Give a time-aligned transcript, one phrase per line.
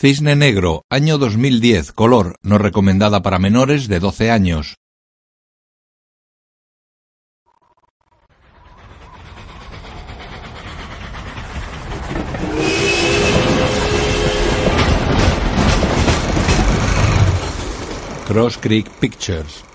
[0.00, 4.76] Cisne Negro, año 2010, color, no recomendada para menores de 12 años.
[18.26, 19.69] Cross Creek Pictures.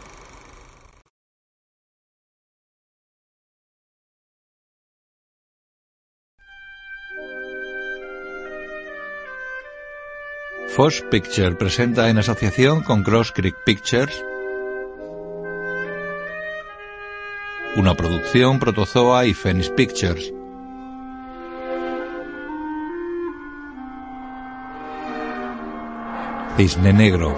[10.75, 14.13] Fox Picture presenta en asociación con Cross Creek Pictures
[17.77, 20.33] una producción Protozoa y Phoenix Pictures.
[26.57, 27.37] Cisne Negro.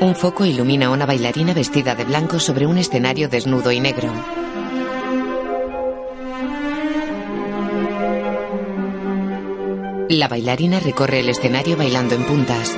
[0.00, 4.43] Un foco ilumina a una bailarina vestida de blanco sobre un escenario desnudo y negro.
[10.14, 12.70] La bailarina recorre el escenario bailando en puntas.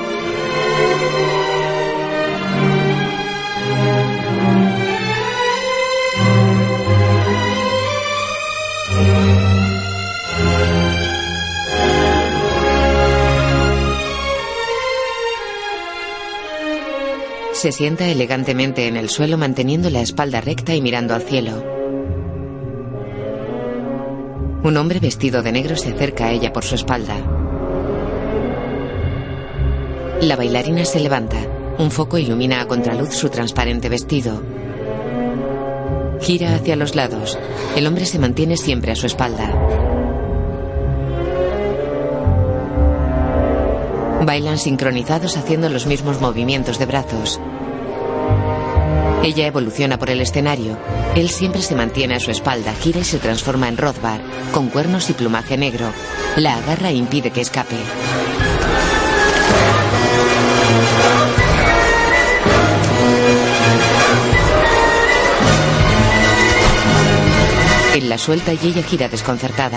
[17.52, 21.75] Se sienta elegantemente en el suelo manteniendo la espalda recta y mirando al cielo.
[24.66, 27.14] Un hombre vestido de negro se acerca a ella por su espalda.
[30.20, 31.36] La bailarina se levanta.
[31.78, 34.42] Un foco ilumina a contraluz su transparente vestido.
[36.20, 37.38] Gira hacia los lados.
[37.76, 39.54] El hombre se mantiene siempre a su espalda.
[44.24, 47.40] Bailan sincronizados haciendo los mismos movimientos de brazos.
[49.22, 50.76] Ella evoluciona por el escenario.
[51.14, 54.15] Él siempre se mantiene a su espalda, gira y se transforma en Rothbard,
[54.56, 55.92] con cuernos y plumaje negro.
[56.36, 57.76] La agarra e impide que escape.
[67.96, 69.76] Él la suelta y ella gira desconcertada.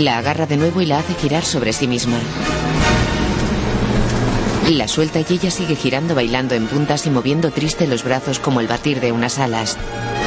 [0.00, 2.18] La agarra de nuevo y la hace girar sobre sí misma.
[4.68, 8.58] La suelta y ella sigue girando bailando en puntas y moviendo triste los brazos como
[8.58, 9.76] el batir de unas alas.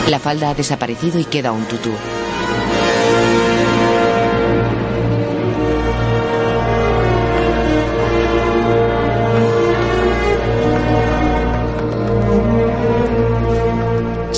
[0.08, 1.92] La falda ha desaparecido y queda un tutú.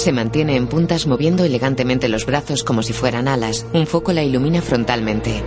[0.01, 3.67] Se mantiene en puntas moviendo elegantemente los brazos como si fueran alas.
[3.71, 5.43] Un foco la ilumina frontalmente.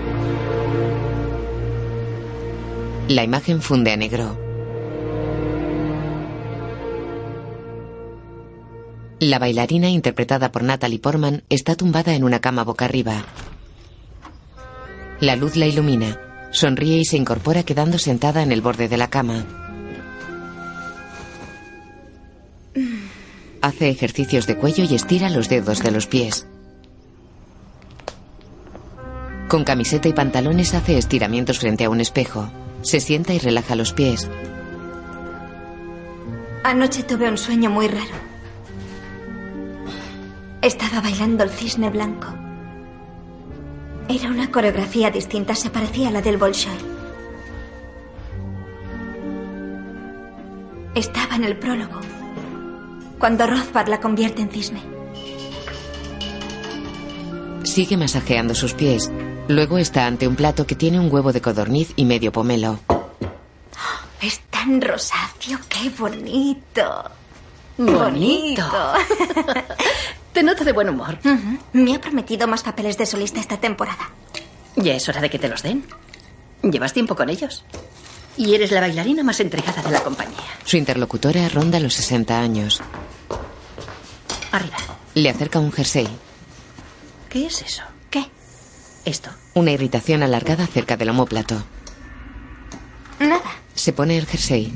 [3.09, 4.44] La imagen funde a negro.
[9.24, 13.24] La bailarina, interpretada por Natalie Portman, está tumbada en una cama boca arriba.
[15.18, 16.20] La luz la ilumina.
[16.50, 19.46] Sonríe y se incorpora quedando sentada en el borde de la cama.
[23.62, 26.46] Hace ejercicios de cuello y estira los dedos de los pies.
[29.48, 32.50] Con camiseta y pantalones hace estiramientos frente a un espejo.
[32.82, 34.28] Se sienta y relaja los pies.
[36.62, 38.23] Anoche tuve un sueño muy raro.
[40.64, 42.26] Estaba bailando el cisne blanco.
[44.08, 46.72] Era una coreografía distinta, se parecía a la del Bolshoi.
[50.94, 52.00] Estaba en el prólogo,
[53.19, 54.80] cuando Rothbard la convierte en cisne.
[57.64, 59.12] Sigue masajeando sus pies.
[59.48, 62.81] Luego está ante un plato que tiene un huevo de codorniz y medio pomelo.
[64.22, 67.10] Es tan rosáceo, qué bonito.
[67.76, 68.62] Bonito.
[70.34, 71.16] Te noto de buen humor.
[71.72, 74.10] Me ha prometido más papeles de solista esta temporada.
[74.74, 75.84] Ya es hora de que te los den.
[76.62, 77.64] Llevas tiempo con ellos.
[78.36, 80.40] Y eres la bailarina más entregada de la compañía.
[80.64, 82.82] Su interlocutora ronda los 60 años.
[84.50, 84.76] Arriba.
[85.14, 86.08] Le acerca un jersey.
[87.28, 87.84] ¿Qué es eso?
[88.10, 88.26] ¿Qué?
[89.04, 89.30] Esto.
[89.54, 91.62] Una irritación alargada cerca del omóplato.
[93.20, 93.52] Nada.
[93.76, 94.72] Se pone el jersey.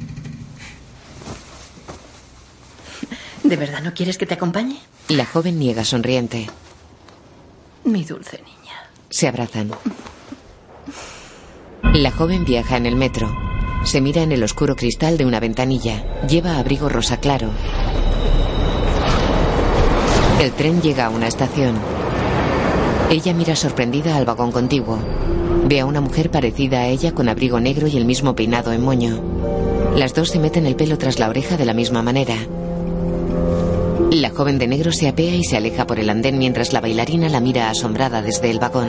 [3.43, 4.79] ¿De verdad no quieres que te acompañe?
[5.09, 6.51] La joven niega sonriente.
[7.85, 8.75] Mi dulce niña.
[9.09, 9.71] Se abrazan.
[11.95, 13.35] La joven viaja en el metro.
[13.85, 16.05] Se mira en el oscuro cristal de una ventanilla.
[16.27, 17.49] Lleva abrigo rosa claro.
[20.43, 21.77] El tren llega a una estación.
[23.09, 24.99] Ella mira sorprendida al vagón contiguo.
[25.65, 28.83] Ve a una mujer parecida a ella con abrigo negro y el mismo peinado en
[28.83, 29.23] moño.
[29.97, 32.37] Las dos se meten el pelo tras la oreja de la misma manera.
[34.11, 37.29] La joven de negro se apea y se aleja por el andén mientras la bailarina
[37.29, 38.89] la mira asombrada desde el vagón.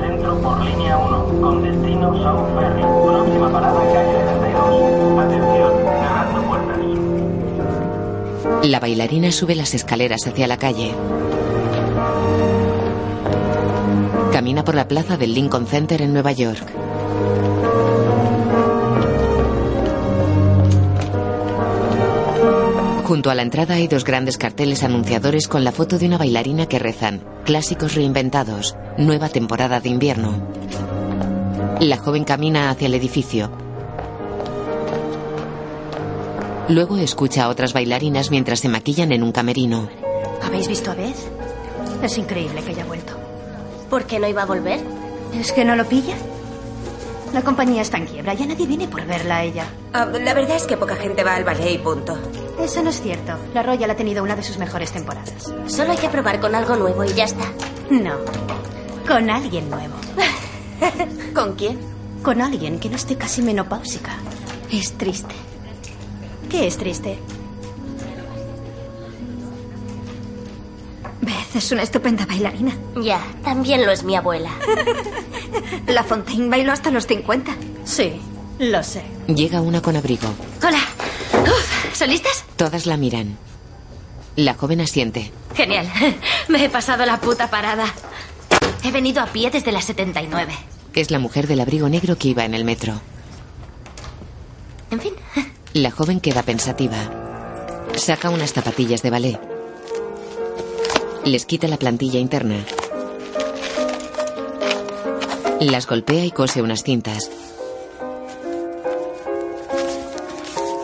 [0.00, 2.82] Centro por línea 1, con destino South Ferry.
[2.82, 5.18] Próxima parada calle 32.
[5.24, 6.78] Atención, cerrando puertas.
[8.68, 10.92] La bailarina sube las escaleras hacia la calle.
[14.32, 16.66] Camina por la plaza del Lincoln Center en Nueva York.
[23.04, 26.64] Junto a la entrada hay dos grandes carteles anunciadores con la foto de una bailarina
[26.64, 30.48] que rezan, clásicos reinventados, nueva temporada de invierno.
[31.80, 33.50] La joven camina hacia el edificio.
[36.70, 39.90] Luego escucha a otras bailarinas mientras se maquillan en un camerino.
[40.42, 41.14] ¿Habéis visto a Beth?
[42.02, 43.12] Es increíble que haya vuelto.
[43.90, 44.80] ¿Por qué no iba a volver?
[45.38, 46.16] ¿Es que no lo pilla?
[47.34, 49.66] La compañía está en quiebra, ya nadie viene por verla a ella.
[49.92, 52.16] Ah, la verdad es que poca gente va al ballet y punto.
[52.60, 53.32] Eso no es cierto.
[53.52, 55.52] La Royal ha tenido una de sus mejores temporadas.
[55.66, 57.44] Solo hay que probar con algo nuevo y ya está.
[57.90, 58.18] No,
[59.04, 59.94] con alguien nuevo.
[61.34, 61.80] ¿Con quién?
[62.22, 64.12] Con alguien que no esté casi menopáusica.
[64.70, 65.34] Es triste.
[66.48, 67.18] ¿Qué es triste?
[71.20, 72.76] Beth es una estupenda bailarina.
[73.02, 74.50] Ya, también lo es mi abuela.
[75.86, 77.54] La Fontaine bailó hasta los 50.
[77.84, 78.20] Sí,
[78.58, 79.02] lo sé.
[79.28, 80.28] Llega una con abrigo.
[80.66, 80.80] Hola.
[81.42, 82.44] Uf, ¿Son listas?
[82.56, 83.36] Todas la miran.
[84.36, 85.32] La joven asiente.
[85.54, 85.90] Genial.
[86.48, 87.86] Me he pasado la puta parada.
[88.82, 90.52] He venido a pie desde las 79.
[90.94, 93.00] Es la mujer del abrigo negro que iba en el metro.
[94.90, 95.14] En fin.
[95.72, 96.96] La joven queda pensativa.
[97.96, 99.53] Saca unas zapatillas de ballet.
[101.24, 102.56] Les quita la plantilla interna.
[105.58, 107.30] Las golpea y cose unas cintas.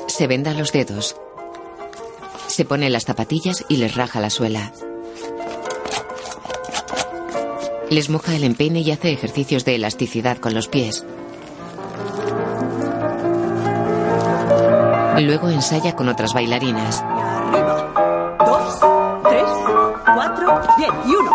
[0.06, 1.16] Se venda los dedos.
[2.46, 4.72] Se pone las zapatillas y les raja la suela.
[7.90, 11.04] Les moja el empeine y hace ejercicios de elasticidad con los pies.
[15.18, 17.04] Luego ensaya con otras bailarinas.
[20.80, 20.92] Bien.
[21.06, 21.30] Y uno.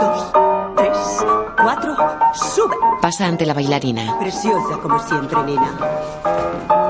[0.00, 0.32] Dos,
[0.76, 1.24] tres,
[1.56, 1.96] cuatro.
[2.34, 2.76] Sube.
[3.00, 4.18] Pasa ante la bailarina.
[4.18, 5.78] Preciosa como siempre, nena.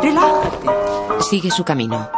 [0.02, 0.68] Relájate.
[1.20, 2.08] Sigue su camino.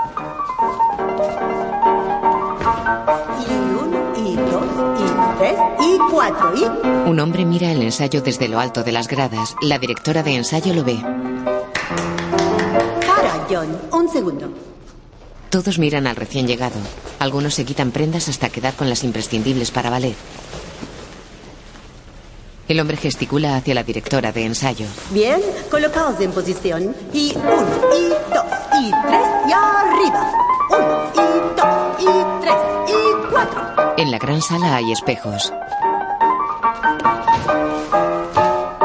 [3.40, 3.52] Y
[3.82, 4.64] uno, y dos,
[4.98, 7.08] y tres, y cuatro, y...
[7.08, 9.54] Un hombre mira el ensayo desde lo alto de las gradas.
[9.62, 10.98] La directora de ensayo lo ve.
[13.06, 13.78] Para, John.
[13.92, 14.50] Un segundo.
[15.50, 16.76] Todos miran al recién llegado.
[17.18, 20.16] Algunos se quitan prendas hasta quedar con las imprescindibles para ballet.
[22.68, 24.84] El hombre gesticula hacia la directora de ensayo.
[25.10, 25.40] Bien,
[25.70, 26.94] colocaos en posición.
[27.14, 27.66] Y uno,
[27.96, 28.44] y dos,
[28.78, 30.32] y tres, y arriba.
[30.70, 32.56] Uno, y dos, y tres,
[32.88, 33.94] y cuatro.
[33.96, 35.50] En la gran sala hay espejos.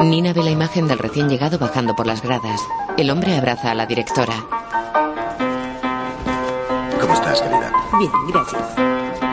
[0.02, 2.62] Nina ve la imagen del recién llegado bajando por las gradas.
[2.98, 4.63] El hombre abraza a la directora.
[7.04, 7.70] ¿Cómo estás, querida?
[8.00, 8.64] Bien, gracias.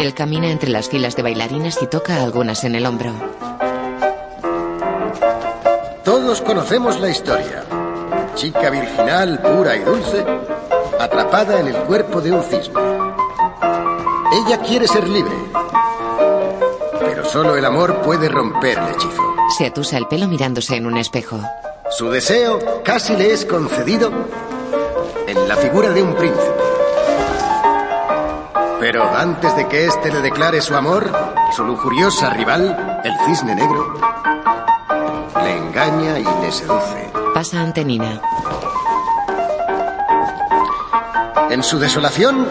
[0.01, 3.13] Él camina entre las filas de bailarinas y toca a algunas en el hombro.
[6.03, 7.65] Todos conocemos la historia.
[8.35, 10.27] Chica virginal, pura y dulce,
[10.99, 12.81] atrapada en el cuerpo de un cisne.
[14.33, 15.37] Ella quiere ser libre,
[16.99, 19.23] pero solo el amor puede romper el hechizo.
[19.57, 21.39] Se atusa el pelo mirándose en un espejo.
[21.89, 24.11] Su deseo casi le es concedido
[25.29, 26.60] en la figura de un príncipe.
[28.93, 31.13] Pero antes de que éste le declare su amor,
[31.55, 33.95] su lujuriosa rival, el cisne negro,
[35.45, 37.09] le engaña y le seduce.
[37.33, 38.21] Pasa ante Nina.
[41.51, 42.49] En su desolación,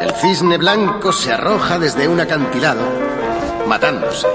[0.00, 2.82] el cisne blanco se arroja desde un acantilado,
[3.68, 4.26] matándose.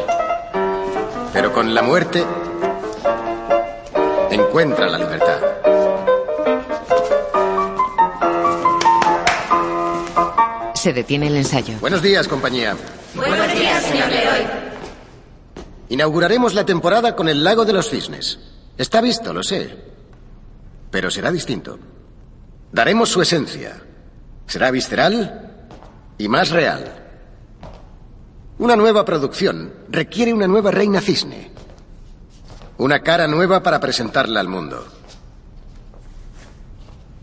[1.34, 2.24] Pero con la muerte,
[4.32, 5.49] encuentra la libertad.
[10.80, 11.78] Se detiene el ensayo.
[11.82, 12.74] Buenos días, compañía.
[13.14, 14.46] Buenos días, señor Leroy.
[15.90, 18.40] Inauguraremos la temporada con el lago de los cisnes.
[18.78, 19.76] Está visto, lo sé.
[20.90, 21.78] Pero será distinto.
[22.72, 23.76] Daremos su esencia.
[24.48, 25.68] Será visceral
[26.18, 27.10] y más real.
[28.58, 31.52] Una nueva producción requiere una nueva reina cisne.
[32.78, 34.88] Una cara nueva para presentarla al mundo.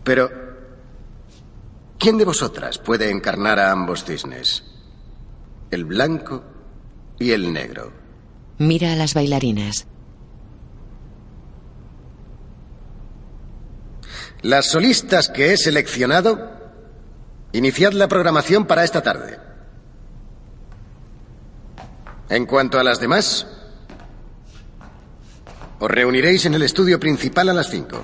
[0.03, 0.46] Pero,
[1.97, 4.63] ¿quién de vosotras puede encarnar a ambos cisnes?
[5.71, 6.43] El blanco
[7.19, 7.91] y el negro.
[8.57, 9.87] Mira a las bailarinas.
[14.41, 16.51] Las solistas que he seleccionado,
[17.53, 19.39] iniciad la programación para esta tarde.
[22.29, 23.47] En cuanto a las demás,
[25.79, 28.01] os reuniréis en el estudio principal a las 5.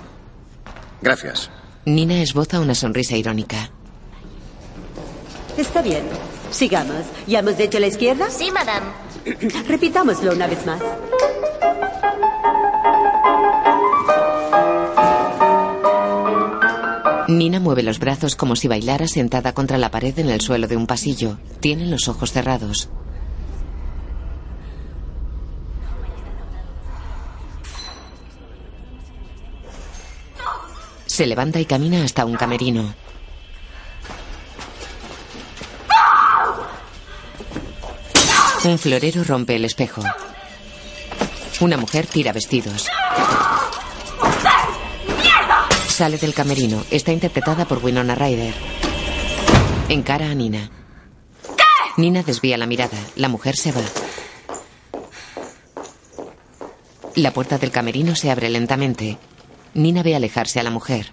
[1.01, 1.49] Gracias.
[1.85, 3.71] Nina esboza una sonrisa irónica.
[5.57, 6.03] Está bien.
[6.51, 7.05] Sigamos.
[7.27, 8.29] ¿Ya hemos hecho la izquierda?
[8.29, 8.85] Sí, madame.
[9.67, 10.81] Repitámoslo una vez más.
[17.27, 20.75] Nina mueve los brazos como si bailara sentada contra la pared en el suelo de
[20.75, 21.37] un pasillo.
[21.59, 22.89] Tiene los ojos cerrados.
[31.05, 32.93] Se levanta y camina hasta un camerino.
[38.65, 40.01] Un florero rompe el espejo.
[41.59, 42.87] Una mujer tira vestidos.
[45.89, 46.83] Sale del camerino.
[46.89, 48.53] Está interpretada por Winona Ryder.
[49.89, 50.71] Encara a Nina.
[51.97, 52.97] Nina desvía la mirada.
[53.17, 53.83] La mujer se va.
[57.15, 59.17] La puerta del camerino se abre lentamente.
[59.73, 61.11] Nina ve alejarse a la mujer.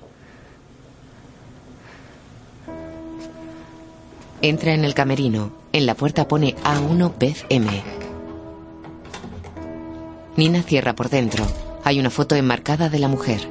[4.42, 5.52] Entra en el camerino.
[5.73, 7.68] En la puerta pone A1 Beth M.
[10.37, 11.44] Nina cierra por dentro.
[11.85, 13.47] Hay una foto enmarcada de la mujer.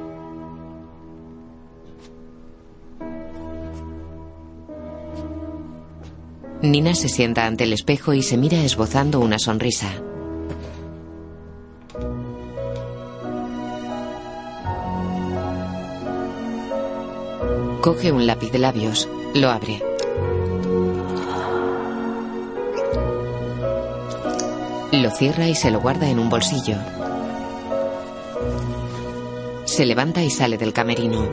[6.62, 9.92] Nina se sienta ante el espejo y se mira esbozando una sonrisa.
[17.80, 19.89] Coge un lápiz de labios, lo abre.
[24.92, 26.74] Lo cierra y se lo guarda en un bolsillo.
[29.64, 31.28] Se levanta y sale del camerino.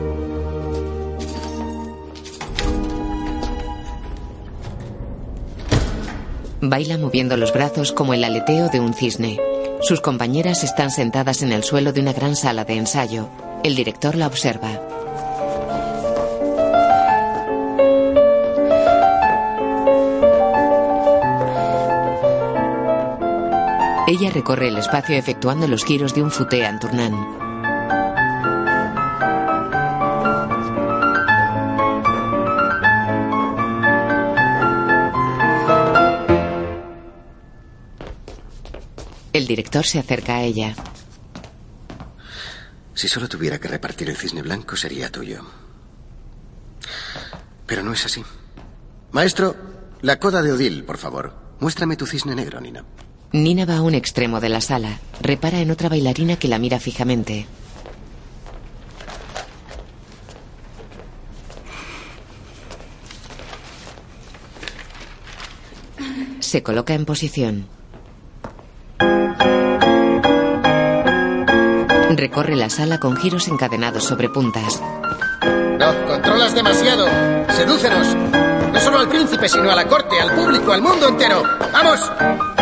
[6.60, 9.40] Baila moviendo los brazos como el aleteo de un cisne.
[9.80, 13.28] Sus compañeras están sentadas en el suelo de una gran sala de ensayo.
[13.64, 14.97] El director la observa.
[24.10, 27.14] Ella recorre el espacio efectuando los giros de un futé en tournant.
[39.34, 40.74] El director se acerca a ella.
[42.94, 45.44] Si solo tuviera que repartir el cisne blanco sería tuyo.
[47.66, 48.24] Pero no es así.
[49.12, 49.54] Maestro,
[50.00, 51.34] la coda de Odil, por favor.
[51.60, 52.86] Muéstrame tu cisne negro, Nina.
[53.32, 55.00] Nina va a un extremo de la sala.
[55.20, 57.46] Repara en otra bailarina que la mira fijamente.
[66.40, 67.68] Se coloca en posición.
[72.16, 74.80] Recorre la sala con giros encadenados sobre puntas.
[75.78, 77.06] No, controlas demasiado.
[77.50, 78.16] Sedúcenos.
[78.72, 81.42] No solo al príncipe, sino a la corte, al público, al mundo entero.
[81.72, 82.00] ¡Vamos!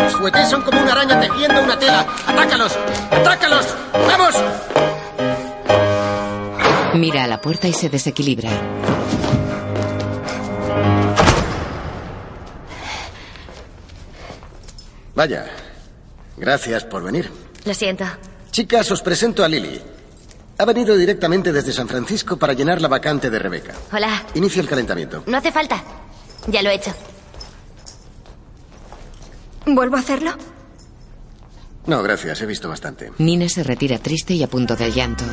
[0.07, 2.07] Los fuetés son como una araña tejiendo una tela.
[2.29, 2.79] ¡Atácalos!
[3.11, 3.67] ¡Atácalos!
[3.93, 4.35] ¡Vamos!
[6.95, 8.49] Mira a la puerta y se desequilibra.
[15.17, 15.47] Vaya.
[16.37, 17.29] Gracias por venir.
[17.65, 18.05] Lo siento.
[18.53, 19.83] Chicas, os presento a Lily.
[20.59, 23.75] Ha venido directamente desde San Francisco para llenar la vacante de Rebeca.
[23.93, 24.23] Hola.
[24.35, 25.25] Inicia el calentamiento.
[25.27, 25.83] No hace falta.
[26.47, 26.95] Ya lo he hecho.
[29.67, 30.33] ¿Vuelvo a hacerlo?
[31.87, 33.13] No, gracias, he visto bastante.
[33.19, 35.25] Nina se retira triste y a punto del llanto.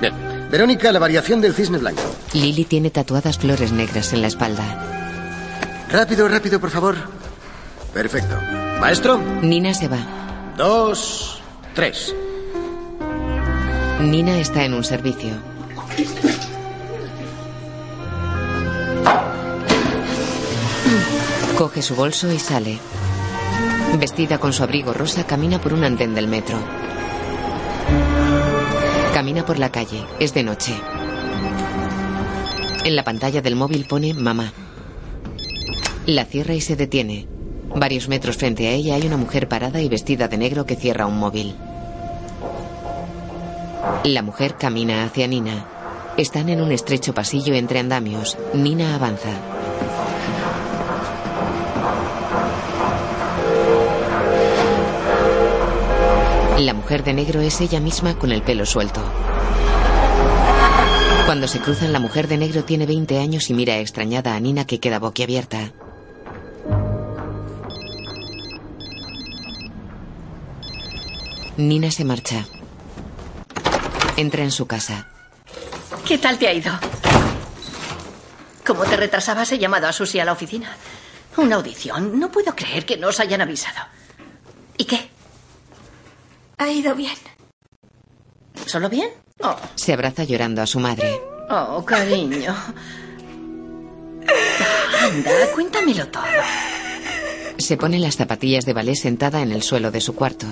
[0.00, 0.14] Bien.
[0.50, 2.02] Verónica, la variación del cisne blanco.
[2.34, 4.62] Lily tiene tatuadas flores negras en la espalda.
[5.90, 6.96] Rápido, rápido, por favor.
[7.94, 8.36] Perfecto.
[8.80, 9.18] Maestro.
[9.42, 9.98] Nina se va.
[10.56, 11.40] Dos,
[11.74, 12.14] tres.
[14.00, 15.30] Nina está en un servicio.
[21.56, 22.78] Coge su bolso y sale.
[23.98, 26.56] Vestida con su abrigo rosa, camina por un andén del metro.
[29.12, 30.04] Camina por la calle.
[30.18, 30.74] Es de noche.
[32.84, 34.52] En la pantalla del móvil pone mamá.
[36.06, 37.28] La cierra y se detiene.
[37.74, 41.06] Varios metros frente a ella hay una mujer parada y vestida de negro que cierra
[41.06, 41.54] un móvil.
[44.04, 45.66] La mujer camina hacia Nina.
[46.16, 48.36] Están en un estrecho pasillo entre andamios.
[48.52, 49.30] Nina avanza.
[56.62, 59.02] La mujer de negro es ella misma con el pelo suelto.
[61.26, 64.64] Cuando se cruzan, la mujer de negro tiene 20 años y mira extrañada a Nina
[64.64, 65.72] que queda boquiabierta.
[71.56, 72.46] Nina se marcha.
[74.16, 75.08] Entra en su casa.
[76.06, 76.72] ¿Qué tal te ha ido?
[78.64, 80.76] Como te retrasabas, he llamado a Susie a la oficina.
[81.38, 82.20] Una audición.
[82.20, 83.80] No puedo creer que no hayan avisado.
[84.78, 85.11] ¿Y qué?
[86.62, 87.16] Ha ido bien.
[88.66, 89.08] ¿Solo bien?
[89.42, 91.20] Oh, Se abraza llorando a su madre.
[91.50, 92.54] oh cariño.
[95.02, 96.22] Anda, cuéntamelo todo.
[97.58, 100.46] Se pone las zapatillas de ballet sentada en el suelo de su cuarto.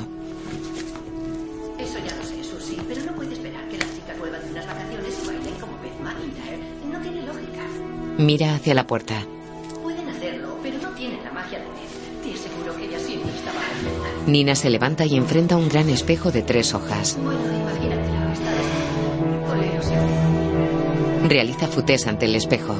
[1.78, 4.66] Eso ya lo sé, Susie, pero no puede esperar que las chicas vuelvan de unas
[4.66, 6.58] vacaciones y bailen como Beth McIntyre.
[6.90, 7.62] No tiene lógica.
[8.18, 9.24] Mira hacia la puerta.
[14.26, 17.18] Nina se levanta y enfrenta un gran espejo de tres hojas.
[21.28, 22.74] Realiza futés ante el espejo.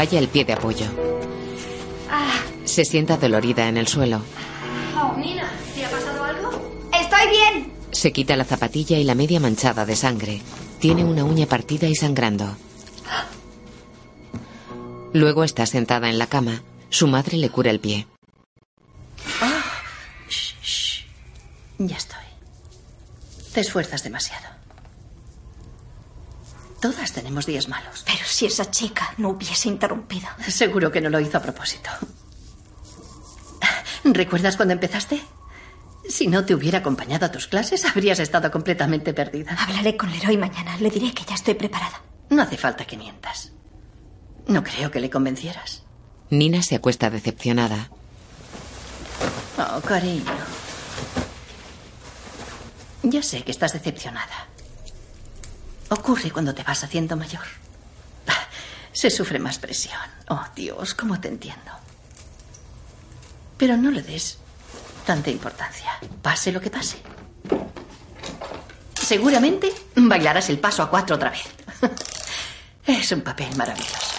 [0.00, 0.86] Falla el pie de apoyo.
[2.64, 4.22] Se sienta dolorida en el suelo.
[4.96, 6.50] Oh, Nina, ¿te ha pasado algo?
[6.98, 7.72] Estoy bien.
[7.90, 10.40] Se quita la zapatilla y la media manchada de sangre.
[10.78, 12.56] Tiene una uña partida y sangrando.
[15.12, 16.62] Luego está sentada en la cama.
[16.88, 18.06] Su madre le cura el pie.
[20.30, 21.04] Shh, shh.
[21.76, 22.24] Ya estoy.
[23.52, 24.59] Te esfuerzas demasiado.
[26.80, 28.02] Todas tenemos días malos.
[28.06, 30.28] Pero si esa chica no hubiese interrumpido.
[30.48, 31.90] Seguro que no lo hizo a propósito.
[34.04, 35.20] ¿Recuerdas cuando empezaste?
[36.08, 39.52] Si no te hubiera acompañado a tus clases, habrías estado completamente perdida.
[39.52, 40.76] Hablaré con Leroy mañana.
[40.78, 42.02] Le diré que ya estoy preparada.
[42.30, 43.52] No hace falta que mientas.
[44.46, 45.82] No creo que le convencieras.
[46.30, 47.90] Nina se acuesta decepcionada.
[49.58, 50.24] Oh, cariño.
[53.02, 54.48] Ya sé que estás decepcionada.
[55.90, 57.44] Ocurre cuando te vas haciendo mayor.
[58.92, 60.00] Se sufre más presión.
[60.28, 61.72] Oh, Dios, cómo te entiendo.
[63.56, 64.38] Pero no le des
[65.04, 65.92] tanta importancia.
[66.22, 66.98] Pase lo que pase.
[68.94, 71.44] Seguramente bailarás el paso a cuatro otra vez.
[72.86, 74.16] Es un papel maravilloso.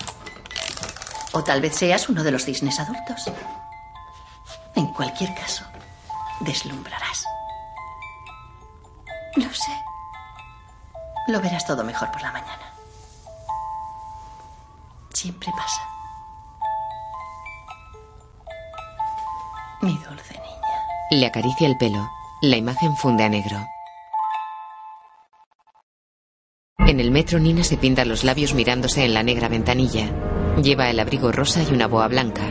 [1.34, 3.30] O tal vez seas uno de los cisnes adultos.
[4.76, 5.66] En cualquier caso,
[6.42, 7.24] deslumbrarás.
[9.36, 9.91] Lo sé.
[11.32, 12.74] Lo verás todo mejor por la mañana.
[15.14, 15.82] Siempre pasa.
[19.82, 20.78] Mi dulce niña.
[21.12, 22.06] Le acaricia el pelo.
[22.42, 23.66] La imagen funde a negro.
[26.80, 30.10] En el metro Nina se pinta los labios mirándose en la negra ventanilla.
[30.62, 32.44] Lleva el abrigo rosa y una boa blanca.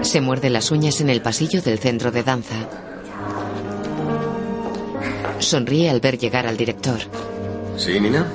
[0.00, 2.85] Se muerde las uñas en el pasillo del centro de danza.
[5.38, 6.98] Sonríe al ver llegar al director.
[7.76, 8.26] ¿Sí, Nina?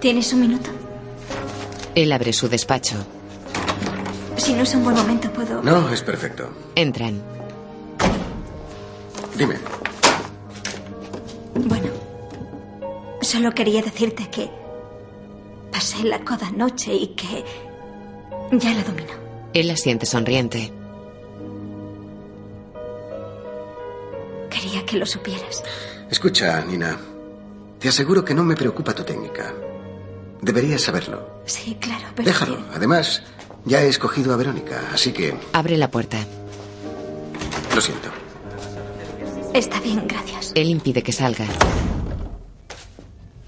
[0.00, 0.70] ¿Tienes un minuto?
[1.94, 2.96] Él abre su despacho.
[4.36, 5.62] Si no es un buen momento, puedo.
[5.62, 6.48] No, es perfecto.
[6.74, 7.20] Entran.
[9.36, 9.56] Dime.
[11.54, 11.88] Bueno,
[13.20, 14.48] solo quería decirte que
[15.72, 17.44] pasé la coda noche y que
[18.52, 19.12] ya la domino.
[19.52, 20.72] Él asiente sonriente.
[24.50, 25.62] Quería que lo supieras.
[26.10, 26.96] Escucha, Nina.
[27.78, 29.52] Te aseguro que no me preocupa tu técnica.
[30.42, 31.42] Deberías saberlo.
[31.46, 32.26] Sí, claro, pero.
[32.28, 32.58] Déjalo.
[32.74, 33.22] Además,
[33.64, 36.18] ya he escogido a Verónica, así que Abre la puerta.
[37.74, 38.08] lo siento.
[39.54, 40.52] Está bien, gracias.
[40.54, 41.46] Él impide que salga.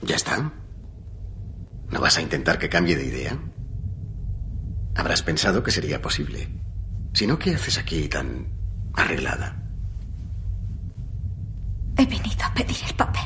[0.03, 0.53] ¿Ya está?
[1.91, 3.39] ¿No vas a intentar que cambie de idea?
[4.95, 6.49] Habrás pensado que sería posible.
[7.13, 8.49] Si no, ¿qué haces aquí tan
[8.95, 9.60] arreglada?
[11.97, 13.23] He venido a pedir el papel.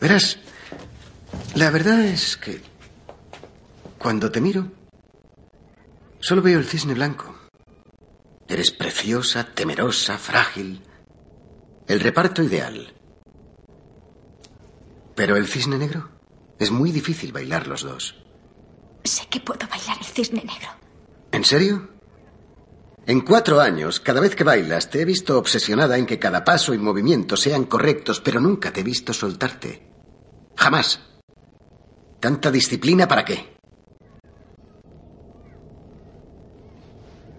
[0.00, 0.38] Verás,
[1.54, 2.60] la verdad es que
[3.98, 4.70] cuando te miro,
[6.20, 7.34] solo veo el cisne blanco.
[8.46, 10.82] Eres preciosa, temerosa, frágil.
[11.86, 12.94] El reparto ideal.
[15.14, 16.10] Pero el cisne negro
[16.58, 18.14] es muy difícil bailar los dos.
[19.04, 20.68] Sé que puedo bailar el cisne negro.
[21.32, 21.97] ¿En serio?
[23.08, 26.74] En cuatro años, cada vez que bailas, te he visto obsesionada en que cada paso
[26.74, 29.82] y movimiento sean correctos, pero nunca te he visto soltarte.
[30.54, 31.00] Jamás.
[32.20, 33.56] ¿Tanta disciplina para qué?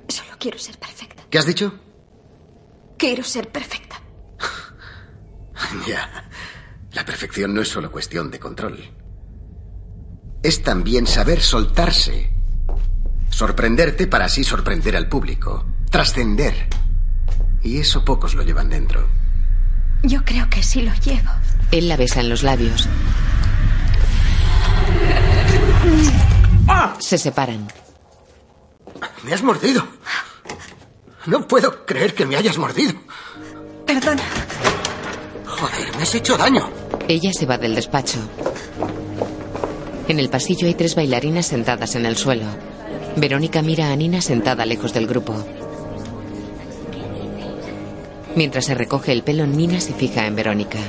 [0.08, 1.24] Solo quiero ser perfecta.
[1.30, 1.72] ¿Qué has dicho?
[2.98, 4.02] Quiero ser perfecta.
[5.88, 6.28] ya.
[6.94, 8.90] La perfección no es solo cuestión de control.
[10.42, 12.38] Es también saber soltarse
[13.39, 15.63] Sorprenderte para así sorprender al público.
[15.89, 16.67] Trascender.
[17.63, 19.08] Y eso pocos lo llevan dentro.
[20.04, 21.30] Yo creo que sí lo llevo.
[21.71, 22.89] Él la besa en los labios.
[26.99, 27.65] Se separan.
[29.23, 29.88] Me has mordido.
[31.25, 32.95] No puedo creer que me hayas mordido.
[33.88, 34.23] Perdona.
[35.45, 36.69] Joder, me has hecho daño.
[37.08, 38.19] Ella se va del despacho.
[40.10, 42.69] En el pasillo hay tres bailarinas sentadas en el suelo.
[43.15, 45.36] Verónica mira a Nina sentada lejos del grupo.
[48.36, 50.80] Mientras se recoge el pelo, Nina se fija en Verónica.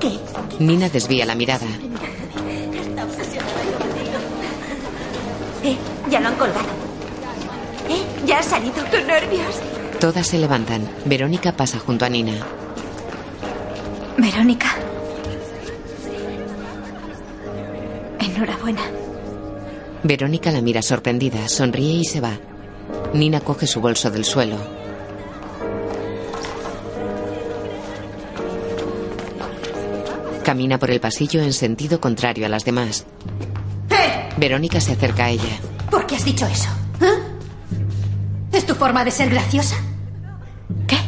[0.00, 0.18] ¿Qué?
[0.58, 1.66] Nina desvía la mirada.
[5.62, 5.76] Eh,
[6.10, 6.68] ya lo han colgado.
[7.88, 8.84] Eh, ya ha salido.
[8.90, 9.60] ¡Qué nervios!
[10.00, 10.86] Todas se levantan.
[11.06, 12.34] Verónica pasa junto a Nina.
[14.18, 14.74] Verónica.
[18.18, 18.82] Enhorabuena.
[20.06, 22.38] Verónica la mira sorprendida, sonríe y se va.
[23.12, 24.56] Nina coge su bolso del suelo.
[30.44, 33.04] Camina por el pasillo en sentido contrario a las demás.
[34.36, 35.58] Verónica se acerca a ella.
[35.90, 36.68] ¿Por qué has dicho eso?
[37.00, 38.56] ¿Eh?
[38.56, 39.74] ¿Es tu forma de ser graciosa?
[40.86, 40.98] ¿Qué?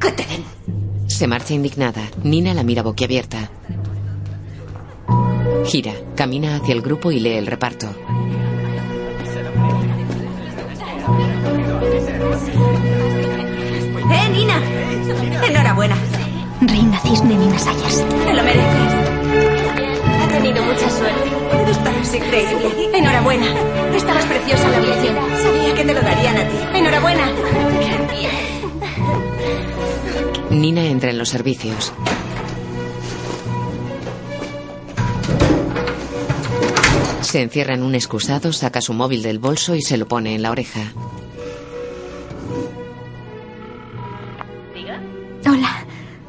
[0.00, 0.44] ¿Qué te den?
[1.06, 2.08] Se marcha indignada.
[2.22, 3.50] Nina la mira boquiabierta.
[5.66, 7.88] Gira, camina hacia el grupo y lee el reparto.
[14.10, 14.60] ¡Eh, Nina!
[15.48, 15.96] Enhorabuena.
[16.60, 18.04] Reina Cisne Nina Sayas.
[18.24, 18.94] Te lo mereces.
[20.22, 21.70] Ha tenido mucha suerte.
[21.70, 22.96] Estabas increíble.
[22.98, 23.46] Enhorabuena.
[23.94, 25.16] Estabas preciosa en la audición.
[25.42, 26.56] Sabía que te lo darían a ti.
[26.78, 27.32] Enhorabuena.
[30.50, 31.92] Nina entra en los servicios.
[37.24, 40.42] Se encierra en un excusado, saca su móvil del bolso y se lo pone en
[40.42, 40.92] la oreja.
[44.74, 45.00] ¿Diga?
[45.46, 45.84] Hola.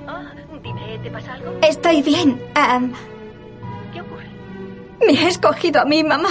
[0.07, 1.59] Oh, dime, ¿te pasa algo?
[1.61, 2.41] Estoy bien.
[3.93, 4.29] ¿Qué ocurre?
[5.05, 6.29] me ha escogido a mi mamá.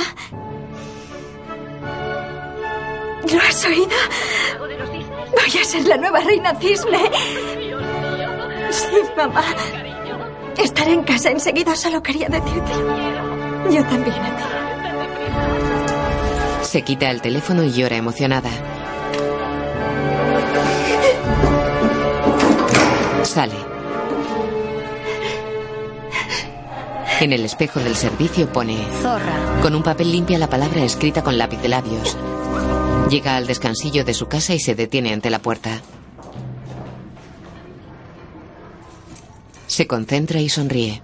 [3.33, 3.87] ¿Lo has oído?
[5.31, 6.98] Voy a ser la nueva reina cisne.
[8.70, 9.44] Sí, mamá.
[10.57, 13.24] Estaré en casa enseguida, solo quería decírtelo.
[13.70, 14.44] Yo también a ti.
[16.62, 18.50] Se quita el teléfono y llora emocionada.
[23.22, 23.55] Sale.
[27.20, 29.61] En el espejo del servicio pone Zorra.
[29.62, 32.16] Con un papel limpia la palabra escrita con lápiz de labios.
[33.09, 35.81] Llega al descansillo de su casa y se detiene ante la puerta.
[39.66, 41.03] Se concentra y sonríe.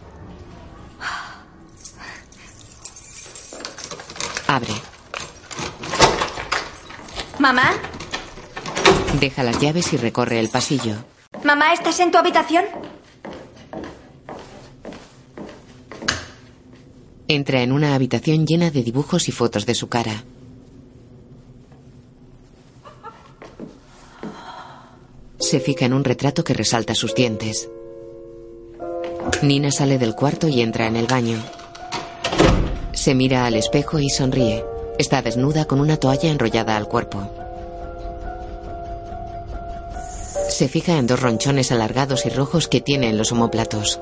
[4.51, 4.75] Abre.
[7.39, 7.71] Mamá,
[9.21, 10.95] Deja las llaves y recorre el pasillo.
[11.45, 12.65] mamá, ¿estás en tu habitación?
[17.29, 20.25] Entra en una habitación llena de dibujos y fotos de su cara.
[25.39, 27.69] Se fija en un retrato que resalta sus dientes.
[29.43, 31.39] Nina sale del cuarto y entra en el baño.
[33.01, 34.63] Se mira al espejo y sonríe.
[34.99, 37.23] Está desnuda con una toalla enrollada al cuerpo.
[40.51, 43.99] Se fija en dos ronchones alargados y rojos que tiene en los omóplatos.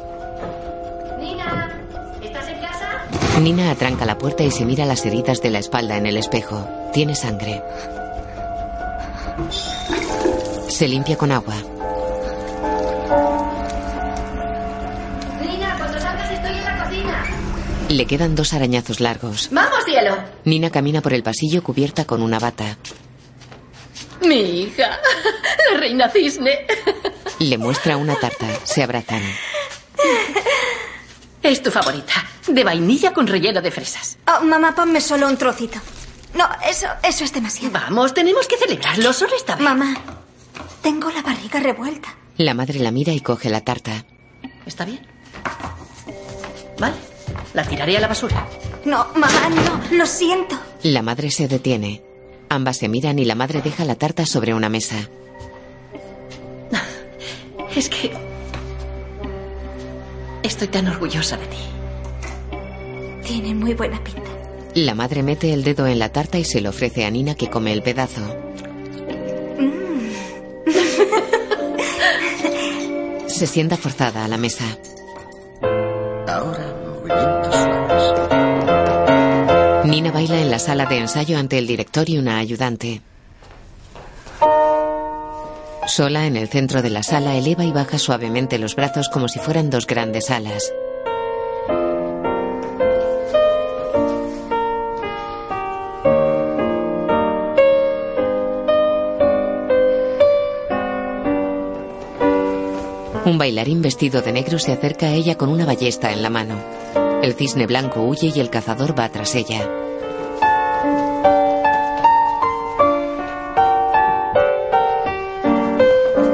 [1.20, 1.80] Nina,
[2.20, 3.38] ¿estás en casa?
[3.40, 6.68] Nina atranca la puerta y se mira las heridas de la espalda en el espejo.
[6.92, 7.62] Tiene sangre.
[10.70, 11.54] Se limpia con agua.
[17.88, 19.48] Le quedan dos arañazos largos.
[19.50, 20.16] ¡Vamos, cielo!
[20.44, 22.76] Nina camina por el pasillo cubierta con una bata.
[24.22, 24.98] Mi hija,
[25.72, 26.66] la reina cisne.
[27.38, 28.46] Le muestra una tarta.
[28.64, 29.22] Se abrazan.
[31.42, 32.12] Es tu favorita.
[32.46, 34.18] De vainilla con relleno de fresas.
[34.26, 35.78] Oh, mamá, ponme solo un trocito.
[36.34, 37.72] No, eso, eso es demasiado.
[37.72, 39.12] Vamos, tenemos que celebrarlo.
[39.12, 39.64] Solo esta vez.
[39.64, 39.94] Mamá,
[40.82, 42.14] tengo la barriga revuelta.
[42.36, 44.04] La madre la mira y coge la tarta.
[44.66, 45.00] ¿Está bien?
[46.78, 46.96] Vale.
[47.54, 48.46] La tiraré a la basura.
[48.84, 50.58] No, mamá, no, lo siento.
[50.82, 52.02] La madre se detiene.
[52.48, 54.96] Ambas se miran y la madre deja la tarta sobre una mesa.
[57.74, 58.12] Es que...
[60.42, 61.56] Estoy tan orgullosa de ti.
[63.24, 64.22] Tiene muy buena pinta.
[64.74, 67.50] La madre mete el dedo en la tarta y se lo ofrece a Nina que
[67.50, 68.22] come el pedazo.
[73.26, 74.64] Se sienta forzada a la mesa.
[76.26, 76.74] Ahora,
[79.84, 83.02] Nina baila en la sala de ensayo ante el director y una ayudante.
[85.86, 89.38] Sola en el centro de la sala eleva y baja suavemente los brazos como si
[89.38, 90.72] fueran dos grandes alas.
[103.28, 106.54] Un bailarín vestido de negro se acerca a ella con una ballesta en la mano.
[107.22, 109.68] El cisne blanco huye y el cazador va tras ella.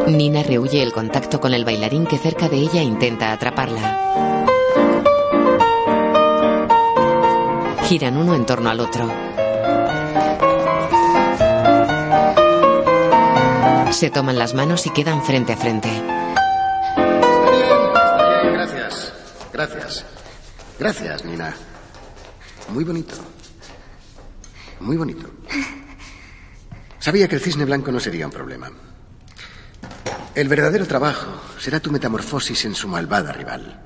[0.07, 4.47] Nina rehuye el contacto con el bailarín que cerca de ella intenta atraparla.
[7.89, 9.11] Giran uno en torno al otro.
[13.91, 16.14] Se toman las manos y quedan frente a frente.
[19.55, 20.05] Gracias.
[20.79, 21.25] Gracias.
[21.25, 21.55] Nina.
[22.69, 23.15] Muy bonito.
[24.81, 25.31] Muy bonito.
[26.99, 28.71] Sabía que el cisne blanco no sería un problema.
[30.35, 33.81] El verdadero trabajo será tu metamorfosis en su malvada rival.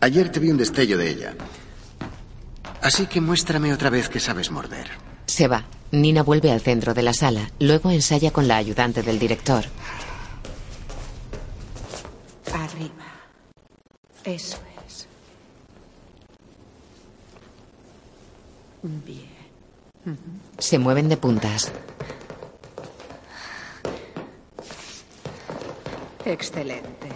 [0.00, 1.34] Ayer te vi un destello de ella.
[2.82, 4.88] Así que muéstrame otra vez que sabes morder.
[5.26, 5.64] Se va.
[5.92, 7.50] Nina vuelve al centro de la sala.
[7.58, 9.64] Luego ensaya con la ayudante del director.
[12.52, 13.09] Arriba.
[14.24, 15.06] Eso es.
[18.82, 19.30] Bien.
[20.58, 21.70] Se mueven de puntas.
[26.24, 27.08] Excelente.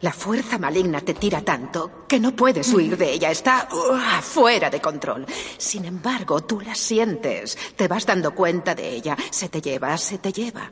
[0.00, 3.30] La fuerza maligna te tira tanto que no puedes huir de ella.
[3.30, 5.24] Está uh, fuera de control.
[5.58, 7.56] Sin embargo, tú la sientes.
[7.76, 9.16] Te vas dando cuenta de ella.
[9.30, 10.70] Se te lleva, se te lleva.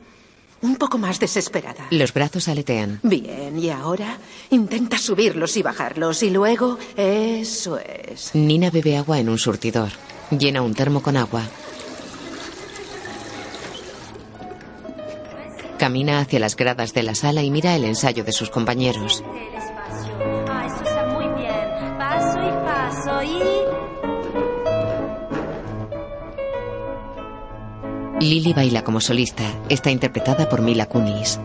[0.62, 1.86] Un poco más desesperada.
[1.90, 3.00] Los brazos aletean.
[3.02, 4.18] Bien, y ahora
[4.50, 6.22] intenta subirlos y bajarlos.
[6.22, 8.34] Y luego, eso es.
[8.34, 9.90] Nina bebe agua en un surtidor.
[10.30, 11.44] Llena un termo con agua.
[15.78, 19.24] Camina hacia las gradas de la sala y mira el ensayo de sus compañeros.
[19.24, 20.12] El espacio.
[20.46, 21.98] Ah, eso está muy bien.
[21.98, 23.69] Paso y paso y...
[28.20, 29.44] Lily baila como solista.
[29.70, 31.40] Está interpretada por Mila Kunis.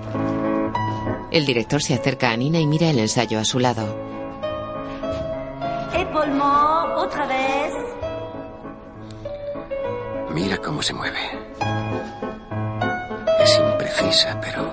[1.32, 3.84] El director se acerca a Nina y mira el ensayo a su lado.
[5.94, 7.74] Épaulement, otra vez.
[10.32, 11.18] Mira cómo se mueve.
[13.42, 14.70] Es imprecisa, pero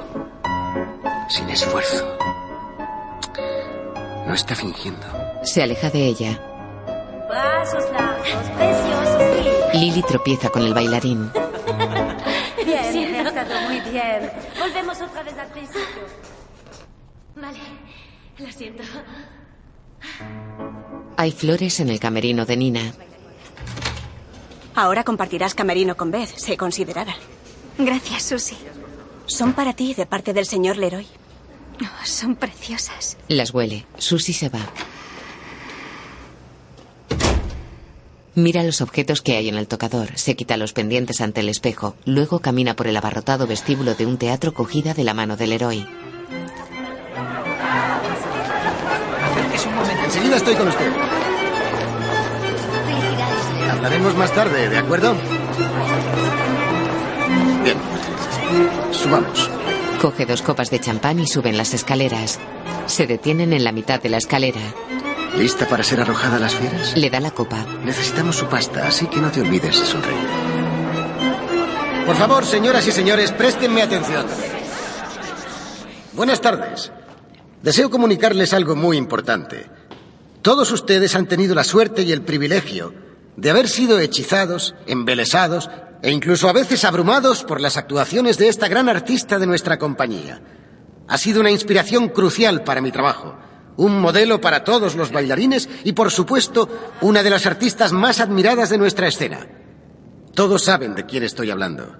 [1.29, 2.05] sin esfuerzo.
[4.27, 5.07] No está fingiendo.
[5.45, 6.41] Se aleja de ella.
[7.29, 9.79] Brazos largos, preciosos, sí.
[9.79, 11.31] Lily tropieza con el bailarín.
[12.65, 14.31] Bien, ha estado muy bien.
[14.59, 16.07] Volvemos otra vez al principio.
[17.37, 17.59] Vale,
[18.39, 18.83] lo siento.
[21.17, 22.93] Hay flores en el camerino de Nina.
[24.75, 27.15] Ahora compartirás camerino con Beth, sé considerada.
[27.79, 28.57] Gracias, Susie.
[29.27, 31.07] Son para ti de parte del señor Leroy.
[31.81, 33.17] Oh, son preciosas.
[33.29, 33.87] Las huele.
[33.99, 34.61] Susie se va.
[38.35, 41.95] Mira los objetos que hay en el tocador, se quita los pendientes ante el espejo,
[42.07, 45.87] luego camina por el abarrotado vestíbulo de un teatro cogida de la mano del héroe.
[50.05, 50.93] Enseguida estoy con usted.
[53.71, 55.15] Hablaremos más tarde, ¿de acuerdo?
[57.63, 57.77] Bien.
[58.93, 59.51] Subamos.
[60.01, 62.39] Coge dos copas de champán y suben las escaleras.
[62.87, 64.61] Se detienen en la mitad de la escalera.
[65.37, 66.97] ¿Lista para ser arrojada a las fieras?
[66.97, 67.65] Le da la copa.
[67.85, 70.29] Necesitamos su pasta, así que no te olvides de sonreír.
[72.07, 74.27] Por favor, señoras y señores, préstenme atención.
[76.13, 76.93] Buenas tardes.
[77.63, 79.71] Deseo comunicarles algo muy importante.
[80.43, 82.93] Todos ustedes han tenido la suerte y el privilegio
[83.37, 85.71] de haber sido hechizados, embelesados
[86.03, 90.43] e incluso a veces abrumados por las actuaciones de esta gran artista de nuestra compañía.
[91.09, 93.39] Ha sido una inspiración crucial para mi trabajo,
[93.77, 96.69] un modelo para todos los bailarines y, por supuesto,
[97.01, 99.47] una de las artistas más admiradas de nuestra escena.
[100.35, 101.97] Todos saben de quién estoy hablando.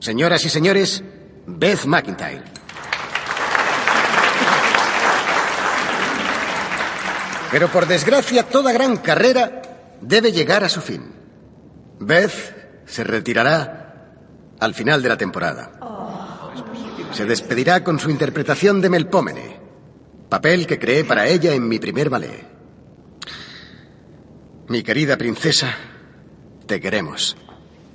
[0.00, 1.02] Señoras y señores,
[1.46, 2.44] Beth McIntyre.
[7.50, 9.62] Pero por desgracia, toda gran carrera
[10.00, 11.12] debe llegar a su fin.
[11.98, 14.14] Beth se retirará
[14.60, 15.72] al final de la temporada.
[17.12, 19.59] Se despedirá con su interpretación de Melpómene,
[20.30, 22.46] papel que creé para ella en mi primer ballet.
[24.68, 25.74] Mi querida princesa,
[26.66, 27.36] te queremos.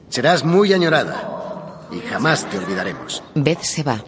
[0.09, 3.23] Serás muy añorada y jamás te olvidaremos.
[3.33, 4.03] Beth se va.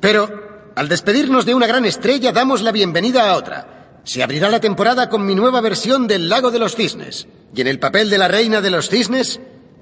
[0.00, 4.00] Pero, al despedirnos de una gran estrella, damos la bienvenida a otra.
[4.04, 7.28] Se abrirá la temporada con mi nueva versión del Lago de los Cisnes.
[7.54, 9.38] Y en el papel de la reina de los cisnes,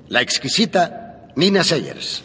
[0.08, 2.22] la exquisita Nina Sayers.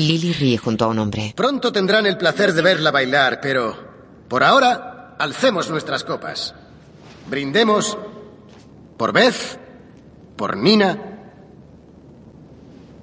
[0.00, 1.32] Lily ríe junto a un hombre.
[1.36, 3.76] Pronto tendrán el placer de verla bailar, pero
[4.28, 6.54] por ahora, alcemos nuestras copas.
[7.28, 7.96] Brindemos
[8.96, 9.58] por Beth,
[10.36, 10.98] por Nina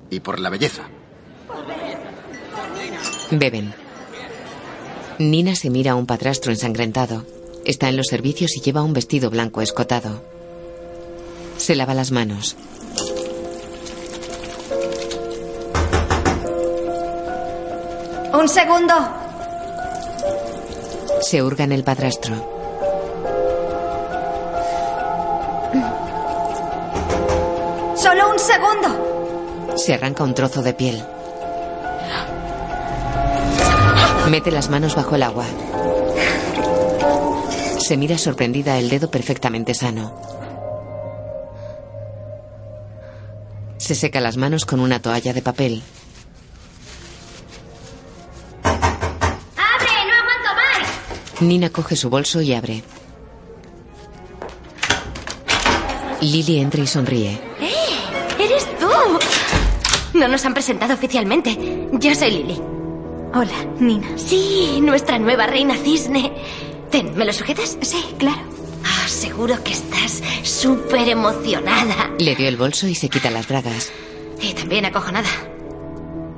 [0.09, 0.83] y por la belleza.
[3.31, 3.73] Beben.
[5.17, 7.25] Nina se mira a un padrastro ensangrentado.
[7.65, 10.23] Está en los servicios y lleva un vestido blanco escotado.
[11.57, 12.55] Se lava las manos.
[18.37, 18.93] Un segundo.
[21.21, 22.35] Se hurga en el padrastro.
[27.95, 29.77] Solo un segundo.
[29.77, 31.01] Se arranca un trozo de piel.
[34.29, 35.45] Mete las manos bajo el agua.
[37.79, 40.13] Se mira sorprendida el dedo perfectamente sano.
[43.77, 45.83] Se seca las manos con una toalla de papel.
[51.41, 52.83] Nina coge su bolso y abre.
[56.21, 57.39] Lily entra y sonríe.
[57.59, 57.73] ¡Eh!
[58.39, 60.17] ¡Eres tú!
[60.17, 61.87] No nos han presentado oficialmente.
[61.93, 62.61] Yo soy Lily.
[63.33, 64.07] Hola, Nina.
[64.17, 66.31] Sí, nuestra nueva reina cisne.
[66.89, 67.77] Ten, ¿me lo sujetas?
[67.81, 68.41] Sí, claro.
[68.85, 72.11] Ah, seguro que estás súper emocionada.
[72.17, 73.91] Le dio el bolso y se quita las bragas.
[74.41, 75.29] Y también acojonada.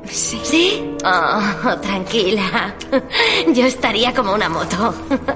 [0.09, 0.39] Sí.
[0.43, 0.95] ¿Sí?
[1.03, 2.75] Oh, tranquila.
[3.53, 4.93] Yo estaría como una moto.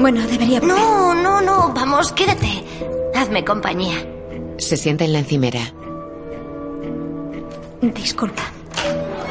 [0.00, 0.58] Bueno, debería...
[0.58, 1.72] No, no, no.
[1.72, 2.64] Vamos, quédate.
[3.14, 3.94] Hazme compañía.
[4.58, 5.60] Se sienta en la encimera.
[7.80, 8.42] Disculpa.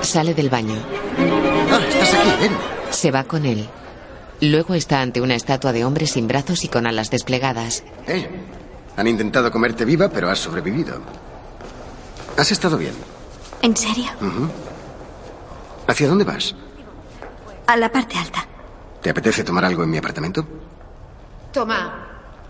[0.01, 0.75] Sale del baño.
[1.69, 2.51] Ah, estás aquí, ven.
[2.91, 3.67] Se va con él.
[4.39, 7.83] Luego está ante una estatua de hombre sin brazos y con alas desplegadas.
[8.07, 8.29] Eh,
[8.95, 11.01] han intentado comerte viva, pero has sobrevivido.
[12.37, 12.93] Has estado bien.
[13.63, 14.11] ¿En serio?
[15.87, 16.53] ¿Hacia dónde vas?
[17.65, 18.45] A la parte alta.
[19.01, 20.45] ¿Te apetece tomar algo en mi apartamento?
[21.53, 22.07] Toma,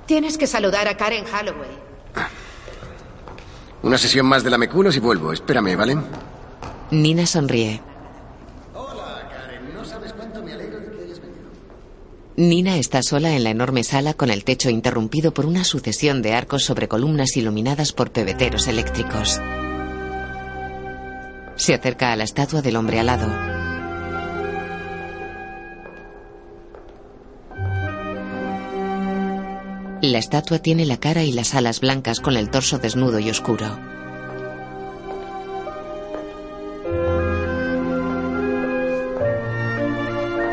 [0.07, 1.69] tienes que saludar a Karen Holloway.
[3.83, 5.31] Una sesión más de la meculos y vuelvo.
[5.31, 5.97] Espérame, ¿vale?
[6.89, 7.79] Nina sonríe.
[8.73, 11.43] No sabes cuánto me alegro de que hayas venido.
[12.37, 16.33] Nina está sola en la enorme sala con el techo interrumpido por una sucesión de
[16.33, 19.39] arcos sobre columnas iluminadas por pebeteros eléctricos.
[21.55, 23.27] Se acerca a la estatua del hombre alado.
[30.01, 33.79] La estatua tiene la cara y las alas blancas con el torso desnudo y oscuro.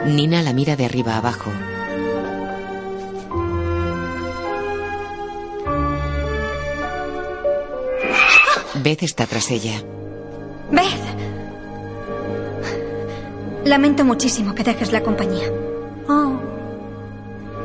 [0.06, 1.50] Nina la mira de arriba abajo.
[8.82, 9.82] Beth está tras ella.
[10.70, 11.06] Beth.
[13.64, 15.50] Lamento muchísimo que dejes la compañía.
[16.09, 16.33] Oh.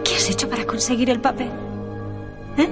[0.03, 1.49] ¿Qué has hecho para conseguir el papel?
[2.57, 2.69] ¿Eh?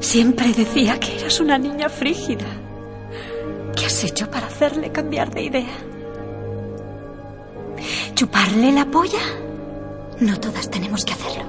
[0.00, 2.46] Siempre decía que eras una niña frígida.
[3.74, 5.76] ¿Qué has hecho para hacerle cambiar de idea?
[8.14, 9.20] ¿Chuparle la polla?
[10.20, 11.44] No todas tenemos que hacerlo.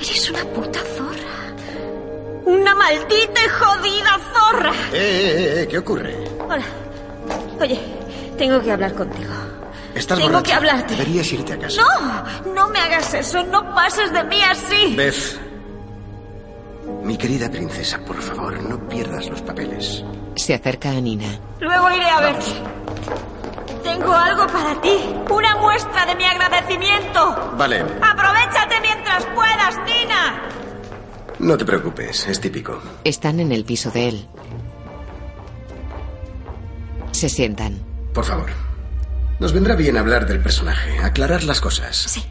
[0.00, 1.36] Eres una puta zorra.
[2.46, 4.70] Una maldita y jodida zorra.
[4.92, 6.16] Eh, eh, eh, ¿qué ocurre?
[6.48, 6.64] Hola.
[7.60, 7.80] Oye,
[8.38, 9.32] tengo que hablar contigo.
[9.94, 10.46] Estás Tengo borracha.
[10.50, 10.94] que hablarte.
[10.94, 11.80] Deberías irte a casa.
[12.44, 13.42] No, no me hagas eso.
[13.44, 14.94] No pases de mí así.
[14.94, 15.40] Beth.
[17.02, 20.04] Mi querida princesa, por favor, no pierdas los papeles.
[20.36, 21.28] Se acerca a Nina.
[21.60, 22.46] Luego iré a verte.
[23.82, 24.98] Tengo algo para ti.
[25.30, 27.54] Una muestra de mi agradecimiento.
[27.56, 30.42] Vale, Aprovechate mientras puedas, Nina.
[31.38, 32.80] No te preocupes, es típico.
[33.04, 34.28] Están en el piso de él.
[37.12, 37.78] Se sientan.
[38.12, 38.50] Por favor.
[39.38, 41.96] Nos vendrá bien hablar del personaje, aclarar las cosas.
[41.96, 42.22] Sí.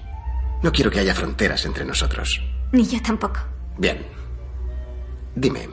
[0.63, 2.41] No quiero que haya fronteras entre nosotros.
[2.71, 3.39] Ni yo tampoco.
[3.77, 4.05] Bien.
[5.35, 5.69] Dime.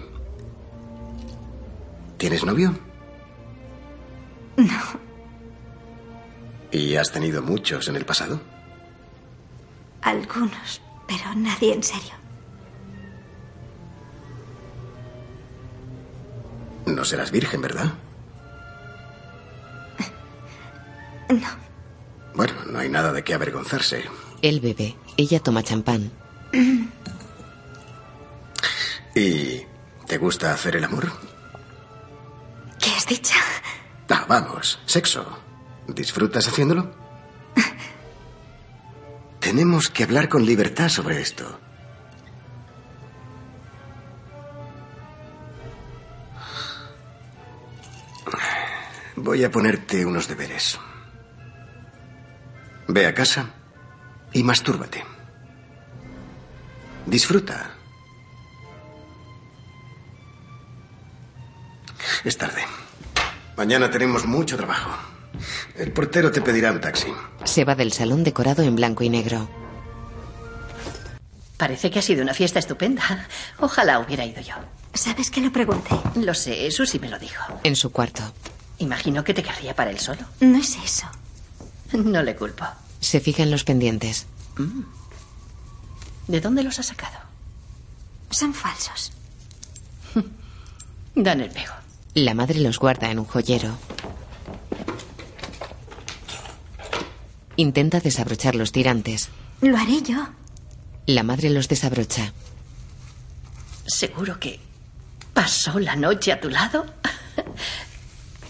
[2.19, 2.75] ¿Tienes novio?
[4.57, 4.81] No.
[6.71, 8.41] ¿Y has tenido muchos en el pasado?
[10.03, 12.22] Algunos, pero nadie en serio.
[17.03, 17.95] No serás virgen, ¿verdad?
[21.29, 21.49] No.
[22.33, 24.05] Bueno, no hay nada de qué avergonzarse.
[24.41, 24.95] Él bebe.
[25.17, 26.13] Ella toma champán.
[29.17, 29.63] ¿Y
[30.07, 31.11] te gusta hacer el amor?
[32.79, 33.35] ¿Qué has dicho?
[34.09, 35.27] Ah, vamos, sexo.
[35.89, 36.95] ¿Disfrutas haciéndolo?
[39.41, 41.59] Tenemos que hablar con libertad sobre esto.
[49.33, 50.79] Voy a ponerte unos deberes.
[52.87, 53.49] Ve a casa
[54.31, 55.03] y mastúrbate.
[57.07, 57.71] Disfruta.
[62.23, 62.63] Es tarde.
[63.57, 64.91] Mañana tenemos mucho trabajo.
[65.79, 67.11] El portero te pedirá un taxi.
[67.45, 69.49] Se va del salón decorado en blanco y negro.
[71.57, 73.27] Parece que ha sido una fiesta estupenda.
[73.61, 74.57] Ojalá hubiera ido yo.
[74.93, 75.95] ¿Sabes que lo pregunté?
[76.17, 77.61] Lo sé, Susi me lo dijo.
[77.65, 78.31] En su cuarto.
[78.83, 80.23] Imagino que te querría para él solo.
[80.41, 81.07] No es eso.
[81.93, 82.65] No le culpo.
[82.99, 84.27] Se fija en los pendientes.
[84.57, 84.83] Mm.
[86.27, 87.17] ¿De dónde los ha sacado?
[88.31, 89.13] Son falsos.
[91.15, 91.73] Dan el pego.
[92.15, 93.79] La madre los guarda en un joyero.
[97.55, 99.29] Intenta desabrochar los tirantes.
[99.61, 100.27] Lo haré yo.
[101.07, 102.33] La madre los desabrocha.
[103.87, 104.59] ¿Seguro que
[105.33, 106.85] pasó la noche a tu lado?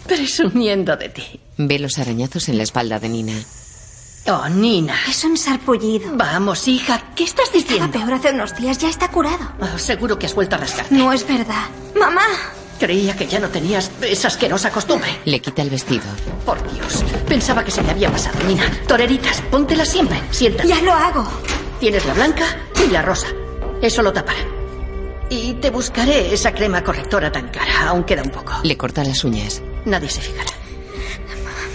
[0.07, 1.39] Presumiendo de ti.
[1.57, 3.33] Ve los arañazos en la espalda de Nina.
[4.27, 4.95] Oh, Nina.
[5.09, 6.11] Es un sarpullido.
[6.15, 7.85] Vamos, hija, ¿qué estás diciendo?
[7.85, 9.51] Estaba peor hace unos días, ya está curado.
[9.59, 10.85] Oh, seguro que has vuelto a rascar.
[10.91, 11.65] No es verdad.
[11.99, 12.21] ¡Mamá!
[12.79, 15.09] Creía que ya no tenías esa asquerosa costumbre.
[15.25, 16.03] Le quita el vestido.
[16.45, 18.39] Por Dios, pensaba que se le había pasado.
[18.47, 20.19] Nina, toreritas, póntelas siempre.
[20.31, 20.67] Siéntate.
[20.69, 21.25] Ya lo hago.
[21.79, 22.45] Tienes la blanca
[22.85, 23.27] y la rosa.
[23.81, 24.39] Eso lo tapará.
[25.29, 27.89] Y te buscaré esa crema correctora tan cara.
[27.89, 28.53] Aún queda un poco.
[28.63, 29.61] Le corta las uñas.
[29.85, 30.51] Nadie se fijará.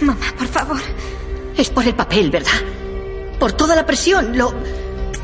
[0.01, 0.79] Mamá, por favor.
[1.57, 2.51] Es por el papel, ¿verdad?
[3.39, 4.37] Por toda la presión.
[4.37, 4.53] Lo...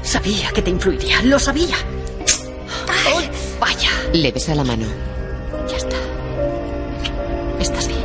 [0.02, 1.22] Sabía que te influiría.
[1.24, 1.76] Lo sabía.
[3.14, 3.22] Oh,
[3.60, 3.90] vaya.
[4.14, 4.86] Le besa la mano.
[5.70, 5.96] Ya está.
[7.60, 8.04] ¿Estás bien?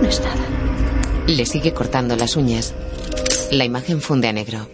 [0.00, 0.44] No es nada.
[1.26, 2.74] Le sigue cortando las uñas.
[3.50, 4.68] La imagen funde a negro.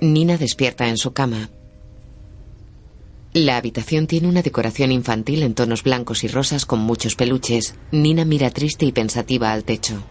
[0.00, 1.50] Nina despierta en su cama.
[3.34, 7.74] La habitación tiene una decoración infantil en tonos blancos y rosas con muchos peluches.
[7.90, 10.04] Nina mira triste y pensativa al techo.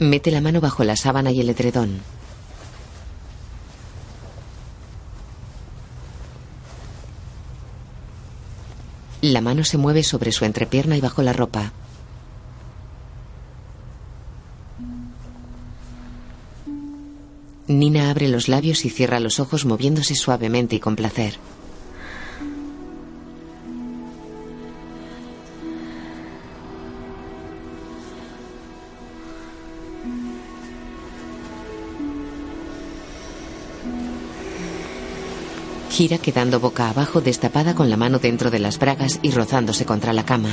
[0.00, 2.00] Mete la mano bajo la sábana y el edredón.
[9.22, 11.72] La mano se mueve sobre su entrepierna y bajo la ropa.
[17.78, 21.34] Nina abre los labios y cierra los ojos moviéndose suavemente y con placer.
[35.90, 40.12] Gira quedando boca abajo destapada con la mano dentro de las bragas y rozándose contra
[40.12, 40.50] la cama.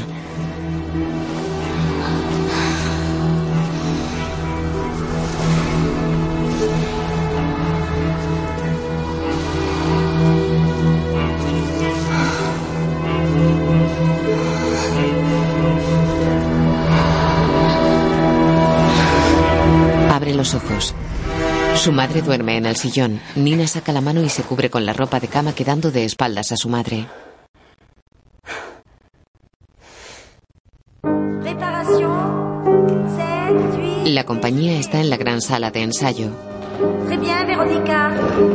[22.12, 23.22] Madre duerme en el sillón.
[23.38, 26.52] Nina saca la mano y se cubre con la ropa de cama quedando de espaldas
[26.52, 27.08] a su madre.
[31.42, 32.64] Préparation.
[33.16, 34.12] 7, 8.
[34.12, 36.32] La compañía está en la gran sala de ensayo.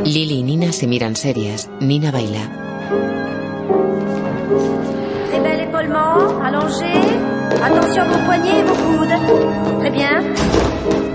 [0.05, 1.71] Lily y Nina se miran serias.
[1.81, 2.51] Nina baila.
[5.31, 6.43] Très bel épaulement.
[6.45, 6.93] Allongé.
[7.65, 9.81] Attention à vos poignets et vos coudes.
[9.81, 11.06] Très bien.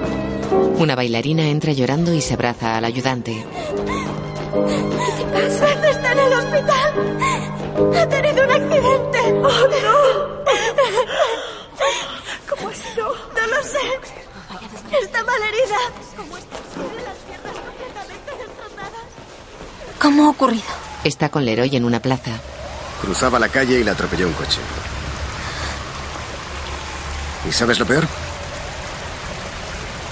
[0.51, 3.45] Una bailarina entra llorando y se abraza al ayudante.
[5.17, 5.89] ¿Qué pasa?
[5.89, 7.97] Está en el hospital.
[7.97, 9.19] Ha tenido un accidente.
[9.43, 10.41] ¡Oh, no!
[12.49, 13.15] ¿Cómo ha sido?
[13.35, 13.79] No lo sé.
[15.03, 15.77] Está mal herida.
[16.17, 16.57] ¿Cómo está?
[16.73, 19.05] Tiene las piernas completamente destrozadas.
[19.99, 20.63] ¿Cómo ha ocurrido?
[21.03, 22.31] Está con Leroy en una plaza.
[23.01, 24.59] Cruzaba la calle y la atropelló un coche.
[27.47, 28.05] ¿Y sabes lo peor?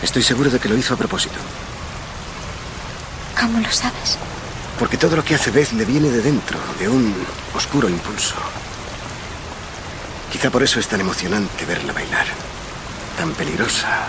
[0.09, 1.35] Estoy seguro de que lo hizo a propósito.
[3.39, 4.17] ¿Cómo lo sabes?
[4.79, 7.13] Porque todo lo que hace Beth le viene de dentro, de un
[7.53, 8.33] oscuro impulso.
[10.31, 12.25] Quizá por eso es tan emocionante verla bailar.
[13.19, 14.07] Tan peligrosa.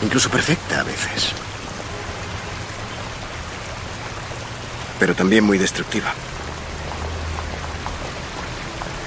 [0.00, 1.32] Incluso perfecta a veces.
[5.00, 6.14] Pero también muy destructiva.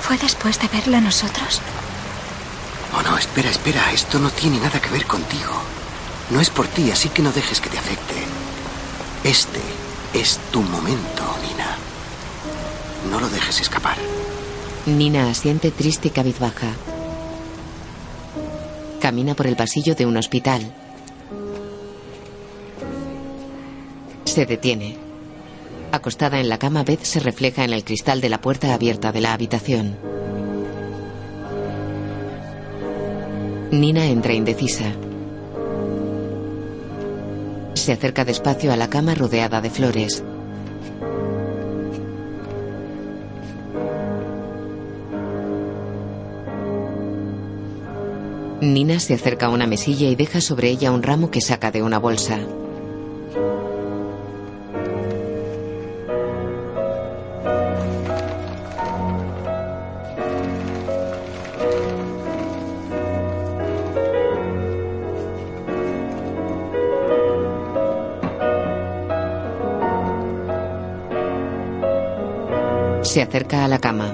[0.02, 1.62] ¿Fue después de verla nosotros?
[2.98, 3.92] Oh, no, espera, espera.
[3.92, 5.52] Esto no tiene nada que ver contigo.
[6.30, 8.16] No es por ti, así que no dejes que te afecte.
[9.24, 9.60] Este
[10.14, 11.78] es tu momento, Nina.
[13.12, 13.98] No lo dejes escapar.
[14.86, 16.68] Nina asiente triste y cabizbaja.
[19.02, 20.74] Camina por el pasillo de un hospital.
[24.26, 24.98] Se detiene.
[25.92, 29.22] Acostada en la cama, Beth se refleja en el cristal de la puerta abierta de
[29.22, 30.15] la habitación.
[33.72, 34.86] Nina entra indecisa.
[37.74, 40.24] Se acerca despacio a la cama rodeada de flores.
[48.62, 51.84] Nina se acerca a una mesilla y deja sobre ella un ramo que saca de
[51.84, 52.40] una bolsa.
[73.16, 74.14] Se acerca a la cama.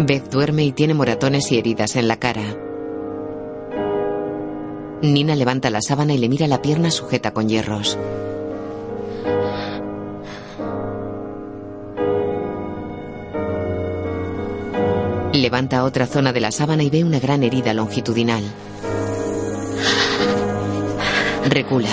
[0.00, 2.56] Beth duerme y tiene moratones y heridas en la cara.
[5.02, 7.98] Nina levanta la sábana y le mira la pierna sujeta con hierros.
[15.34, 18.42] Levanta otra zona de la sábana y ve una gran herida longitudinal.
[21.50, 21.90] Recula.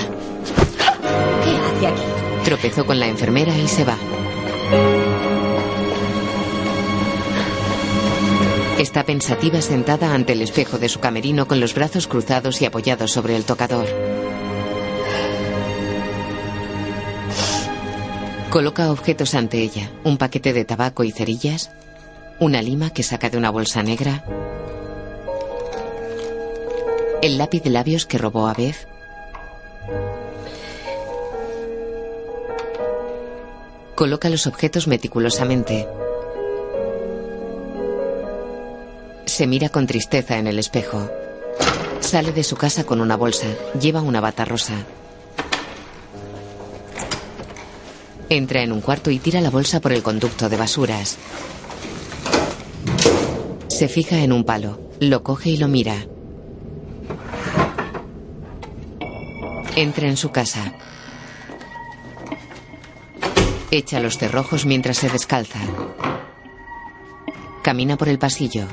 [1.43, 2.03] ¿Qué hace aquí?
[2.45, 3.97] Tropezó con la enfermera y se va.
[8.79, 13.11] Está pensativa sentada ante el espejo de su camerino con los brazos cruzados y apoyados
[13.11, 13.87] sobre el tocador.
[18.49, 21.71] Coloca objetos ante ella, un paquete de tabaco y cerillas,
[22.39, 24.23] una lima que saca de una bolsa negra,
[27.23, 28.87] el lápiz de labios que robó a Beth,
[34.03, 35.87] Coloca los objetos meticulosamente.
[39.23, 41.09] Se mira con tristeza en el espejo.
[42.01, 43.47] Sale de su casa con una bolsa.
[43.79, 44.73] Lleva una bata rosa.
[48.27, 51.17] Entra en un cuarto y tira la bolsa por el conducto de basuras.
[53.69, 54.81] Se fija en un palo.
[54.99, 55.95] Lo coge y lo mira.
[59.77, 60.73] Entra en su casa.
[63.75, 65.57] Echa los cerrojos mientras se descalza.
[67.63, 68.67] Camina por el pasillo.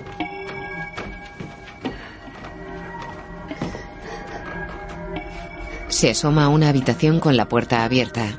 [5.88, 8.38] Se asoma a una habitación con la puerta abierta.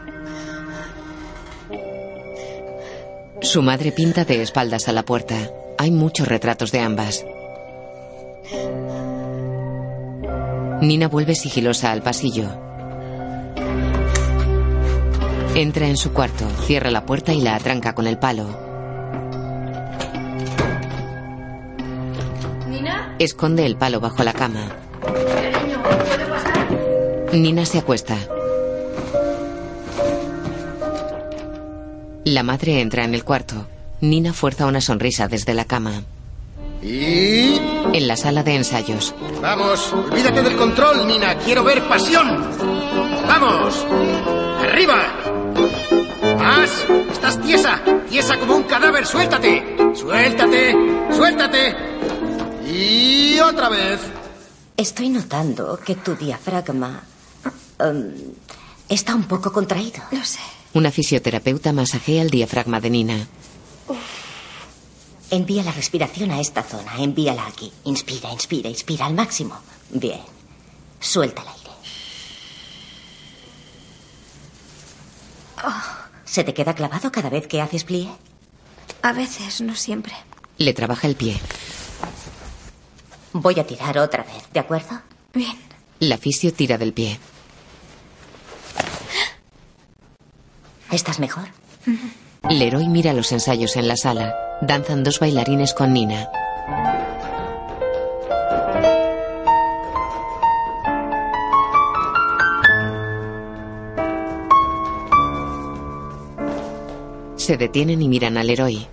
[3.41, 5.49] Su madre pinta de espaldas a la puerta.
[5.79, 7.25] Hay muchos retratos de ambas.
[10.79, 12.70] Nina vuelve sigilosa al pasillo.
[15.61, 18.47] Entra en su cuarto, cierra la puerta y la atranca con el palo.
[22.67, 23.15] ¿Nina?
[23.19, 24.71] Esconde el palo bajo la cama.
[25.03, 26.67] Cariño, ¿puede pasar?
[27.33, 28.17] Nina se acuesta.
[32.23, 33.67] La madre entra en el cuarto.
[33.99, 36.01] Nina fuerza una sonrisa desde la cama.
[36.81, 37.61] Y...
[37.93, 41.35] En la sala de ensayos, Vamos, olvídate del control, Nina.
[41.35, 42.49] Quiero ver pasión.
[43.27, 43.85] Vamos.
[44.63, 45.20] Arriba.
[46.51, 46.85] Más.
[47.11, 47.81] Estás tiesa.
[48.09, 49.05] Tiesa como un cadáver.
[49.05, 49.63] Suéltate.
[49.95, 50.75] Suéltate.
[51.15, 51.75] Suéltate.
[52.67, 54.01] Y otra vez.
[54.75, 57.03] Estoy notando que tu diafragma
[57.79, 58.13] em,
[58.89, 60.01] está un poco contraído.
[60.11, 60.39] Lo sé.
[60.73, 63.27] una fisioterapeuta masajea el diafragma de Nina.
[65.29, 66.97] Envía la respiración a esta zona.
[66.97, 67.71] Envíala aquí.
[67.85, 69.55] Inspira, inspira, inspira al máximo.
[69.89, 70.19] Bien.
[70.99, 71.61] Suelta el aire.
[76.31, 78.07] ¿Se te queda clavado cada vez que haces plié?
[79.01, 80.13] A veces, no siempre.
[80.57, 81.37] Le trabaja el pie.
[83.33, 85.01] Voy a tirar otra vez, ¿de acuerdo?
[85.33, 85.57] Bien.
[85.99, 87.19] La fisio tira del pie.
[90.89, 91.49] ¿Estás mejor?
[92.49, 94.33] Leroy mira los ensayos en la sala.
[94.61, 96.29] Danzan dos bailarines con Nina.
[107.51, 108.87] Se detienen y miran al Leroy.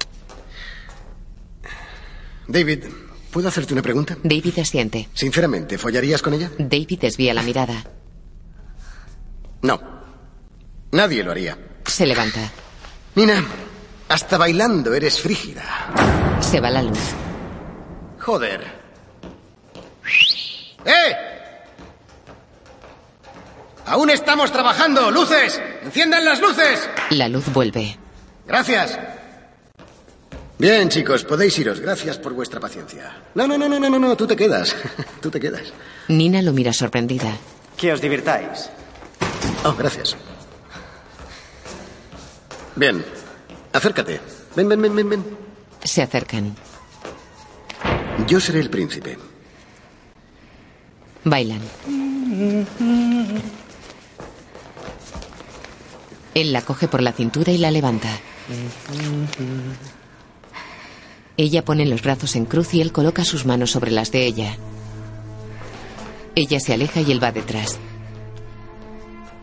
[2.48, 2.86] David,
[3.30, 4.18] ¿puedo hacerte una pregunta?
[4.24, 5.08] David asiente.
[5.14, 6.50] Sinceramente, ¿follarías con ella?
[6.58, 7.84] David desvía la mirada.
[9.62, 9.80] No.
[10.90, 11.56] Nadie lo haría.
[11.86, 12.50] Se levanta.
[13.14, 13.46] Nina,
[14.08, 15.62] Hasta bailando eres frígida.
[16.40, 16.98] Se va la luz.
[18.18, 18.60] Joder.
[20.84, 21.16] ¡Eh!
[23.86, 25.12] ¡Aún estamos trabajando!
[25.12, 25.62] ¡Luces!
[25.84, 26.90] ¡Enciendan las luces!
[27.10, 27.96] La luz vuelve.
[28.48, 28.98] Gracias.
[30.58, 31.78] Bien, chicos, podéis iros.
[31.80, 33.22] Gracias por vuestra paciencia.
[33.34, 34.16] No, no, no, no, no, no, no.
[34.16, 34.74] tú te quedas.
[35.20, 35.72] tú te quedas.
[36.08, 37.30] Nina lo mira sorprendida.
[37.76, 38.70] Que os divirtáis.
[39.64, 40.16] Oh, gracias.
[42.74, 43.04] Bien.
[43.72, 44.20] Acércate.
[44.56, 45.24] Ven, ven, ven, ven, ven.
[45.84, 46.56] Se acercan.
[48.26, 49.16] Yo seré el príncipe.
[51.22, 51.60] Bailan.
[56.34, 58.08] Él la coge por la cintura y la levanta.
[61.36, 64.56] Ella pone los brazos en cruz y él coloca sus manos sobre las de ella.
[66.34, 67.78] Ella se aleja y él va detrás.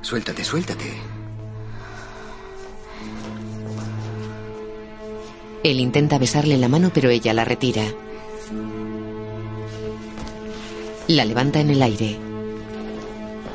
[0.01, 0.93] Suéltate, suéltate.
[5.63, 7.83] Él intenta besarle la mano, pero ella la retira.
[11.07, 12.17] La levanta en el aire.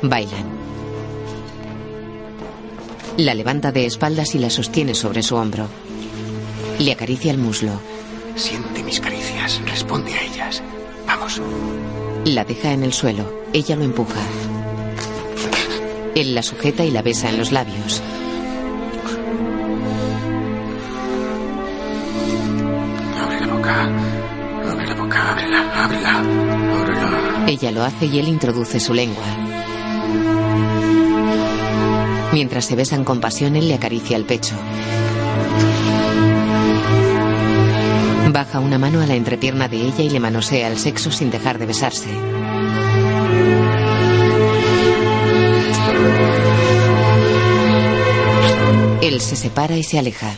[0.01, 0.60] Bailan.
[3.17, 5.67] La levanta de espaldas y la sostiene sobre su hombro.
[6.79, 7.79] Le acaricia el muslo.
[8.35, 9.61] Siente mis caricias.
[9.65, 10.63] Responde a ellas.
[11.05, 11.41] Vamos.
[12.25, 13.43] La deja en el suelo.
[13.53, 14.21] Ella lo empuja.
[16.15, 18.01] Él la sujeta y la besa en los labios.
[23.21, 23.83] Abre la boca.
[24.71, 25.31] Abre la boca.
[25.31, 25.83] Ábrela.
[25.83, 26.19] Ábrela.
[26.19, 27.45] Ábrela.
[27.47, 29.40] Ella lo hace y él introduce su lengua.
[32.33, 34.55] Mientras se besan con pasión, él le acaricia el pecho.
[38.31, 41.59] Baja una mano a la entrepierna de ella y le manosea el sexo sin dejar
[41.59, 42.09] de besarse.
[49.01, 50.37] Él se separa y se aleja.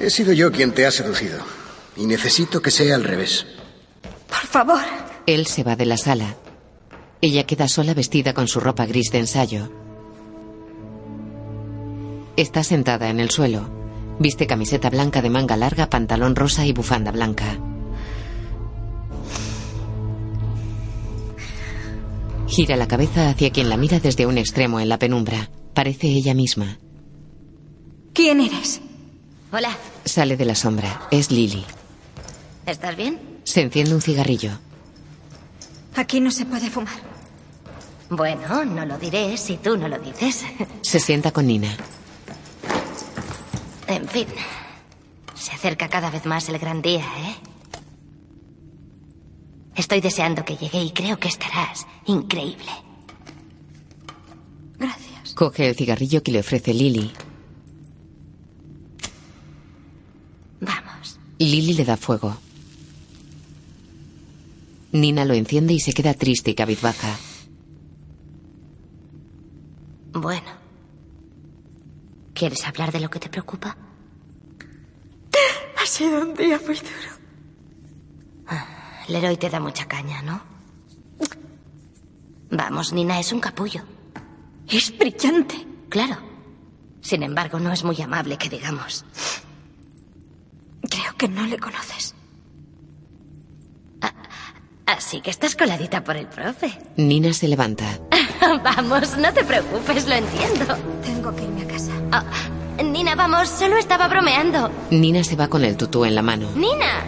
[0.00, 1.40] He sido yo quien te ha seducido.
[1.96, 3.46] Y necesito que sea al revés.
[4.28, 4.80] Por favor.
[5.26, 6.36] Él se va de la sala.
[7.20, 9.85] Ella queda sola vestida con su ropa gris de ensayo.
[12.36, 13.68] Está sentada en el suelo.
[14.18, 17.58] Viste camiseta blanca de manga larga, pantalón rosa y bufanda blanca.
[22.46, 25.50] Gira la cabeza hacia quien la mira desde un extremo en la penumbra.
[25.74, 26.78] Parece ella misma.
[28.12, 28.80] ¿Quién eres?
[29.52, 31.08] Hola, Sale de la sombra.
[31.10, 31.64] Es Lily.
[32.64, 33.18] ¿estás bien?
[33.44, 34.52] Se enciende un cigarrillo.
[35.94, 36.94] Aquí no se puede fumar.
[38.10, 40.44] Bueno, no lo diré si tú no lo dices.
[40.82, 41.76] Se sienta con Nina.
[43.96, 44.26] En fin,
[45.34, 47.36] se acerca cada vez más el gran día, ¿eh?
[49.74, 52.70] Estoy deseando que llegue y creo que estarás increíble.
[55.34, 57.10] Coge el cigarrillo que le ofrece Lily.
[60.60, 61.18] Vamos.
[61.38, 62.36] Lily le da fuego.
[64.92, 67.16] Nina lo enciende y se queda triste y cabizbaja.
[70.12, 70.66] Bueno.
[72.34, 73.78] ¿Quieres hablar de lo que te preocupa?
[75.96, 77.10] Ha sido un día muy duro.
[79.08, 80.42] Leroy te da mucha caña, ¿no?
[82.50, 83.82] Vamos, Nina es un capullo.
[84.68, 85.66] Es brillante.
[85.88, 86.18] Claro.
[87.00, 89.06] Sin embargo, no es muy amable, que digamos.
[90.82, 92.14] Creo que no le conoces.
[94.84, 96.78] Así que estás coladita por el profe.
[96.98, 97.86] Nina se levanta.
[98.62, 100.76] vamos, no te preocupes, lo entiendo.
[101.02, 101.92] Tengo que irme a casa.
[102.12, 102.24] Ah,
[102.82, 104.70] Nina, vamos, solo estaba bromeando.
[104.90, 106.48] Nina se va con el tutú en la mano.
[106.54, 107.04] Nina.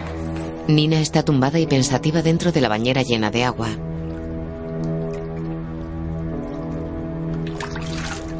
[0.67, 3.69] Nina está tumbada y pensativa dentro de la bañera llena de agua.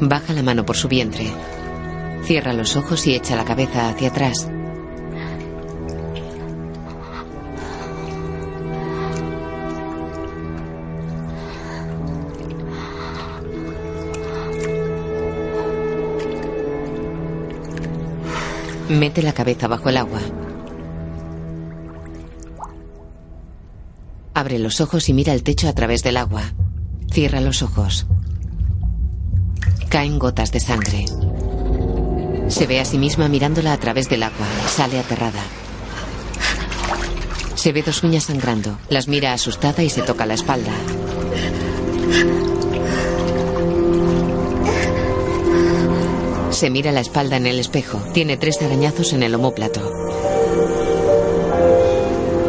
[0.00, 1.30] Baja la mano por su vientre.
[2.24, 4.48] Cierra los ojos y echa la cabeza hacia atrás.
[18.90, 20.18] Mete la cabeza bajo el agua.
[24.34, 26.42] Abre los ojos y mira el techo a través del agua.
[27.08, 28.08] Cierra los ojos.
[29.90, 31.04] Caen gotas de sangre.
[32.48, 34.46] Se ve a sí misma mirándola a través del agua.
[34.66, 35.42] Sale aterrada.
[37.54, 38.76] Se ve dos uñas sangrando.
[38.88, 40.72] Las mira asustada y se toca la espalda.
[46.60, 48.02] Se mira la espalda en el espejo.
[48.12, 49.80] Tiene tres arañazos en el omóplato.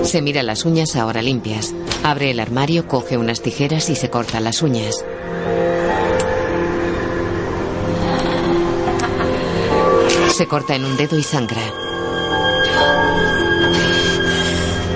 [0.03, 1.73] Se mira las uñas ahora limpias.
[2.03, 5.05] Abre el armario, coge unas tijeras y se corta las uñas.
[10.27, 11.61] Se Se corta en un dedo y sangra.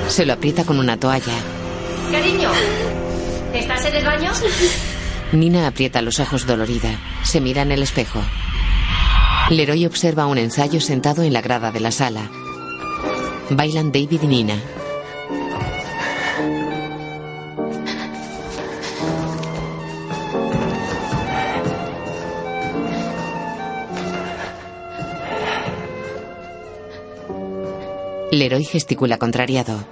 [0.09, 1.37] Se lo aprieta con una toalla.
[2.11, 2.51] Cariño,
[3.53, 4.31] ¿estás en el baño?
[5.31, 6.99] Nina aprieta los ojos dolorida.
[7.23, 8.19] Se mira en el espejo.
[9.49, 12.31] Leroy observa un ensayo sentado en la grada de la sala.
[13.51, 14.59] Bailan David y Nina.
[28.31, 29.85] Leroy gesticula contrariado.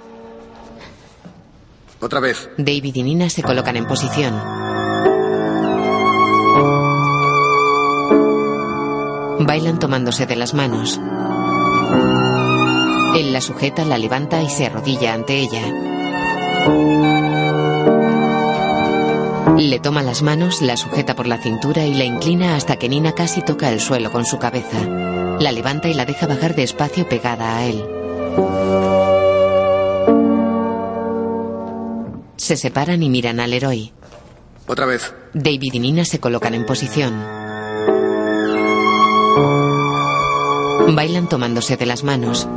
[2.00, 2.50] Otra vez.
[2.58, 4.63] David y Nina se colocan en posición.
[9.46, 10.98] Bailan tomándose de las manos.
[13.16, 15.62] Él la sujeta, la levanta y se arrodilla ante ella.
[19.58, 23.12] Le toma las manos, la sujeta por la cintura y la inclina hasta que Nina
[23.12, 24.80] casi toca el suelo con su cabeza.
[25.38, 27.84] La levanta y la deja bajar despacio pegada a él.
[32.36, 33.92] Se separan y miran al héroe.
[34.66, 35.14] Otra vez.
[35.34, 37.43] David y Nina se colocan en posición.
[40.94, 42.48] Bailan tomándose de las manos.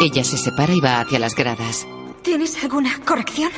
[0.00, 1.86] Ella se separa y va hacia las gradas.
[2.22, 3.50] ¿Tienes alguna corrección?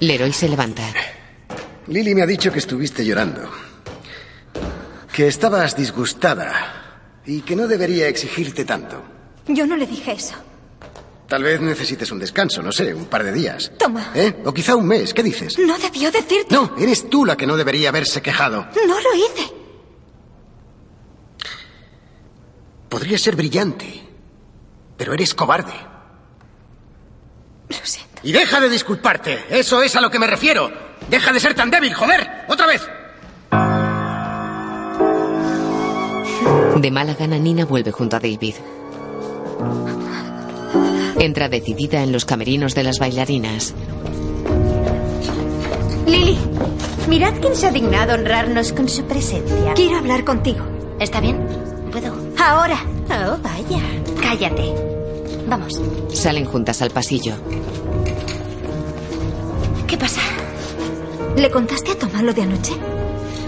[0.00, 0.82] Leroy se levanta.
[1.86, 3.50] Lily me ha dicho que estuviste llorando.
[5.12, 6.52] Que estabas disgustada
[7.26, 9.02] y que no debería exigirte tanto.
[9.46, 10.34] Yo no le dije eso.
[11.32, 13.72] Tal vez necesites un descanso, no sé, un par de días.
[13.78, 14.10] Toma.
[14.14, 14.42] ¿Eh?
[14.44, 15.58] O quizá un mes, ¿qué dices?
[15.58, 16.54] No debió decirte.
[16.54, 18.66] No, eres tú la que no debería haberse quejado.
[18.86, 19.50] No lo hice.
[22.90, 24.06] Podría ser brillante,
[24.98, 25.72] pero eres cobarde.
[27.70, 28.20] Lo siento.
[28.24, 30.70] Y deja de disculparte, eso es a lo que me refiero.
[31.08, 32.44] Deja de ser tan débil, joder.
[32.48, 32.86] Otra vez.
[36.76, 38.56] De mala gana, Nina vuelve junto a David.
[41.22, 43.74] Entra decidida en los camerinos de las bailarinas.
[46.04, 46.36] Lily,
[47.08, 49.72] mirad quién se ha dignado honrarnos con su presencia.
[49.74, 50.64] Quiero hablar contigo.
[50.98, 51.38] ¿Está bien?
[51.92, 52.12] ¿Puedo?
[52.44, 52.84] Ahora.
[53.04, 53.80] Oh, vaya.
[54.20, 54.74] Cállate.
[55.46, 55.80] Vamos.
[56.12, 57.36] Salen juntas al pasillo.
[59.86, 60.22] ¿Qué pasa?
[61.36, 62.72] ¿Le contaste a Tomás lo de anoche?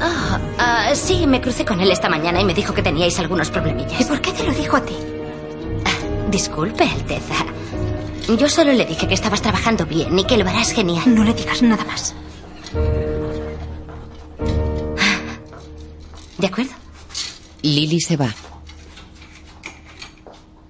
[0.01, 3.51] Ah, ah, sí, me crucé con él esta mañana y me dijo que teníais algunos
[3.51, 4.01] problemillas.
[4.01, 4.95] ¿Y por qué te lo dijo a ti?
[6.31, 7.35] Disculpe, Alteza.
[8.29, 11.03] Yo solo le dije que estabas trabajando bien y que lo harás genial.
[11.15, 12.15] No le digas nada más.
[16.39, 16.73] ¿De acuerdo?
[17.63, 18.35] Lily se va.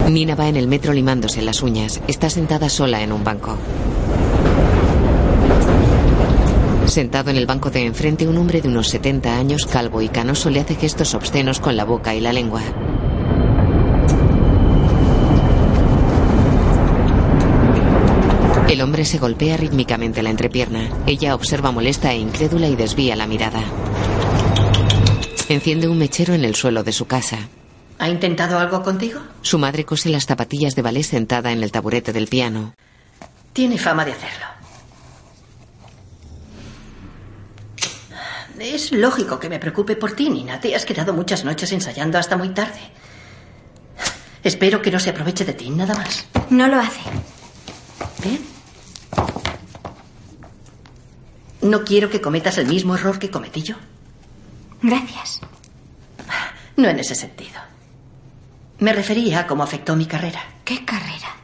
[0.09, 2.01] Nina va en el metro limándose las uñas.
[2.07, 3.57] Está sentada sola en un banco.
[6.87, 10.51] Sentado en el banco de enfrente, un hombre de unos 70 años, calvo y canoso,
[10.51, 12.63] le hace gestos obscenos con la boca y la lengua.
[18.75, 20.91] El hombre se golpea rítmicamente la entrepierna.
[21.07, 23.63] Ella observa molesta e incrédula y desvía la mirada.
[25.49, 27.39] Enciende un mechero en el suelo de su casa.
[28.01, 29.21] ¿Ha intentado algo contigo?
[29.43, 32.75] Su madre cose las zapatillas de ballet sentada en el taburete del piano.
[33.53, 34.47] Tiene fama de hacerlo.
[38.59, 40.61] Es lógico que me preocupe por ti, Nina.
[40.61, 42.81] Te has quedado muchas noches ensayando hasta muy tarde.
[44.43, 46.27] Espero que no se aproveche de ti, nada más.
[46.51, 47.03] No lo hace.
[48.21, 48.54] Bien.
[51.65, 53.77] No quiero que cometas el mismo error que cometí yo.
[54.83, 55.41] Gracias.
[56.77, 57.59] No en ese sentido.
[58.81, 60.43] Me refería a cómo afectó mi carrera.
[60.63, 61.35] ¿Qué carrera?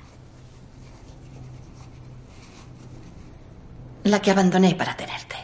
[4.05, 5.37] La que abandoné para tenerte.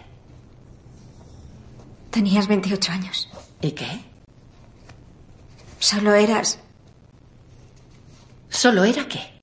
[2.10, 3.30] Tenías 28 años.
[3.62, 4.04] ¿Y qué?
[5.78, 6.58] Solo eras...
[8.50, 9.40] ¿Solo era qué?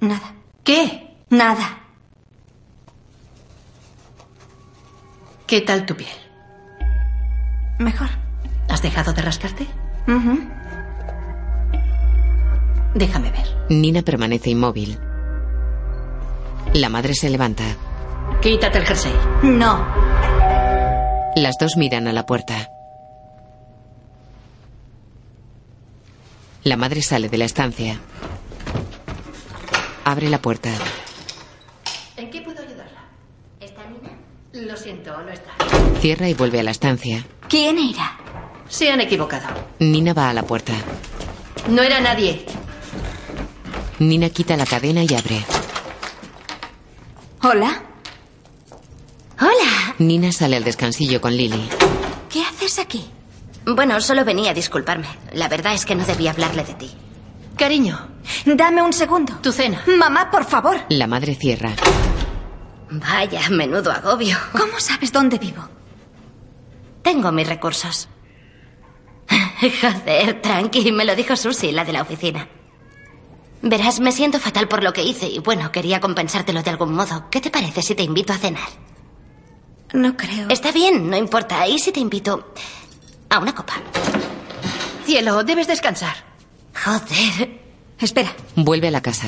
[0.00, 0.34] Nada.
[0.62, 1.16] ¿Qué?
[1.30, 1.79] Nada.
[5.50, 6.16] ¿Qué tal tu piel?
[7.80, 8.06] Mejor.
[8.68, 9.66] ¿Has dejado de rascarte?
[12.94, 13.48] Déjame ver.
[13.68, 14.96] Nina permanece inmóvil.
[16.72, 17.64] La madre se levanta.
[18.40, 19.12] Quítate el jersey.
[19.42, 19.84] No.
[21.34, 22.68] Las dos miran a la puerta.
[26.62, 27.98] La madre sale de la estancia.
[30.04, 30.70] Abre la puerta.
[32.16, 33.00] ¿En qué puedo ayudarla?
[33.58, 34.10] ¿Está Nina?
[34.52, 35.52] Lo siento, no está.
[36.00, 37.24] Cierra y vuelve a la estancia.
[37.48, 38.18] ¿Quién era?
[38.68, 39.46] Se han equivocado.
[39.78, 40.72] Nina va a la puerta.
[41.68, 42.44] No era nadie.
[43.98, 45.44] Nina quita la cadena y abre.
[47.42, 47.82] Hola.
[49.40, 49.94] Hola.
[49.98, 51.68] Nina sale al descansillo con Lily.
[53.66, 55.06] Bueno, solo venía a disculparme.
[55.32, 56.90] La verdad es que no debía hablarle de ti.
[57.56, 58.08] Cariño,
[58.46, 59.34] Dame un segundo.
[59.42, 59.82] tu cena.
[59.86, 60.78] Mamá, por favor.
[60.88, 61.72] La madre cierra.
[62.90, 64.36] Vaya, menudo agobio.
[64.52, 65.62] ¿Cómo sabes dónde vivo?
[67.02, 68.08] Tengo mis recursos.
[69.60, 72.48] Joder, tranqui, me lo dijo Susie, la de la oficina.
[73.62, 77.28] Verás, me siento fatal por lo que hice y bueno, quería compensártelo de algún modo.
[77.30, 78.68] ¿Qué te parece si te invito a cenar?
[79.92, 80.48] No creo.
[80.48, 81.66] Está bien, no importa.
[81.66, 82.52] ¿Y si te invito
[83.28, 83.74] a una copa?
[85.04, 86.16] Cielo, debes descansar.
[86.84, 87.60] Joder.
[88.00, 89.26] Espera, Vuelve a la casa.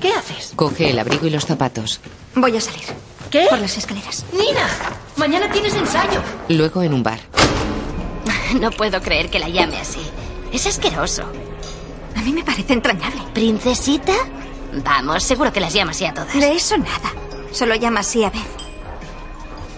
[0.00, 0.52] ¿Qué haces?
[0.56, 2.00] Coge el abrigo y los zapatos.
[2.34, 2.84] voy a salir.
[3.30, 3.46] ¿Qué?
[3.50, 4.24] Por las escaleras.
[4.32, 4.68] Nina,
[5.16, 6.20] mañana tienes ensayo.
[6.48, 7.20] Luego en un bar.
[8.60, 10.00] No puedo creer que la llame así.
[10.52, 11.24] Es asqueroso.
[12.16, 13.20] A mí me parece entrañable.
[13.32, 14.12] ¿Princesita?
[14.84, 16.32] Vamos, seguro que las llama así a todas.
[16.34, 17.12] De eso nada.
[17.50, 18.42] Solo llama así a Beth.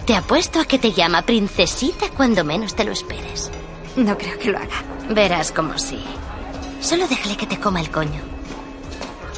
[0.05, 3.49] Te apuesto a que te llama princesita cuando menos te lo esperes.
[3.95, 4.83] No creo que lo haga.
[5.09, 6.03] Verás como sí.
[6.87, 8.21] Solo déjale que te coma el coño.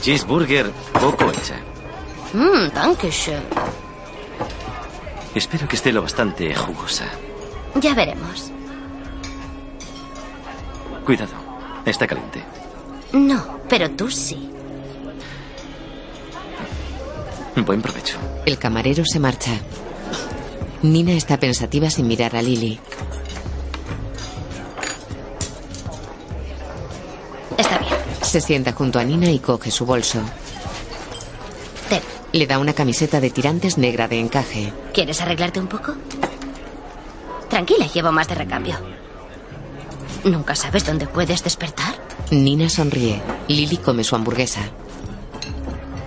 [0.02, 0.70] Cheeseburger
[1.02, 1.56] poco hecha.
[2.32, 3.42] Mmm, danke schön.
[5.34, 7.08] Espero que esté lo bastante jugosa.
[7.74, 8.52] Ya veremos.
[11.04, 11.34] Cuidado,
[11.86, 12.44] está caliente.
[13.14, 14.52] No, pero tú sí.
[17.66, 18.18] Buen provecho.
[18.46, 19.54] El camarero se marcha.
[20.84, 22.80] Nina está pensativa sin mirar a Lily.
[28.30, 30.22] Se sienta junto a Nina y coge su bolso.
[31.90, 32.00] Ten.
[32.32, 34.72] Le da una camiseta de tirantes negra de encaje.
[34.94, 35.96] ¿Quieres arreglarte un poco?
[37.50, 38.76] Tranquila, llevo más de recambio.
[40.26, 41.96] ¿Nunca sabes dónde puedes despertar?
[42.30, 43.20] Nina sonríe.
[43.48, 44.62] Lily come su hamburguesa.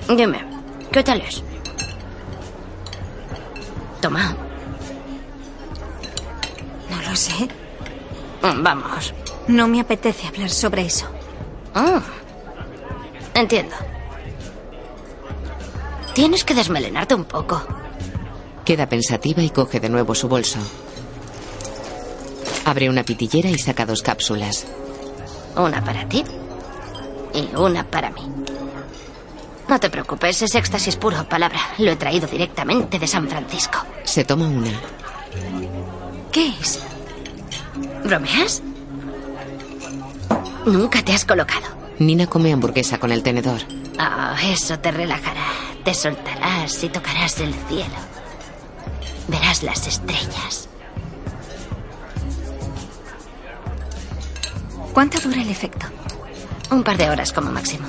[0.06, 0.44] Dime,
[0.92, 1.42] ¿qué tal es?
[4.00, 4.36] Toma.
[6.88, 7.48] No lo sé.
[8.40, 9.12] Vamos.
[9.48, 11.08] No me apetece hablar sobre eso.
[11.74, 12.02] Ah,
[13.34, 13.74] entiendo.
[16.14, 17.62] Tienes que desmelenarte un poco.
[18.64, 20.58] Queda pensativa y coge de nuevo su bolso.
[22.64, 24.66] Abre una pitillera y saca dos cápsulas.
[25.56, 26.24] Una para ti
[27.34, 28.22] y una para mí.
[29.68, 31.58] No te preocupes, es éxtasis puro, palabra.
[31.78, 33.78] Lo he traído directamente de San Francisco.
[34.04, 34.70] Se toma una.
[36.30, 36.80] ¿Qué es?
[38.04, 38.62] ¿Bromeas?
[40.66, 41.66] Nunca te has colocado.
[41.98, 43.60] Nina come hamburguesa con el tenedor.
[43.98, 45.46] Ah, eso te relajará.
[45.84, 47.94] Te soltarás y tocarás el cielo.
[49.28, 50.68] Verás las estrellas.
[54.92, 55.86] ¿Cuánto dura el efecto?
[56.70, 57.88] Un par de horas como máximo.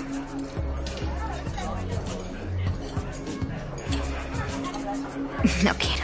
[5.64, 6.04] No quiero.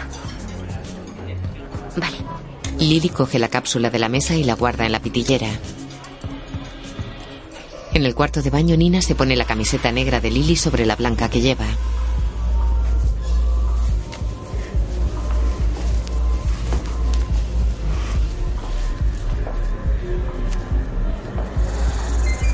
[1.96, 2.18] Vale.
[2.78, 5.48] Lily coge la cápsula de la mesa y la guarda en la pitillera.
[8.00, 10.96] En el cuarto de baño, Nina se pone la camiseta negra de Lily sobre la
[10.96, 11.66] blanca que lleva.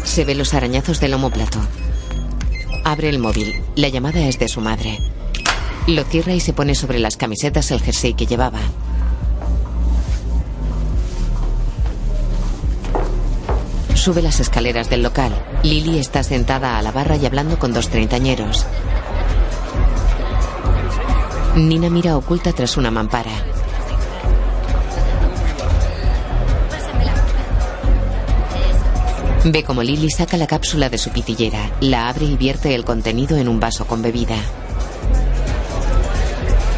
[0.04, 1.60] Se ve los arañazos del omóplato.
[2.84, 3.62] Abre el móvil.
[3.76, 4.98] La llamada es de su madre.
[5.86, 8.62] Lo cierra y se pone sobre las camisetas el jersey que llevaba.
[14.06, 15.34] Sube las escaleras del local.
[15.64, 18.64] Lily está sentada a la barra y hablando con dos treintañeros.
[21.56, 23.32] Nina mira oculta tras una mampara.
[29.46, 33.38] Ve como Lily saca la cápsula de su pitillera, la abre y vierte el contenido
[33.38, 34.38] en un vaso con bebida.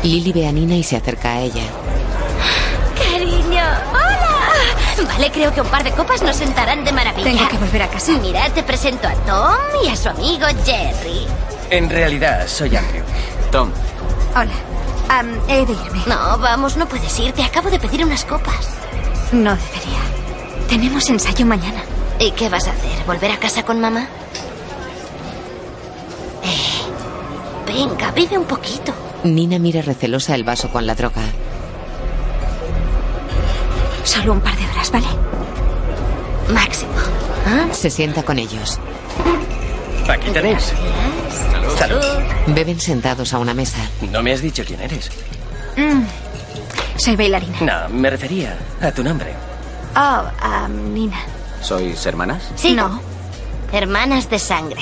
[0.01, 1.86] Lily ve a Nina y se acerca a ella.
[5.17, 7.23] Vale, creo que un par de copas nos sentarán de maravilla.
[7.23, 8.11] Tengo que volver a casa.
[8.21, 11.25] Mira, te presento a Tom y a su amigo Jerry.
[11.71, 13.03] En realidad, soy Andrew.
[13.51, 13.71] Tom.
[14.35, 14.53] Hola.
[15.47, 16.03] He de irme.
[16.05, 17.31] No, vamos, no puedes ir.
[17.31, 18.69] Te acabo de pedir unas copas.
[19.31, 20.01] No debería.
[20.69, 21.81] Tenemos ensayo mañana.
[22.19, 23.03] ¿Y qué vas a hacer?
[23.07, 24.07] ¿Volver a casa con mamá?
[26.43, 28.93] Eh, venga, bebe un poquito.
[29.23, 31.23] Nina mira recelosa el vaso con la droga.
[34.03, 36.53] Solo un par de horas, ¿vale?
[36.53, 36.91] Máximo.
[37.71, 38.79] Se sienta con ellos.
[40.09, 40.73] Aquí tenéis.
[41.77, 42.03] Salud.
[42.47, 43.79] Beben sentados a una mesa.
[44.11, 45.09] No me has dicho quién eres.
[45.75, 46.03] Mm.
[46.97, 47.57] Soy bailarina.
[47.61, 49.33] No, me refería a tu nombre.
[49.95, 51.17] Oh, am, Nina.
[51.61, 52.51] ¿Sois hermanas?
[52.55, 52.73] Sí.
[52.73, 52.99] No.
[53.71, 54.81] Hermanas de sangre.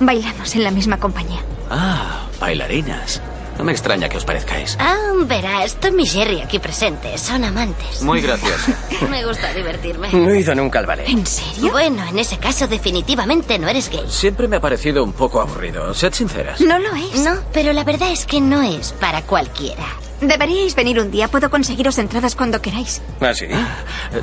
[0.00, 1.40] Bailamos en la misma compañía.
[1.70, 3.20] Ah, bailarinas.
[3.58, 4.76] No me extraña que os parezcáis.
[4.80, 8.02] Ah, verás, Tom y Jerry aquí presentes son amantes.
[8.02, 8.72] Muy gracioso.
[9.10, 10.08] Me gusta divertirme.
[10.12, 11.08] No he ido nunca al ballet.
[11.08, 11.70] ¿En serio?
[11.70, 14.04] Bueno, en ese caso definitivamente no eres gay.
[14.08, 15.94] Siempre me ha parecido un poco aburrido.
[15.94, 16.60] Sed sinceras.
[16.60, 17.20] No lo es.
[17.20, 19.84] No, pero la verdad es que no es para cualquiera.
[20.20, 21.28] Deberíais venir un día.
[21.28, 23.02] Puedo conseguiros entradas cuando queráis.
[23.20, 23.46] ¿Ah, sí?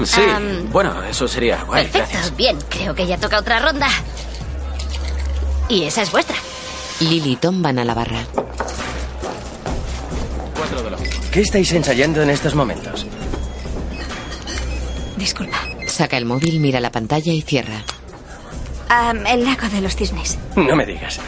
[0.04, 0.22] Sí.
[0.22, 1.86] Am, bueno, eso sería guay.
[1.86, 2.36] Perfecto, Gracias.
[2.36, 3.88] bien, creo que ya toca otra ronda.
[5.70, 6.36] Y esa es vuestra.
[7.00, 8.26] Lily y Tom van a la barra.
[11.32, 13.06] ¿Qué estáis ensayando en estos momentos?
[15.18, 15.58] Disculpa.
[15.88, 17.84] Saca el móvil, mira la pantalla y cierra.
[19.28, 20.38] El lago de los cisnes.
[20.56, 21.20] No me digas.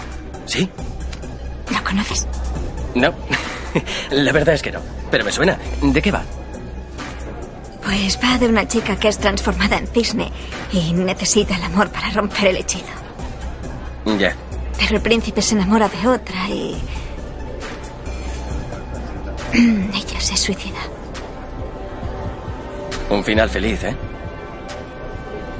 [0.46, 0.70] ¿Sí?
[1.72, 2.28] ¿Lo conoces?
[2.96, 3.14] No.
[4.12, 4.80] La verdad es que no.
[5.10, 5.58] Pero me suena.
[5.82, 6.24] ¿De qué va?
[7.84, 10.32] Pues va de una chica que es transformada en cisne
[10.72, 12.86] y necesita el amor para romper el hechizo.
[14.18, 14.36] Ya.
[14.78, 16.76] Pero el príncipe se enamora de otra y...
[19.94, 20.80] Ella se suicida.
[23.10, 23.96] Un final feliz, ¿eh?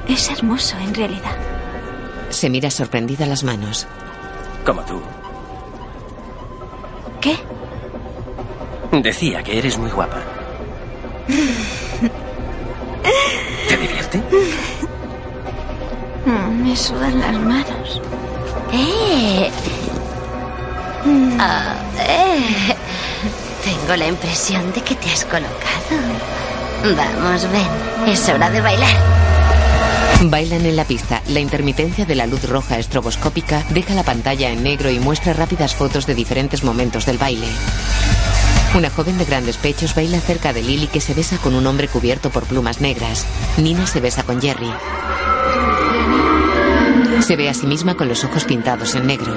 [0.08, 1.36] Es hermoso, en realidad.
[2.30, 3.88] Se mira sorprendida las manos.
[4.66, 5.02] Como tú.
[7.22, 7.38] ¿Qué?
[9.02, 10.22] Decía que eres muy guapa.
[13.68, 14.22] ¿Te divierte?
[16.26, 18.02] Mm, Me sudan las manos.
[18.74, 19.50] ¡Eh!
[21.40, 22.76] Ah, eh.
[23.64, 25.54] Tengo la impresión de que te has colocado.
[26.84, 28.12] Vamos, ven.
[28.12, 28.96] Es hora de bailar.
[30.24, 31.22] Bailan en la pista.
[31.30, 35.76] La intermitencia de la luz roja estroboscópica deja la pantalla en negro y muestra rápidas
[35.76, 37.48] fotos de diferentes momentos del baile.
[38.76, 41.88] Una joven de grandes pechos baila cerca de Lily que se besa con un hombre
[41.88, 43.26] cubierto por plumas negras.
[43.58, 44.74] Nina se besa con Jerry.
[47.22, 49.34] Se ve a sí misma con los ojos pintados en negro.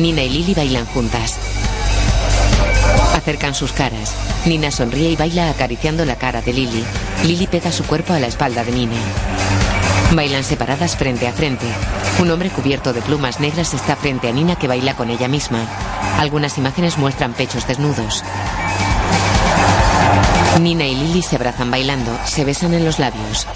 [0.00, 1.36] Nina y Lily bailan juntas.
[3.14, 4.14] Acercan sus caras.
[4.46, 6.82] Nina sonríe y baila acariciando la cara de Lily.
[7.24, 8.96] Lily pega su cuerpo a la espalda de Nina.
[10.12, 11.66] Bailan separadas frente a frente.
[12.18, 15.66] Un hombre cubierto de plumas negras está frente a Nina que baila con ella misma.
[16.18, 18.24] Algunas imágenes muestran pechos desnudos.
[20.60, 23.46] Nina y Lily se abrazan bailando, se besan en los labios.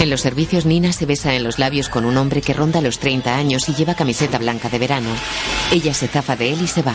[0.00, 3.00] En los servicios, Nina se besa en los labios con un hombre que ronda los
[3.00, 5.10] 30 años y lleva camiseta blanca de verano.
[5.72, 6.94] Ella se zafa de él y se va.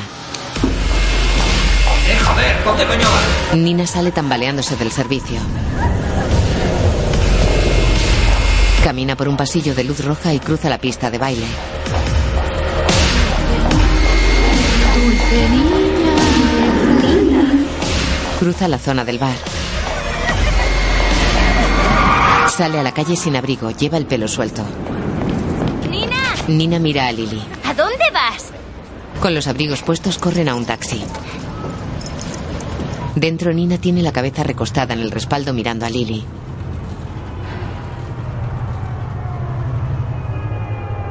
[2.08, 2.64] ¡Eh, joder!
[2.64, 3.58] ¿Dónde coño vas?
[3.58, 5.40] Nina sale tambaleándose del servicio.
[8.86, 11.46] Camina por un pasillo de luz roja y cruza la pista de baile.
[18.40, 19.53] Cruza la zona del bar.
[22.56, 24.64] Sale a la calle sin abrigo, lleva el pelo suelto.
[25.90, 26.18] ¡Nina!
[26.48, 27.42] Nina mira a Lily.
[27.64, 28.52] ¿A dónde vas?
[29.20, 31.04] Con los abrigos puestos corren a un taxi.
[33.16, 36.24] Dentro Nina tiene la cabeza recostada en el respaldo mirando a Lily.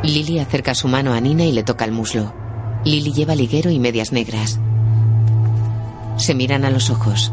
[0.04, 2.32] Lily acerca su mano a Nina y le toca el muslo.
[2.84, 4.60] Lily lleva liguero y medias negras.
[6.18, 7.32] Se miran a los ojos.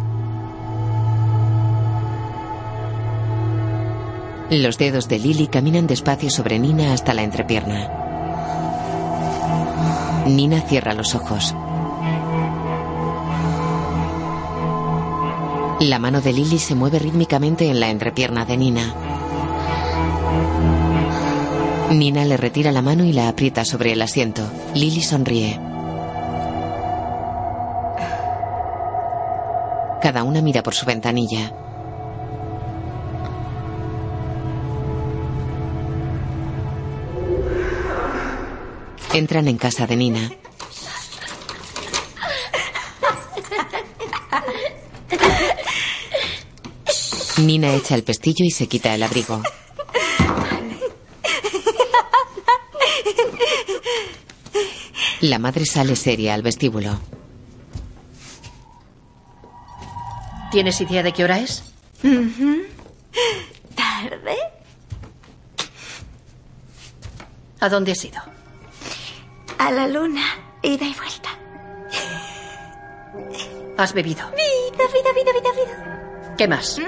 [4.51, 7.87] Los dedos de Lily caminan despacio sobre Nina hasta la entrepierna.
[10.25, 11.53] Nina cierra los ojos.
[15.79, 18.95] La mano de Lily se mueve rítmicamente en la entrepierna de Nina.
[21.91, 24.41] Nina le retira la mano y la aprieta sobre el asiento.
[24.73, 25.59] Lily sonríe.
[30.01, 31.51] Cada una mira por su ventanilla.
[39.13, 40.31] Entran en casa de Nina.
[47.39, 49.41] Nina echa el pestillo y se quita el abrigo.
[55.21, 56.99] La madre sale seria al vestíbulo.
[60.51, 61.63] ¿Tienes idea de qué hora es?
[63.75, 64.37] ¿Tarde?
[67.59, 68.38] ¿A dónde has ido?
[69.59, 70.23] A la luna.
[70.61, 71.29] Ida y vuelta.
[73.77, 74.25] ¿Has bebido?
[74.31, 76.35] Vida, vida, vida, vida, vida.
[76.37, 76.79] ¿Qué más?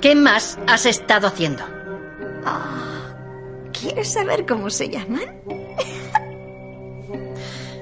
[0.00, 1.64] ¿Qué más has estado haciendo?
[2.44, 3.12] Ah,
[3.72, 5.24] ¿Quieres saber cómo se llaman?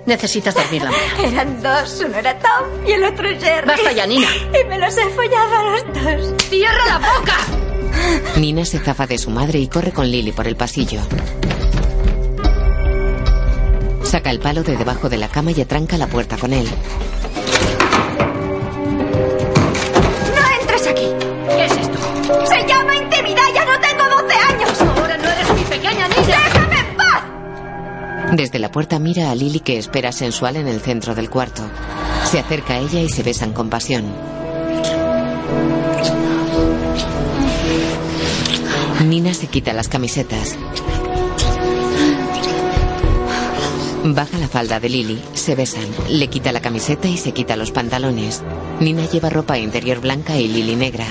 [0.06, 0.98] Necesitas dormir la mía.
[1.22, 3.66] Eran dos, uno era Tom y el otro Jerry.
[3.66, 4.28] Basta ya, Nina.
[4.60, 6.42] Y me los he follado a los dos.
[6.48, 7.36] ¡Cierra la boca!
[8.36, 11.00] Nina se zafa de su madre y corre con Lily por el pasillo.
[14.14, 16.68] Saca el palo de debajo de la cama y atranca la puerta con él.
[20.36, 21.08] ¡No entres aquí!
[21.48, 21.98] ¿Qué es esto?
[22.46, 23.42] ¡Se llama intimidad!
[23.52, 24.80] ¡Ya no tengo 12 años!
[24.82, 26.38] Ahora no eres mi pequeña niña.
[26.44, 27.24] ¡Déjame en paz!
[28.34, 31.68] Desde la puerta mira a Lily que espera sensual en el centro del cuarto.
[32.30, 34.04] Se acerca a ella y se besan con pasión.
[39.04, 40.56] Nina se quita las camisetas.
[44.06, 47.72] Baja la falda de Lily, se besan, le quita la camiseta y se quita los
[47.72, 48.42] pantalones.
[48.78, 51.06] Nina lleva ropa interior blanca y Lily negra.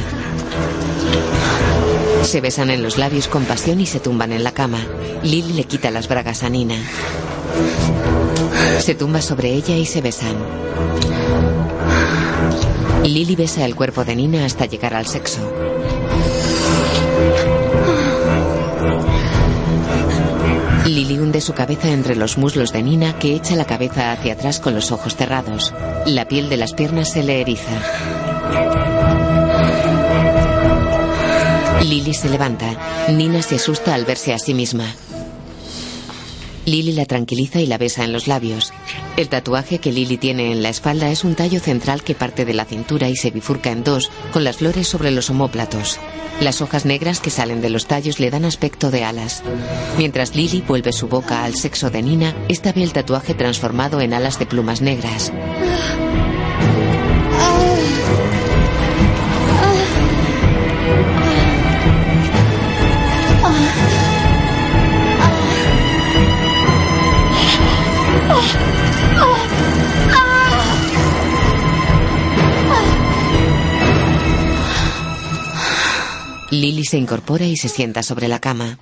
[2.22, 4.78] Se besan en los labios con pasión y se tumban en la cama.
[5.24, 6.76] Lily le quita las bragas a Nina.
[8.78, 10.36] Se tumba sobre ella y se besan.
[13.04, 15.73] Lily besa el cuerpo de Nina hasta llegar al sexo.
[20.94, 24.60] Lily hunde su cabeza entre los muslos de Nina que echa la cabeza hacia atrás
[24.60, 25.74] con los ojos cerrados.
[26.06, 27.82] La piel de las piernas se le eriza.
[31.82, 33.08] Lily se levanta.
[33.10, 34.86] Nina se asusta al verse a sí misma.
[36.66, 38.72] Lily la tranquiliza y la besa en los labios.
[39.16, 42.54] El tatuaje que Lily tiene en la espalda es un tallo central que parte de
[42.56, 46.00] la cintura y se bifurca en dos, con las flores sobre los omóplatos.
[46.42, 49.44] Las hojas negras que salen de los tallos le dan aspecto de alas.
[50.00, 54.16] Mientras Lily vuelve su boca al sexo de Nina, esta ve el tatuaje transformado en
[54.16, 55.32] alas de plumas negras.
[76.62, 78.78] Lily se incorpora y se sienta sobre la cama.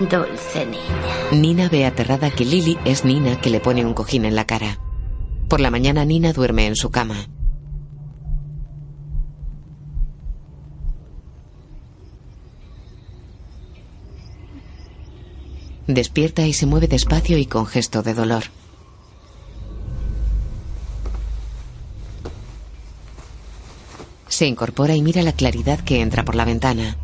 [0.00, 0.82] Dulce niña.
[1.32, 4.78] Nina ve aterrada que Lily es Nina que le pone un cojín en la cara.
[5.48, 7.26] Por la mañana Nina duerme en su cama.
[15.86, 18.44] Despierta y se mueve despacio y con gesto de dolor.
[24.28, 26.96] Se incorpora y mira la claridad que entra por la ventana.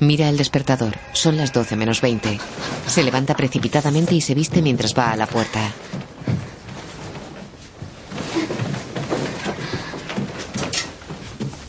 [0.00, 0.96] Mira el despertador.
[1.12, 2.38] Son las 12 menos 20.
[2.86, 5.72] Se levanta precipitadamente y se viste mientras va a la puerta.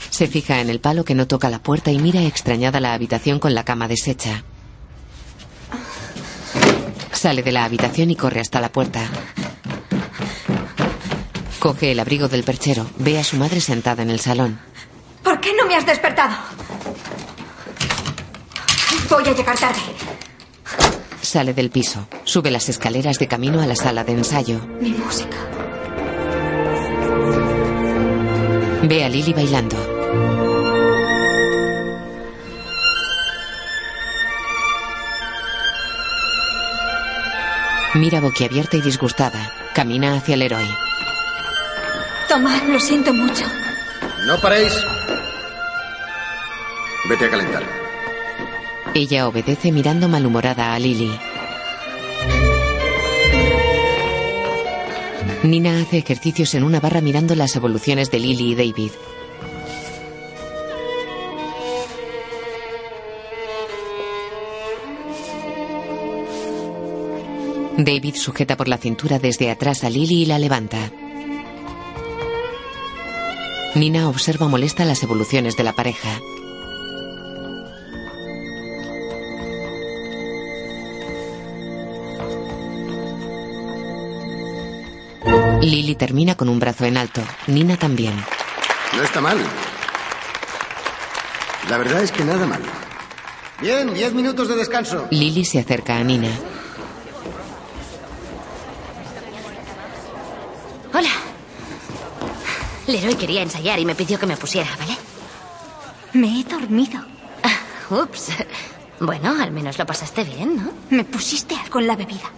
[0.10, 3.40] Se fija en el palo que no toca la puerta y mira extrañada la habitación
[3.40, 4.44] con la cama deshecha.
[7.12, 9.02] Sale de la habitación y corre hasta la puerta.
[11.60, 12.88] Coge el abrigo del perchero.
[12.98, 14.60] Ve a su madre sentada en el salón.
[15.24, 16.36] ¿Por qué no me has despertado?
[19.10, 19.80] Voy a llegar tarde.
[21.22, 22.08] Sale del piso.
[22.24, 24.60] Sube las escaleras de camino a la sala de ensayo.
[24.80, 25.38] Mi música.
[28.84, 29.91] Ve a Lily bailando.
[37.94, 39.52] Mira boquiabierta y disgustada.
[39.76, 40.66] Camina hacia el héroe.
[42.30, 43.44] Toma, lo siento mucho.
[44.26, 44.74] No paréis.
[47.10, 47.64] Vete a calentar.
[48.94, 51.12] Ella obedece mirando malhumorada a Lily.
[55.44, 58.92] Nina hace ejercicios en una barra mirando las evoluciones de Lily y David.
[67.84, 70.92] David sujeta por la cintura desde atrás a Lily y la levanta.
[73.76, 76.20] Nina observa molesta las evoluciones de la pareja.
[85.62, 87.22] Lily termina con un brazo en alto.
[87.48, 88.14] Nina también.
[88.96, 89.38] No está mal.
[91.70, 92.62] La verdad es que nada mal.
[93.62, 95.08] Bien, diez minutos de descanso.
[95.12, 96.30] Lily se acerca a Nina.
[100.94, 101.10] Hola.
[102.92, 104.98] Leroy quería ensayar y me pidió que me pusiera, ¿vale?
[106.14, 107.00] Me he dormido.
[107.44, 108.30] Ah, ups.
[109.00, 110.72] Bueno, al menos lo pasaste bien, ¿no?
[110.90, 112.30] ¿Me pusiste algo en la bebida?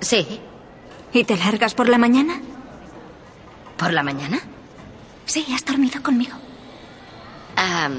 [0.00, 0.40] Sí.
[1.12, 2.40] ¿Y te largas por la mañana?
[3.76, 4.40] ¿Por la mañana?
[5.26, 6.36] Sí, has dormido conmigo.
[7.56, 7.90] Ah,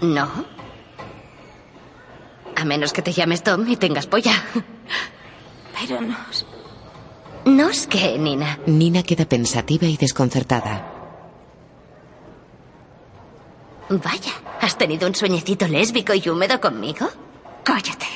[0.00, 0.44] no.
[2.56, 4.42] A menos que te llames Tom y tengas polla.
[5.80, 6.00] Pero
[7.46, 8.58] no es que, Nina.
[8.66, 10.92] Nina queda pensativa y desconcertada.
[13.88, 17.08] Vaya, ¿has tenido un sueñecito lésbico y húmedo conmigo?
[17.62, 18.06] Cállate.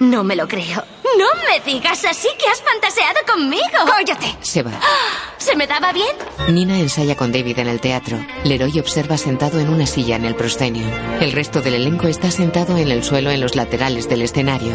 [0.00, 0.82] No me lo creo.
[1.16, 3.62] No me digas así que has fantaseado conmigo.
[3.86, 4.36] Cállate.
[4.40, 4.72] Se va.
[5.38, 6.16] ¿Se me daba bien?
[6.48, 8.18] Nina ensaya con David en el teatro.
[8.42, 10.86] Leroy observa sentado en una silla en el proscenio.
[11.20, 14.72] El resto del elenco está sentado en el suelo en los laterales del escenario.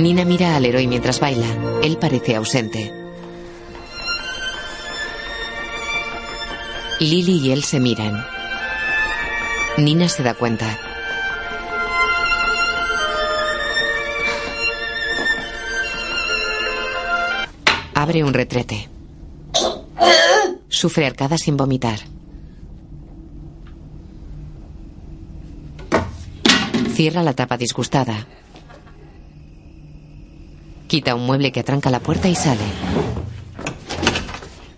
[0.00, 1.46] Nina mira a Leroy mientras baila.
[1.82, 2.92] Él parece ausente.
[7.00, 8.24] Lily y él se miran.
[9.76, 10.78] Nina se da cuenta.
[17.94, 18.88] Abre un retrete.
[20.68, 21.98] Sufre arcadas sin vomitar.
[26.94, 28.26] Cierra la tapa disgustada.
[30.88, 32.64] Quita un mueble que atranca la puerta y sale.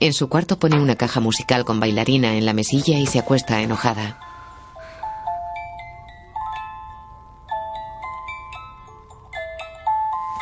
[0.00, 3.60] En su cuarto pone una caja musical con bailarina en la mesilla y se acuesta
[3.60, 4.18] enojada.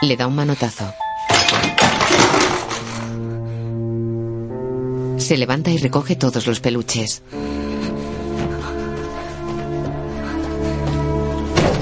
[0.01, 0.91] Le da un manotazo.
[5.19, 7.23] Se levanta y recoge todos los peluches.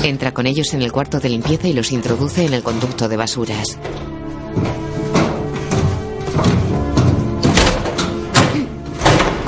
[0.06, 3.16] Entra con ellos en el cuarto de limpieza y los introduce en el conducto de
[3.16, 3.76] basuras.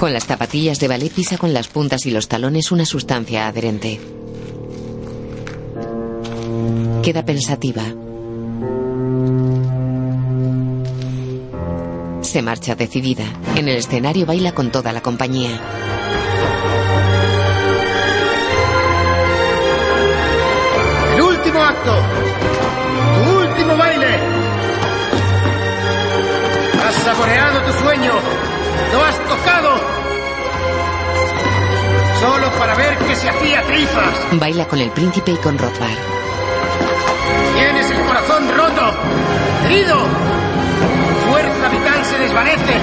[0.01, 4.01] Con las zapatillas de ballet pisa con las puntas y los talones una sustancia adherente.
[7.05, 7.85] Queda pensativa.
[12.23, 13.27] Se marcha decidida.
[13.55, 15.98] En el escenario baila con toda la compañía.
[21.95, 24.21] Tu último baile.
[26.85, 28.13] Has saboreado tu sueño.
[28.93, 29.71] Lo has tocado.
[32.21, 34.15] Solo para ver que se hacía trifas.
[34.33, 35.99] Baila con el príncipe y con Rothbard.
[37.55, 38.93] Tienes el corazón roto.
[39.65, 39.97] Herido.
[39.97, 42.75] Tu fuerza vital se desvanece.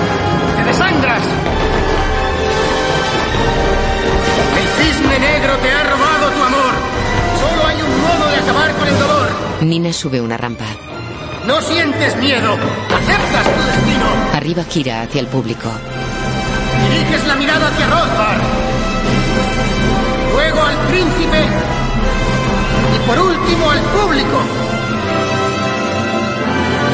[0.57, 1.21] Te desangras.
[4.57, 5.83] El cisne negro te ha
[9.61, 10.65] Nina sube una rampa.
[11.47, 12.53] No sientes miedo.
[12.53, 14.05] Aceptas tu destino.
[14.33, 15.69] Arriba gira hacia el público.
[16.89, 18.41] Diriges la mirada hacia Rothbard.
[20.33, 21.45] Luego al príncipe.
[22.95, 24.41] Y por último al público.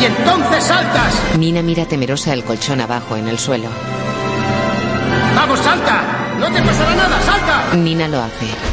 [0.02, 1.22] Y entonces saltas.
[1.38, 3.70] Nina mira temerosa el colchón abajo en el suelo.
[5.36, 6.04] ¡Vamos, salta!
[6.40, 7.22] ¡No te pasará nada!
[7.22, 7.76] ¡Salta!
[7.76, 8.71] Nina lo hace.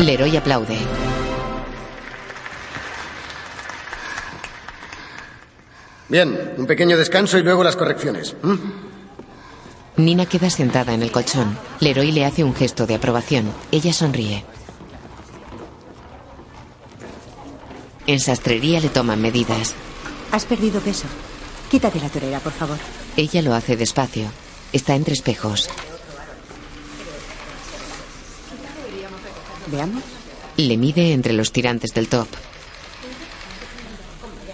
[0.00, 0.78] Leroy aplaude.
[6.08, 8.36] Bien, un pequeño descanso y luego las correcciones.
[8.42, 8.54] ¿Mm?
[9.96, 11.58] Nina queda sentada en el colchón.
[11.80, 13.52] Leroy le hace un gesto de aprobación.
[13.72, 14.44] Ella sonríe.
[18.06, 19.74] En sastrería le toman medidas.
[20.30, 21.08] Has perdido peso.
[21.70, 22.78] Quítate la torera, por favor.
[23.16, 24.28] Ella lo hace despacio.
[24.72, 25.68] Está entre espejos.
[29.70, 30.02] Veamos.
[30.56, 32.26] Le mide entre los tirantes del top.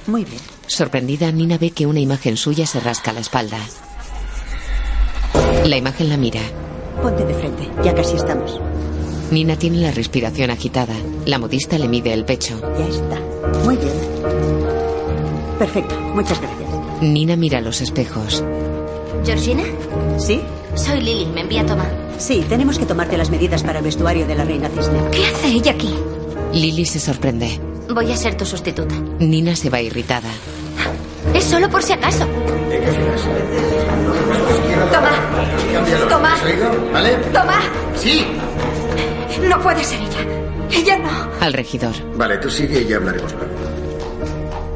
[0.06, 0.40] Muy bien.
[0.66, 3.58] Sorprendida, Nina ve que una imagen suya se rasca la espalda.
[5.64, 6.40] La imagen la mira.
[7.02, 7.68] Ponte de frente.
[7.82, 8.60] Ya casi estamos.
[9.30, 10.94] Nina tiene la respiración agitada.
[11.26, 12.60] La modista le mide el pecho.
[12.78, 13.20] Ya está.
[13.64, 13.92] Muy bien.
[15.58, 15.98] Perfecto.
[16.14, 16.68] Muchas gracias.
[17.00, 18.44] Nina mira los espejos.
[19.24, 19.64] ¿Georgina?
[20.18, 20.40] ¿Sí?
[20.76, 21.26] Soy Lily.
[21.26, 21.90] Me envía a tomar.
[22.18, 25.00] Sí, tenemos que tomarte las medidas para el vestuario de la reina cisne.
[25.10, 25.94] ¿Qué hace ella aquí?
[26.52, 27.60] Lily se sorprende.
[27.92, 28.94] Voy a ser tu sustituta.
[29.18, 30.30] Nina se va irritada.
[31.34, 32.26] Es solo por si acaso.
[34.92, 35.10] Toma.
[36.08, 36.36] Toma.
[36.92, 37.14] ¿Vale?
[37.32, 37.60] Toma.
[37.96, 38.26] Sí.
[39.48, 40.20] No puede ser ella.
[40.70, 41.10] Ella no.
[41.40, 41.94] Al regidor.
[42.16, 43.54] Vale, tú sigue y ya hablaremos luego.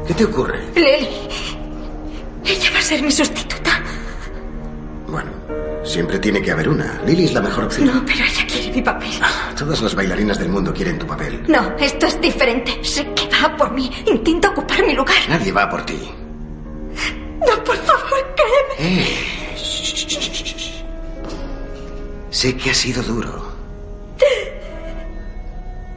[0.07, 0.59] ¿Qué te ocurre?
[0.75, 1.09] Lily.
[2.45, 3.81] Ella va a ser mi sustituta.
[5.07, 5.31] Bueno,
[5.83, 7.01] siempre tiene que haber una.
[7.05, 7.87] Lily es la mejor opción.
[7.87, 9.11] No, pero ella quiere mi papel.
[9.57, 11.43] Todas las bailarinas del mundo quieren tu papel.
[11.47, 12.83] No, esto es diferente.
[12.83, 13.89] Sé que va por mí.
[14.07, 15.17] Intenta ocupar mi lugar.
[15.27, 15.99] Nadie va por ti.
[17.39, 19.01] No, por favor, créeme.
[19.01, 20.83] Eh, shh, shh, shh, shh.
[22.29, 23.49] Sé que ha sido duro.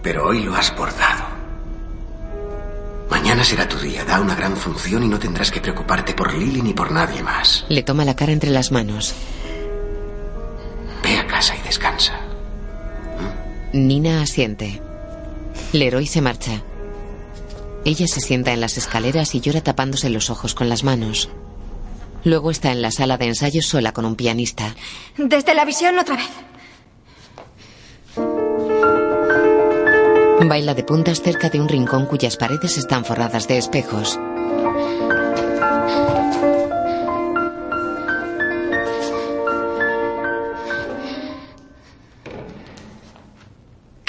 [0.03, 1.25] Pero hoy lo has bordado.
[3.09, 4.05] Mañana será tu día.
[4.05, 7.65] Da una gran función y no tendrás que preocuparte por Lily ni por nadie más.
[7.69, 9.15] Le toma la cara entre las manos.
[11.03, 12.19] Ve a casa y descansa.
[13.73, 14.81] Nina asiente.
[15.73, 16.63] Leroy se marcha.
[17.85, 21.29] Ella se sienta en las escaleras y llora tapándose los ojos con las manos.
[22.25, 24.77] Luego está en la sala de ensayos sola con un pianista.
[25.17, 26.31] Desde la visión otra vez.
[30.49, 34.19] Baila de puntas cerca de un rincón cuyas paredes están forradas de espejos.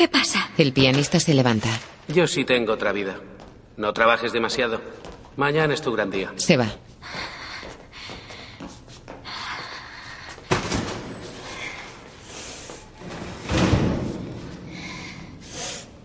[0.03, 0.49] ¿Qué pasa?
[0.57, 1.69] El pianista se levanta.
[2.09, 3.21] Yo sí tengo otra vida.
[3.77, 4.81] No trabajes demasiado.
[5.37, 6.33] Mañana es tu gran día.
[6.35, 6.67] Se va.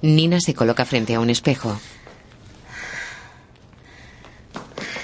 [0.01, 1.77] Nina se coloca frente a un espejo.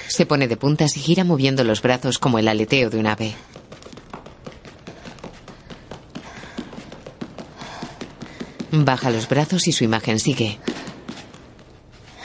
[0.07, 3.35] Se pone de puntas y gira moviendo los brazos como el aleteo de un ave.
[8.83, 10.59] Baja los brazos y su imagen sigue.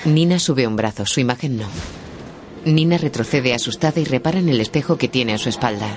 [0.05, 1.67] Nina sube un brazo, su imagen no.
[2.65, 5.89] Nina retrocede asustada y repara en el espejo que tiene a su espalda.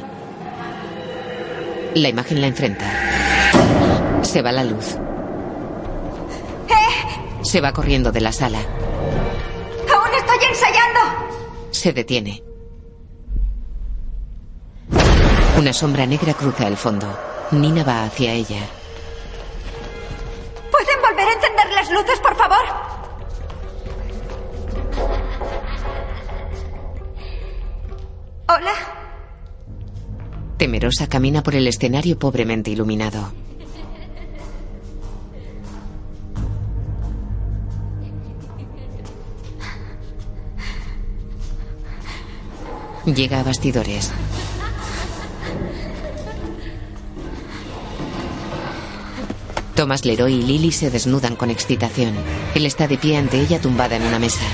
[1.95, 4.21] La imagen la enfrenta.
[4.21, 4.97] Se va la luz.
[7.41, 8.59] Se va corriendo de la sala.
[8.59, 10.99] ¡Aún estoy ensayando!
[11.71, 12.43] Se detiene.
[15.57, 17.07] Una sombra negra cruza el fondo.
[17.51, 18.59] Nina va hacia ella.
[21.93, 22.65] Luces, por favor?
[28.47, 28.73] Hola.
[30.57, 33.31] Temerosa camina por el escenario pobremente iluminado.
[43.05, 44.13] Llega a bastidores.
[49.83, 52.13] Thomas Leroy y Lily se desnudan con excitación.
[52.55, 54.45] Él está de pie ante ella tumbada en una mesa.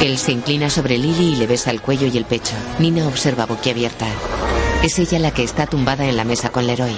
[0.00, 2.54] Él se inclina sobre Lily y le besa el cuello y el pecho.
[2.78, 4.06] Nina observa boquiabierta.
[4.84, 6.94] Es ella la que está tumbada en la mesa con Leroy.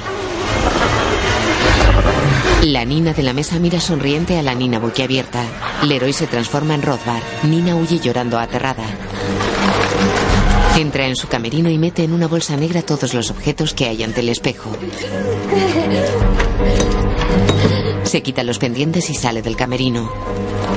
[2.64, 5.42] La Nina de la mesa mira sonriente a la Nina boquiabierta.
[5.84, 7.22] Leroy se transforma en Rothbard.
[7.44, 8.84] Nina huye llorando aterrada.
[10.80, 14.02] Entra en su camerino y mete en una bolsa negra todos los objetos que hay
[14.02, 14.70] ante el espejo.
[18.04, 20.10] Se quita los pendientes y sale del camerino.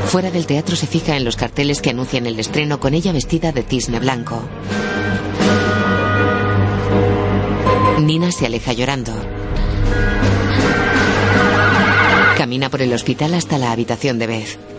[0.07, 3.53] Fuera del teatro se fija en los carteles que anuncian el estreno con ella vestida
[3.53, 4.43] de cisne blanco.
[8.01, 9.13] Nina se aleja llorando.
[12.37, 14.72] Camina por el hospital hasta la habitación de Beth.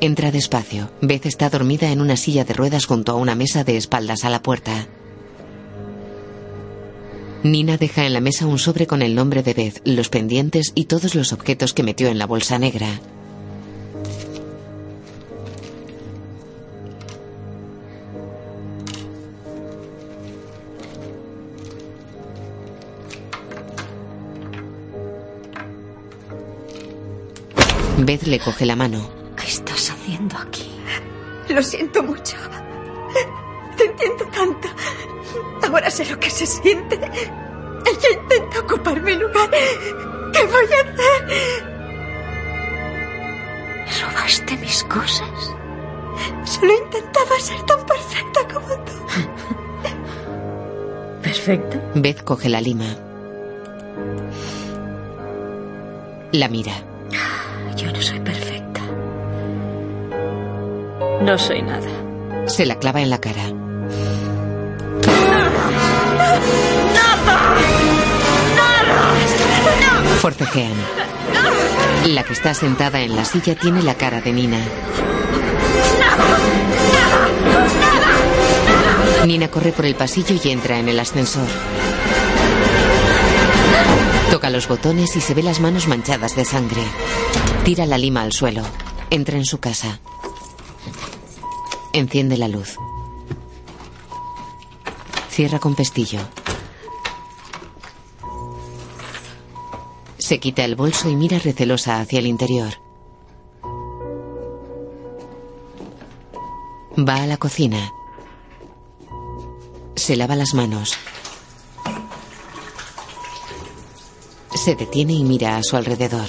[0.00, 0.90] Entra despacio.
[1.00, 4.30] Beth está dormida en una silla de ruedas junto a una mesa de espaldas a
[4.30, 4.86] la puerta.
[7.42, 10.84] Nina deja en la mesa un sobre con el nombre de Beth, los pendientes y
[10.84, 13.00] todos los objetos que metió en la bolsa negra.
[27.98, 29.15] Beth le coge la mano.
[30.06, 30.70] ¿Qué estás haciendo aquí?
[31.48, 32.36] Lo siento mucho.
[33.76, 34.68] Te entiendo tanto.
[35.66, 36.94] Ahora sé lo que se siente.
[36.94, 39.50] Ella intenta ocupar mi lugar.
[40.32, 41.66] ¿Qué voy a hacer?
[44.00, 45.54] ¿Robaste mis cosas?
[46.44, 48.92] Solo intentaba ser tan perfecta como tú.
[51.22, 51.80] ¿Perfecta?
[51.96, 52.86] Beth coge la lima.
[56.32, 56.74] La mira.
[57.76, 58.15] Yo no soy
[61.26, 62.46] No soy nada.
[62.46, 63.42] Se la clava en la cara.
[70.20, 70.72] Forcejean.
[72.06, 74.60] La que está sentada en la silla tiene la cara de Nina.
[79.26, 81.48] Nina corre por el pasillo y entra en el ascensor.
[84.30, 86.82] Toca los botones y se ve las manos manchadas de sangre.
[87.64, 88.62] Tira la lima al suelo.
[89.10, 89.98] Entra en su casa.
[91.96, 92.76] Enciende la luz.
[95.30, 96.20] Cierra con pestillo.
[100.18, 102.74] Se quita el bolso y mira recelosa hacia el interior.
[106.98, 107.90] Va a la cocina.
[109.94, 110.98] Se lava las manos.
[114.54, 116.28] Se detiene y mira a su alrededor.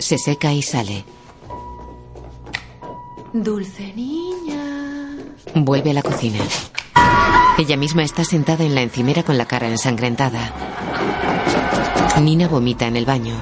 [0.00, 1.15] Se seca y sale.
[3.42, 5.16] Dulce niña.
[5.54, 6.38] Vuelve a la cocina.
[7.58, 10.52] Ella misma está sentada en la encimera con la cara ensangrentada.
[12.20, 13.34] Nina vomita en el baño.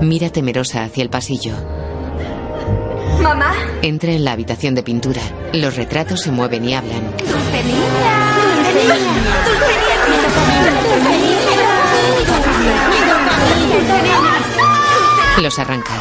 [0.00, 1.52] Mira temerosa hacia el pasillo.
[3.22, 3.52] ¿Mamá?
[3.82, 5.20] Entra en la habitación de pintura.
[5.52, 7.10] Los retratos se mueven y hablan.
[7.18, 8.34] ¡Dulce niña!
[8.34, 9.44] ¡Dulce niña!
[9.44, 10.03] ¡Dulce niña!
[15.40, 15.92] Los arranca.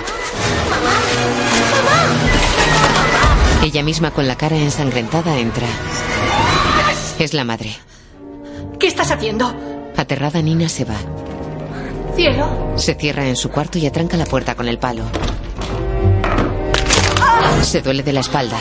[3.63, 5.67] Ella misma con la cara ensangrentada entra.
[7.19, 7.75] Es la madre.
[8.79, 9.53] ¿Qué estás haciendo?
[9.97, 10.95] Aterrada Nina se va.
[12.15, 12.73] Cielo.
[12.75, 15.03] Se cierra en su cuarto y atranca la puerta con el palo.
[17.61, 18.57] Se duele de la espalda.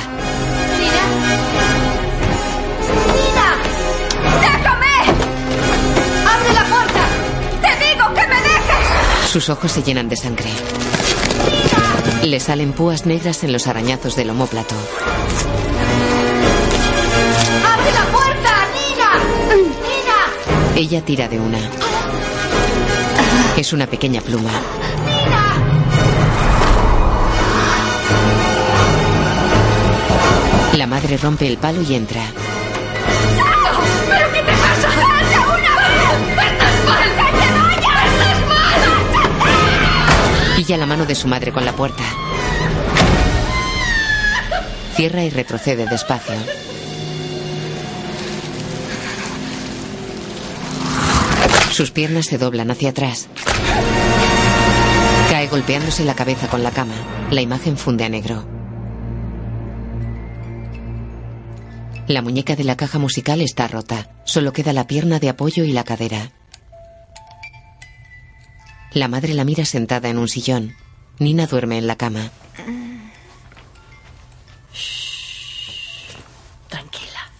[9.33, 10.51] Sus ojos se llenan de sangre.
[12.23, 14.75] Le salen púas negras en los arañazos del omóplato.
[17.65, 19.11] ¡Abre la puerta, Nina!
[19.57, 20.77] ¡Nina!
[20.77, 21.59] Ella tira de una.
[23.57, 24.51] Es una pequeña pluma.
[30.75, 32.23] La madre rompe el palo y entra.
[40.63, 42.05] Pilla la mano de su madre con la puerta.
[44.95, 46.37] Cierra y retrocede despacio.
[51.73, 53.27] Sus piernas se doblan hacia atrás.
[55.31, 56.95] Cae golpeándose la cabeza con la cama.
[57.33, 58.47] La imagen funde a negro.
[62.07, 64.11] La muñeca de la caja musical está rota.
[64.25, 66.31] Solo queda la pierna de apoyo y la cadera.
[68.95, 70.77] La madre la mira sentada en un sillón.
[71.19, 72.31] Nina duerme en la cama.
[76.69, 77.31] Tranquila.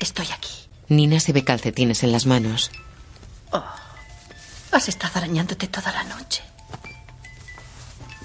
[0.00, 0.50] Estoy aquí.
[0.88, 2.70] Nina se ve calcetines en las manos.
[4.72, 6.42] Has estado arañándote toda la noche.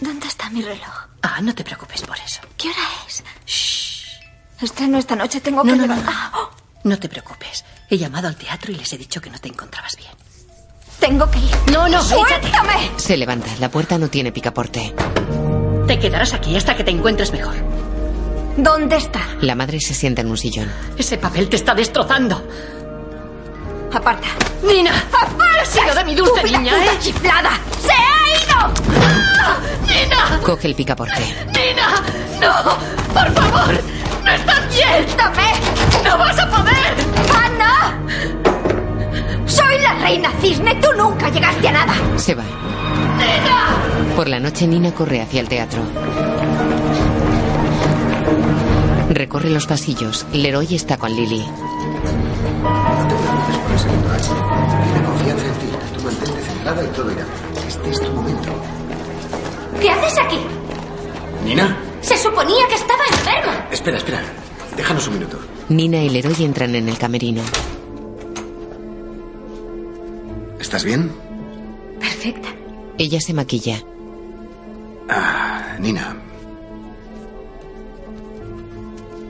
[0.01, 1.07] ¿Dónde está mi reloj?
[1.21, 2.41] Ah, no te preocupes por eso.
[2.57, 3.23] ¿Qué hora es?
[4.61, 6.03] Estreno esta noche, tengo No, que no, no, no.
[6.07, 6.49] Ah,
[6.83, 7.63] No te preocupes.
[7.89, 10.11] He llamado al teatro y les he dicho que no te encontrabas bien.
[10.99, 11.51] Tengo que ir.
[11.71, 12.91] No, no, ¡Suéltame!
[12.97, 13.47] Se levanta.
[13.59, 14.93] La puerta no tiene picaporte.
[15.87, 17.55] Te quedarás aquí hasta que te encuentres mejor.
[18.57, 19.21] ¿Dónde está?
[19.41, 20.71] La madre se sienta en un sillón.
[20.97, 22.43] Ese papel te está destrozando.
[23.93, 24.27] Aparta.
[24.61, 24.91] ¡Nina!
[25.07, 25.53] ¡Aparta!
[25.53, 26.97] ¿Qué ha sido de mi dulce ¡Estúpida niña, puta eh?
[26.99, 27.51] chiflada!
[27.81, 28.73] ¡Se ha ido!
[29.41, 29.57] ¡Ah!
[29.87, 30.39] ¡Nina!
[30.43, 31.21] Coge el picaporte.
[31.47, 32.03] ¡Nina!
[32.41, 32.77] ¡No!
[33.13, 33.83] ¡Por favor!
[34.25, 34.89] ¡No estás bien!
[34.89, 35.53] ¡Suéltame!
[36.03, 36.95] ¡No vas a poder!
[37.33, 37.97] ¡Ana!
[39.69, 41.93] Soy la reina cisne, tú nunca llegaste a nada.
[42.17, 42.43] Se va.
[44.15, 45.83] Por la noche Nina corre hacia el teatro.
[49.11, 50.25] Recorre los pasillos.
[50.33, 51.43] Leroy está con Lily.
[53.63, 54.33] por el segundo acto.
[54.91, 55.67] Tiene confianza en ti.
[55.95, 57.25] Tú mantente centrada y todo irá.
[57.67, 58.49] Este es tu momento.
[59.79, 60.39] ¿Qué haces aquí?
[61.45, 63.67] Nina, Se suponía que estaba enferma.
[63.71, 64.21] espera, espera.
[64.75, 65.37] Déjanos un minuto.
[65.69, 67.43] Nina y Leroy entran en el camerino.
[70.69, 71.11] ¿Estás bien?
[71.99, 72.49] Perfecta.
[72.99, 73.83] Ella se maquilla.
[75.09, 76.15] Ah, Nina.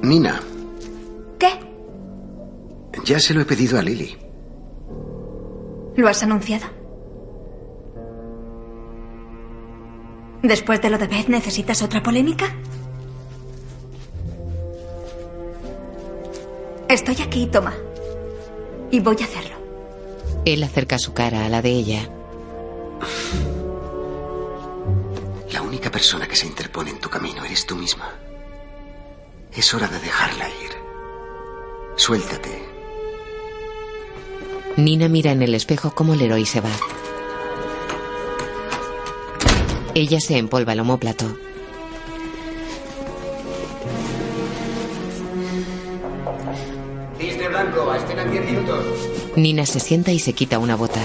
[0.01, 0.41] Nina,
[1.39, 1.47] ¿Qué?
[3.05, 4.17] ya se lo he pedido a Lily.
[5.95, 6.67] ¿Lo has anunciado?
[10.43, 12.53] ¿Después de lo de Beth necesitas otra polémica?
[16.89, 17.73] Estoy aquí, toma.
[18.91, 19.58] Y voy a hacerlo.
[20.45, 22.09] Él acerca su cara a la de ella.
[25.51, 28.09] La única persona que se interpone en tu camino eres tú misma.
[29.53, 30.71] Es hora de dejarla ir.
[31.95, 32.63] Suéltate.
[34.77, 36.71] Nina mira en el espejo cómo Leroy se va.
[39.95, 41.25] Ella se empolva el homóplato.
[47.17, 48.98] Cisne blanco, a escena en 10 minutos.
[49.35, 51.01] Nina se sienta y se quita una bota.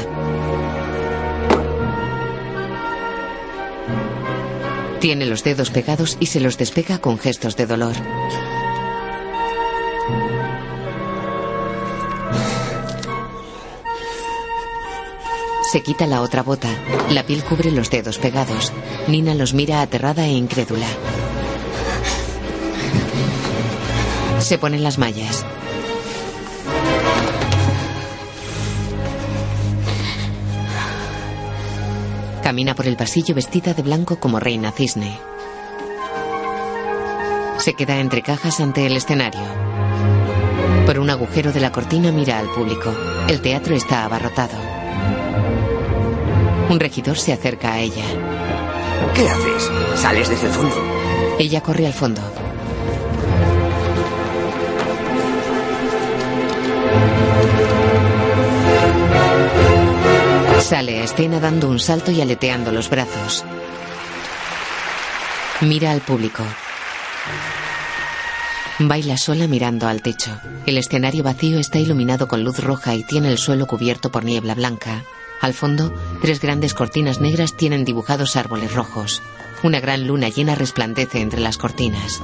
[5.01, 7.95] Tiene los dedos pegados y se los despega con gestos de dolor.
[15.71, 16.69] Se quita la otra bota.
[17.11, 18.73] La piel cubre los dedos pegados.
[19.09, 20.87] Nina los mira aterrada e incrédula.
[24.39, 25.45] Se ponen las mallas.
[32.45, 35.19] Camina por el pasillo vestida de blanco como reina cisne.
[37.57, 39.41] Se queda entre cajas ante el escenario.
[40.85, 42.95] Por un agujero de la cortina mira al público.
[43.29, 44.59] El teatro está abarrotado.
[46.69, 48.05] Un regidor se acerca a ella.
[49.15, 49.71] ¿Qué haces?
[49.95, 50.77] ¿Sales desde el fondo?
[51.39, 52.21] Ella corre al fondo.
[60.65, 63.45] Sale a escena dando un salto y aleteando los brazos.
[65.61, 66.43] Mira al público.
[68.79, 70.31] Baila sola mirando al techo.
[70.65, 74.55] El escenario vacío está iluminado con luz roja y tiene el suelo cubierto por niebla
[74.55, 75.05] blanca.
[75.43, 75.93] Al fondo,
[76.23, 79.21] tres grandes cortinas negras tienen dibujados árboles rojos.
[79.63, 82.23] Una gran luna llena resplandece entre las cortinas.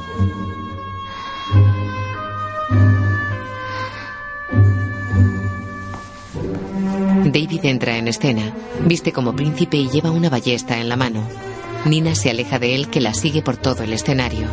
[7.32, 8.52] David entra en escena,
[8.84, 11.22] viste como príncipe y lleva una ballesta en la mano.
[11.84, 14.48] Nina se aleja de él que la sigue por todo el escenario.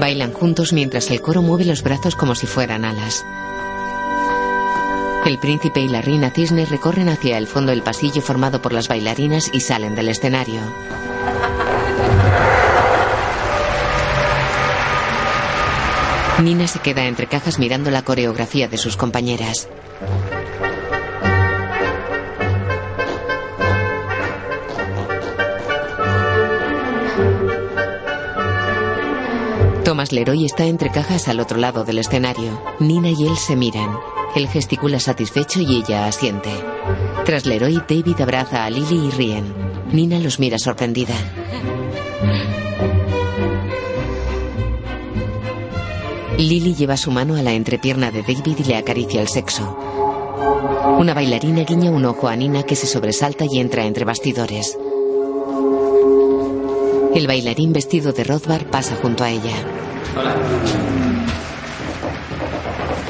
[0.00, 3.24] Bailan juntos mientras el coro mueve los brazos como si fueran alas.
[5.26, 8.88] El príncipe y la reina cisne recorren hacia el fondo del pasillo formado por las
[8.88, 10.60] bailarinas y salen del escenario.
[16.42, 19.68] Nina se queda entre cajas mirando la coreografía de sus compañeras.
[29.84, 32.60] Thomas Leroy está entre cajas al otro lado del escenario.
[32.80, 33.96] Nina y él se miran.
[34.34, 36.50] Él gesticula satisfecho y ella asiente.
[37.24, 39.54] Tras Leroy, David abraza a Lily y ríen.
[39.92, 41.14] Nina los mira sorprendida.
[46.38, 49.78] Lily lleva su mano a la entrepierna de David y le acaricia el sexo.
[50.98, 54.76] Una bailarina guiña un ojo a Nina que se sobresalta y entra entre bastidores.
[57.14, 59.54] El bailarín vestido de Rothbard pasa junto a ella.
[60.18, 60.34] Hola.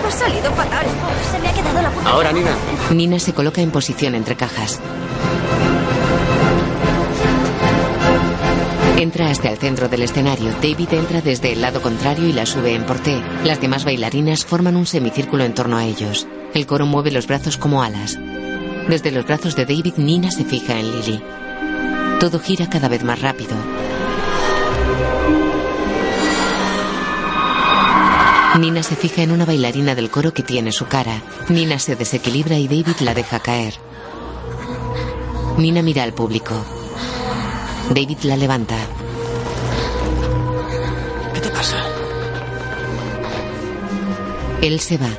[0.06, 0.86] Ha salido fatal.
[1.32, 2.10] Se me ha quedado la puta.
[2.10, 2.54] Ahora, Nina.
[2.92, 4.80] Nina se coloca en posición entre cajas.
[9.04, 10.50] Entra hasta el centro del escenario.
[10.62, 13.22] David entra desde el lado contrario y la sube en porté.
[13.44, 16.26] Las demás bailarinas forman un semicírculo en torno a ellos.
[16.54, 18.18] El coro mueve los brazos como alas.
[18.88, 21.22] Desde los brazos de David, Nina se fija en Lily.
[22.18, 23.54] Todo gira cada vez más rápido.
[28.58, 31.20] Nina se fija en una bailarina del coro que tiene su cara.
[31.50, 33.74] Nina se desequilibra y David la deja caer.
[35.58, 36.54] Nina mira al público.
[37.90, 38.76] David la levanta.
[41.32, 41.76] ¿Qué te pasa?
[44.62, 45.10] Él se va.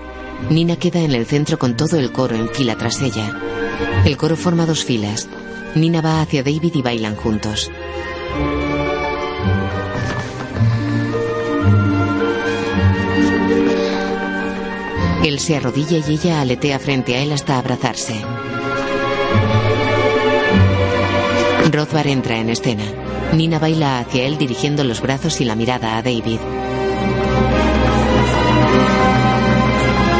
[0.49, 3.39] Nina queda en el centro con todo el coro en fila tras ella.
[4.05, 5.27] El coro forma dos filas.
[5.75, 7.71] Nina va hacia David y bailan juntos.
[15.23, 18.21] Él se arrodilla y ella aletea frente a él hasta abrazarse.
[21.71, 22.83] Rothbard entra en escena.
[23.33, 26.39] Nina baila hacia él dirigiendo los brazos y la mirada a David.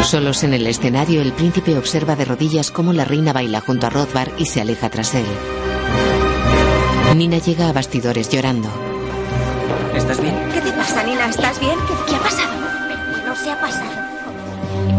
[0.04, 3.90] Solos en el escenario, el príncipe observa de rodillas cómo la reina baila junto a
[3.90, 5.26] Rothbard y se aleja tras él.
[7.16, 8.70] Nina llega a bastidores llorando.
[9.96, 10.36] ¿Estás bien?
[10.54, 11.30] ¿Qué te pasa, Nina?
[11.30, 11.76] ¿Estás bien?
[11.88, 12.54] ¿Qué, ¿Qué ha pasado?
[13.26, 14.06] No se ha pasado.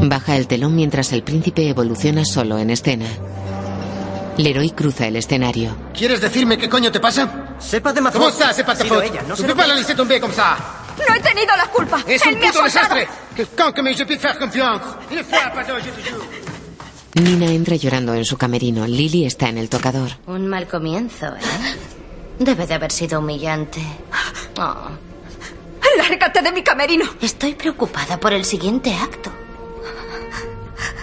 [0.03, 3.07] Baja el telón mientras el príncipe evoluciona solo en escena.
[4.39, 5.77] Leroy cruza el escenario.
[5.97, 7.57] ¿Quieres decirme qué coño te pasa?
[7.59, 9.07] Sepa de ¿Cómo c'est pas ta Ha sido faute?
[9.09, 10.57] ella, no sé tomber comme ça.
[11.09, 12.01] No he tenido la culpa.
[12.07, 13.07] Es un puto desastre.
[17.15, 18.87] Nina entra llorando en su camerino.
[18.87, 20.11] Lily está en el tocador.
[20.27, 21.41] Un mal comienzo, ¿eh?
[22.39, 23.81] Debe de haber sido humillante.
[24.59, 24.75] Oh,
[25.97, 27.07] Lárgate de mi camerino.
[27.23, 29.31] estoy preocupada por el siguiente acto.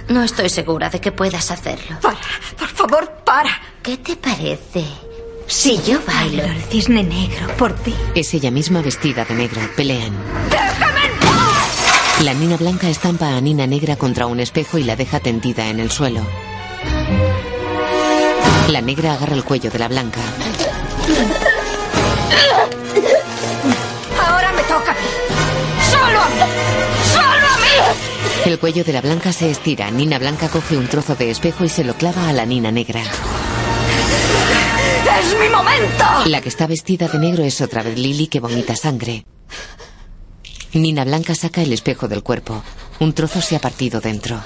[0.09, 1.97] No estoy segura de que puedas hacerlo.
[2.01, 2.17] Para,
[2.57, 3.49] por favor, para.
[3.81, 4.85] ¿Qué te parece
[5.47, 6.43] si yo bailo?
[6.43, 7.93] el cisne negro por ti.
[8.15, 9.61] Es ella misma vestida de negro.
[9.75, 10.13] Pelean.
[12.23, 15.79] La Nina blanca estampa a Nina negra contra un espejo y la deja tendida en
[15.79, 16.21] el suelo.
[18.69, 20.21] La negra agarra el cuello de la blanca.
[28.45, 29.89] El cuello de la blanca se estira.
[29.89, 33.01] Nina blanca coge un trozo de espejo y se lo clava a la Nina negra.
[35.19, 36.03] ¡Es mi momento!
[36.25, 39.25] La que está vestida de negro es otra vez Lily que vomita sangre.
[40.73, 42.61] Nina blanca saca el espejo del cuerpo.
[42.99, 44.41] Un trozo se ha partido dentro.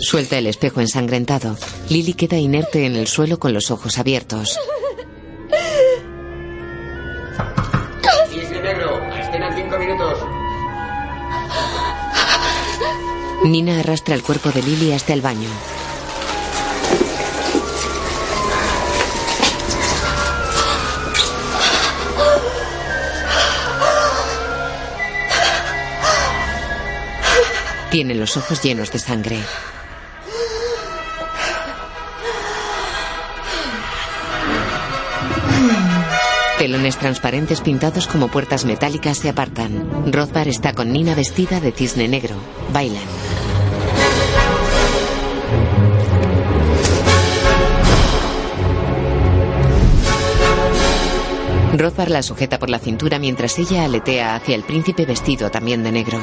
[0.00, 1.56] Suelta el espejo ensangrentado.
[1.88, 4.58] Lily queda inerte en el suelo con los ojos abiertos.
[13.46, 15.48] Nina arrastra el cuerpo de Lily hasta el baño.
[27.90, 29.38] Tiene los ojos llenos de sangre.
[36.66, 40.12] Telones transparentes pintados como puertas metálicas se apartan.
[40.12, 42.34] Rothbar está con Nina vestida de cisne negro.
[42.72, 43.04] Bailan.
[51.76, 55.92] Rothbar la sujeta por la cintura mientras ella aletea hacia el príncipe vestido también de
[55.92, 56.18] negro.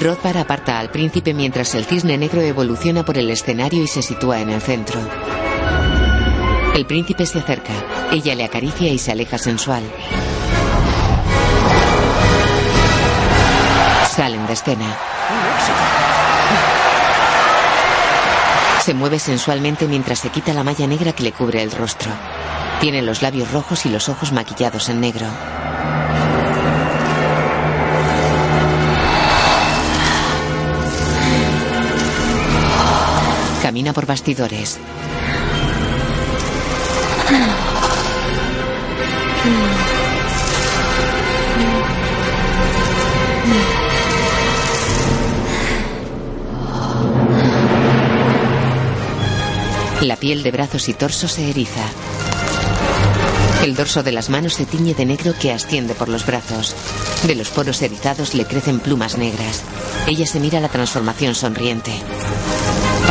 [0.00, 4.40] Rothbar aparta al príncipe mientras el cisne negro evoluciona por el escenario y se sitúa
[4.40, 5.00] en el centro.
[6.74, 7.72] El príncipe se acerca.
[8.12, 9.82] Ella le acaricia y se aleja sensual.
[14.10, 14.96] Salen de escena.
[18.80, 22.10] Se mueve sensualmente mientras se quita la malla negra que le cubre el rostro.
[22.80, 25.26] Tiene los labios rojos y los ojos maquillados en negro.
[33.64, 34.78] Camina por bastidores.
[50.02, 51.80] La piel de brazos y torso se eriza.
[53.62, 56.76] El dorso de las manos se tiñe de negro que asciende por los brazos.
[57.26, 59.62] De los poros erizados le crecen plumas negras.
[60.06, 61.92] Ella se mira la transformación sonriente.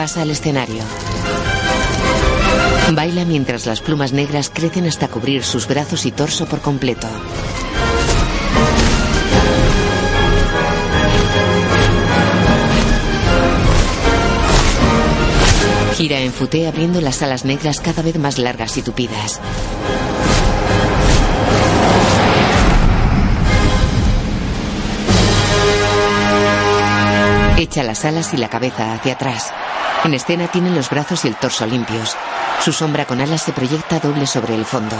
[0.03, 0.83] Pasa al escenario.
[2.91, 7.07] Baila mientras las plumas negras crecen hasta cubrir sus brazos y torso por completo.
[15.95, 19.39] Gira en futé abriendo las alas negras cada vez más largas y tupidas.
[27.57, 29.53] Echa las alas y la cabeza hacia atrás.
[30.03, 32.17] En escena tiene los brazos y el torso limpios.
[32.59, 34.97] Su sombra con alas se proyecta doble sobre el fondo.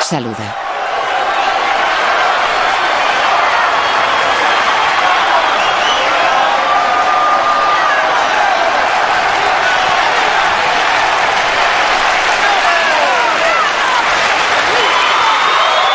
[0.00, 0.56] Saluda.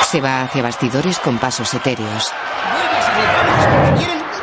[0.03, 2.34] Se va hacia bastidores con pasos etéreos.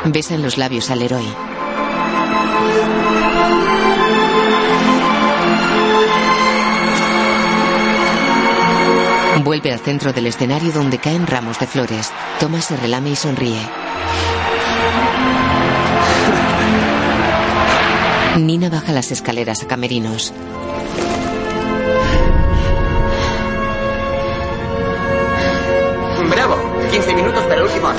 [0.05, 1.25] Besan los labios al héroe.
[9.43, 12.11] Vuelve al centro del escenario donde caen ramos de flores.
[12.39, 13.61] Thomas se relame y sonríe.
[18.37, 20.33] Nina baja las escaleras a camerinos.
[26.29, 26.57] Bravo,
[26.91, 27.89] 15 minutos para el último.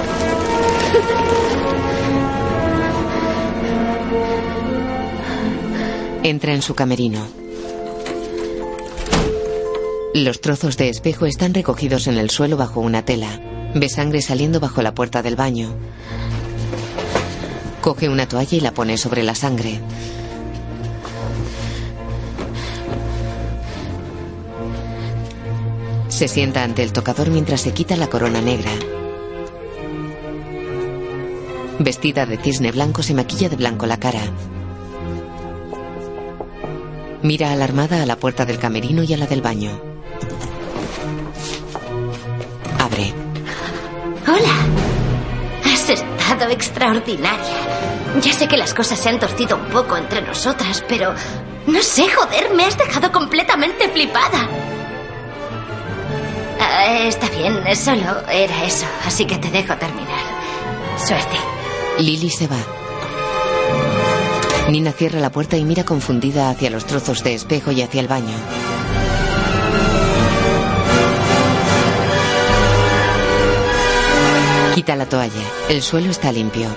[6.23, 7.27] Entra en su camerino.
[10.15, 13.41] Los trozos de espejo están recogidos en el suelo bajo una tela.
[13.75, 15.75] Ve sangre saliendo bajo la puerta del baño.
[17.81, 19.81] Coge una toalla y la pone sobre la sangre.
[26.09, 28.73] Se sienta ante el tocador mientras se quita la corona negra.
[31.99, 34.21] Vestida de cisne blanco, se maquilla de blanco la cara.
[37.23, 39.73] Mira alarmada a la puerta del camerino y a la del baño.
[42.79, 43.13] Abre.
[44.29, 45.75] Hola.
[45.75, 47.57] Has estado extraordinaria.
[48.23, 51.13] Ya sé que las cosas se han torcido un poco entre nosotras, pero...
[51.67, 54.49] No sé, joder, me has dejado completamente flipada.
[56.61, 60.23] Ah, está bien, solo era eso, así que te dejo terminar.
[60.97, 61.58] Suerte.
[61.99, 62.59] Lily se va.
[64.71, 68.07] Nina cierra la puerta y mira confundida hacia los trozos de espejo y hacia el
[68.07, 68.35] baño.
[74.77, 75.43] Quita la toalla.
[75.69, 76.69] El suelo está limpio.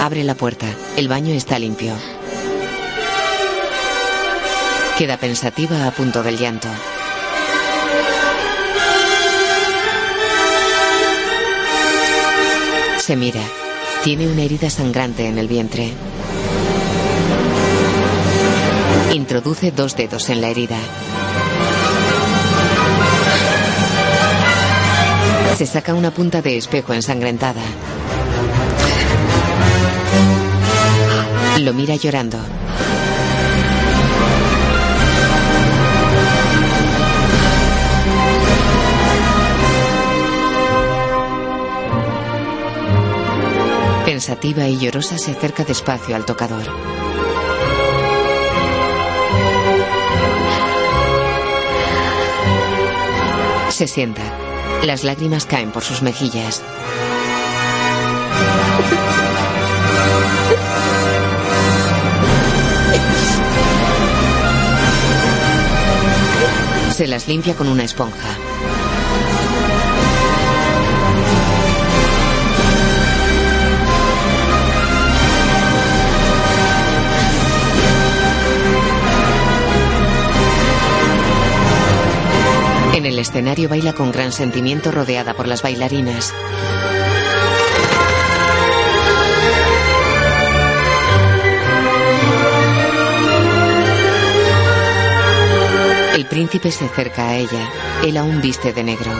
[0.00, 0.66] Abre la puerta.
[0.96, 1.94] El baño está limpio.
[4.96, 6.68] Queda pensativa a punto del llanto.
[13.10, 13.42] Se mira.
[14.04, 15.90] Tiene una herida sangrante en el vientre.
[19.12, 20.76] Introduce dos dedos en la herida.
[25.58, 27.62] Se saca una punta de espejo ensangrentada.
[31.58, 32.38] Lo mira llorando.
[44.20, 46.66] Pensativa y llorosa se acerca despacio al tocador.
[53.70, 54.20] Se sienta.
[54.84, 56.62] Las lágrimas caen por sus mejillas.
[66.94, 68.49] Se las limpia con una esponja.
[83.00, 86.34] En el escenario baila con gran sentimiento rodeada por las bailarinas.
[96.14, 97.70] El príncipe se acerca a ella.
[98.04, 99.10] Él aún viste de negro.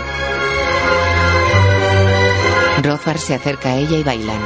[2.83, 4.43] Rothbard se acerca a ella y bailan.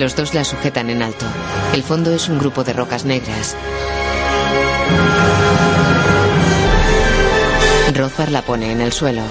[0.00, 1.26] Los dos la sujetan en alto.
[1.72, 3.56] El fondo es un grupo de rocas negras.
[7.94, 9.22] Rothbard la pone en el suelo.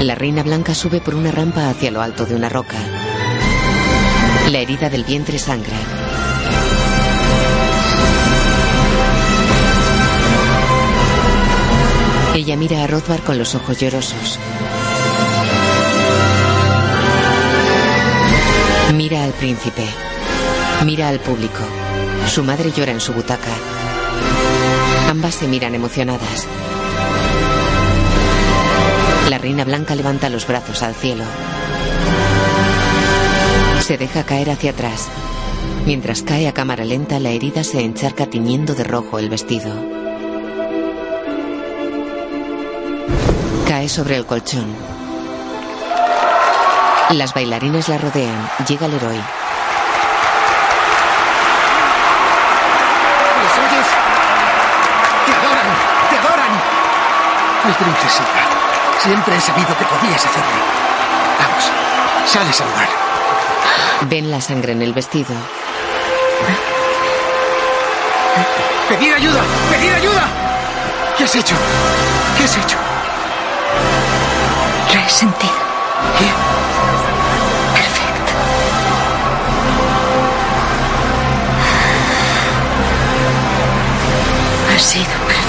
[0.00, 2.76] La reina blanca sube por una rampa hacia lo alto de una roca.
[4.50, 5.76] La herida del vientre sangra.
[12.34, 14.38] Ella mira a Rothbard con los ojos llorosos.
[18.94, 19.84] Mira al príncipe.
[20.84, 21.60] Mira al público.
[22.28, 23.50] Su madre llora en su butaca.
[25.08, 26.46] Ambas se miran emocionadas.
[29.30, 31.24] La reina blanca levanta los brazos al cielo.
[33.80, 35.08] Se deja caer hacia atrás.
[35.86, 39.72] Mientras cae a cámara lenta, la herida se encharca tiñendo de rojo el vestido.
[43.66, 44.66] Cae sobre el colchón.
[47.10, 48.48] Las bailarinas la rodean.
[48.68, 48.94] Llega el
[57.66, 58.40] Mi princesita.
[59.02, 60.56] Siempre he sabido que podías hacerlo.
[61.38, 61.64] Vamos,
[62.26, 62.88] sal a saludar.
[64.02, 65.34] Ven la sangre en el vestido.
[68.88, 69.40] ¡Pedir ayuda!
[69.70, 70.28] ¡Pedir ayuda!
[71.18, 71.56] ¿Qué has hecho?
[72.38, 72.76] ¿Qué has hecho?
[74.92, 75.52] Resentido.
[76.18, 76.26] ¿Qué?
[77.74, 78.32] Perfecto.
[84.72, 85.45] Ha sido perfecto.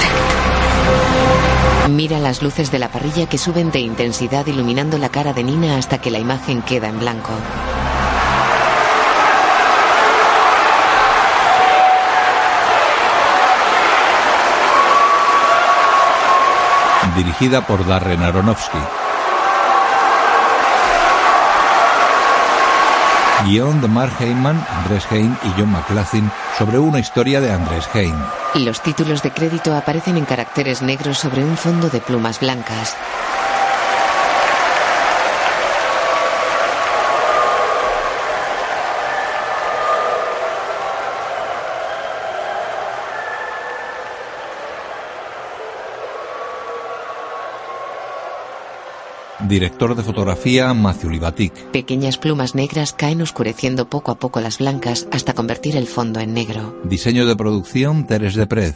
[1.90, 5.78] Mira las luces de la parrilla que suben de intensidad iluminando la cara de Nina
[5.78, 7.32] hasta que la imagen queda en blanco.
[17.16, 18.78] Dirigida por Darren Aronofsky.
[23.46, 28.14] Guión de Mark Heyman, Andrés Hein y John McLaughlin sobre una historia de Andrés Hein.
[28.60, 32.96] Los títulos de crédito aparecen en caracteres negros sobre un fondo de plumas blancas.
[49.58, 51.52] Director de fotografía Matthew Libatic.
[51.72, 56.36] Pequeñas plumas negras caen oscureciendo poco a poco las blancas hasta convertir el fondo en
[56.36, 56.80] negro.
[56.84, 58.76] Diseño de producción Teres de Pred.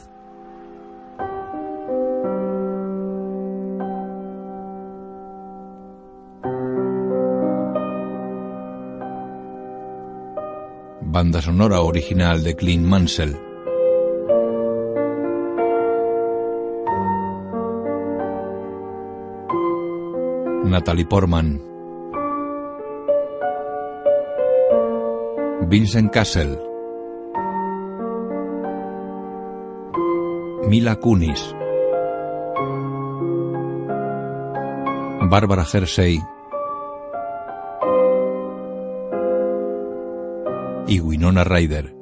[11.01, 13.50] Banda sonora original de Clint Mansell.
[20.71, 21.61] Natalie Portman.
[25.67, 26.57] Vincent Castle.
[30.69, 31.53] Mila Kunis.
[35.29, 36.21] Bárbara Hersey.
[40.87, 42.00] Y Winona Ryder.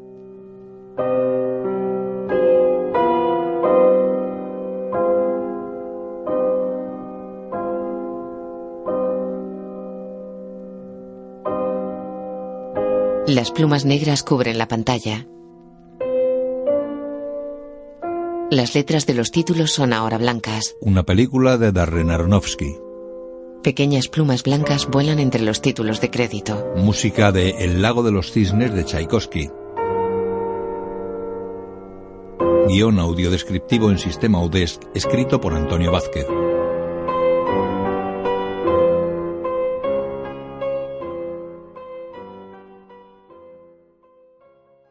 [13.40, 15.26] Las plumas negras cubren la pantalla.
[18.52, 20.76] Las letras de los títulos son ahora blancas.
[20.82, 22.76] Una película de Darren Aronofsky.
[23.64, 26.68] Pequeñas plumas blancas vuelan entre los títulos de crédito.
[26.76, 29.50] Música de El lago de los cisnes de Tchaikovsky.
[32.68, 36.28] Guión audiodescriptivo en sistema UDESC escrito por Antonio Vázquez.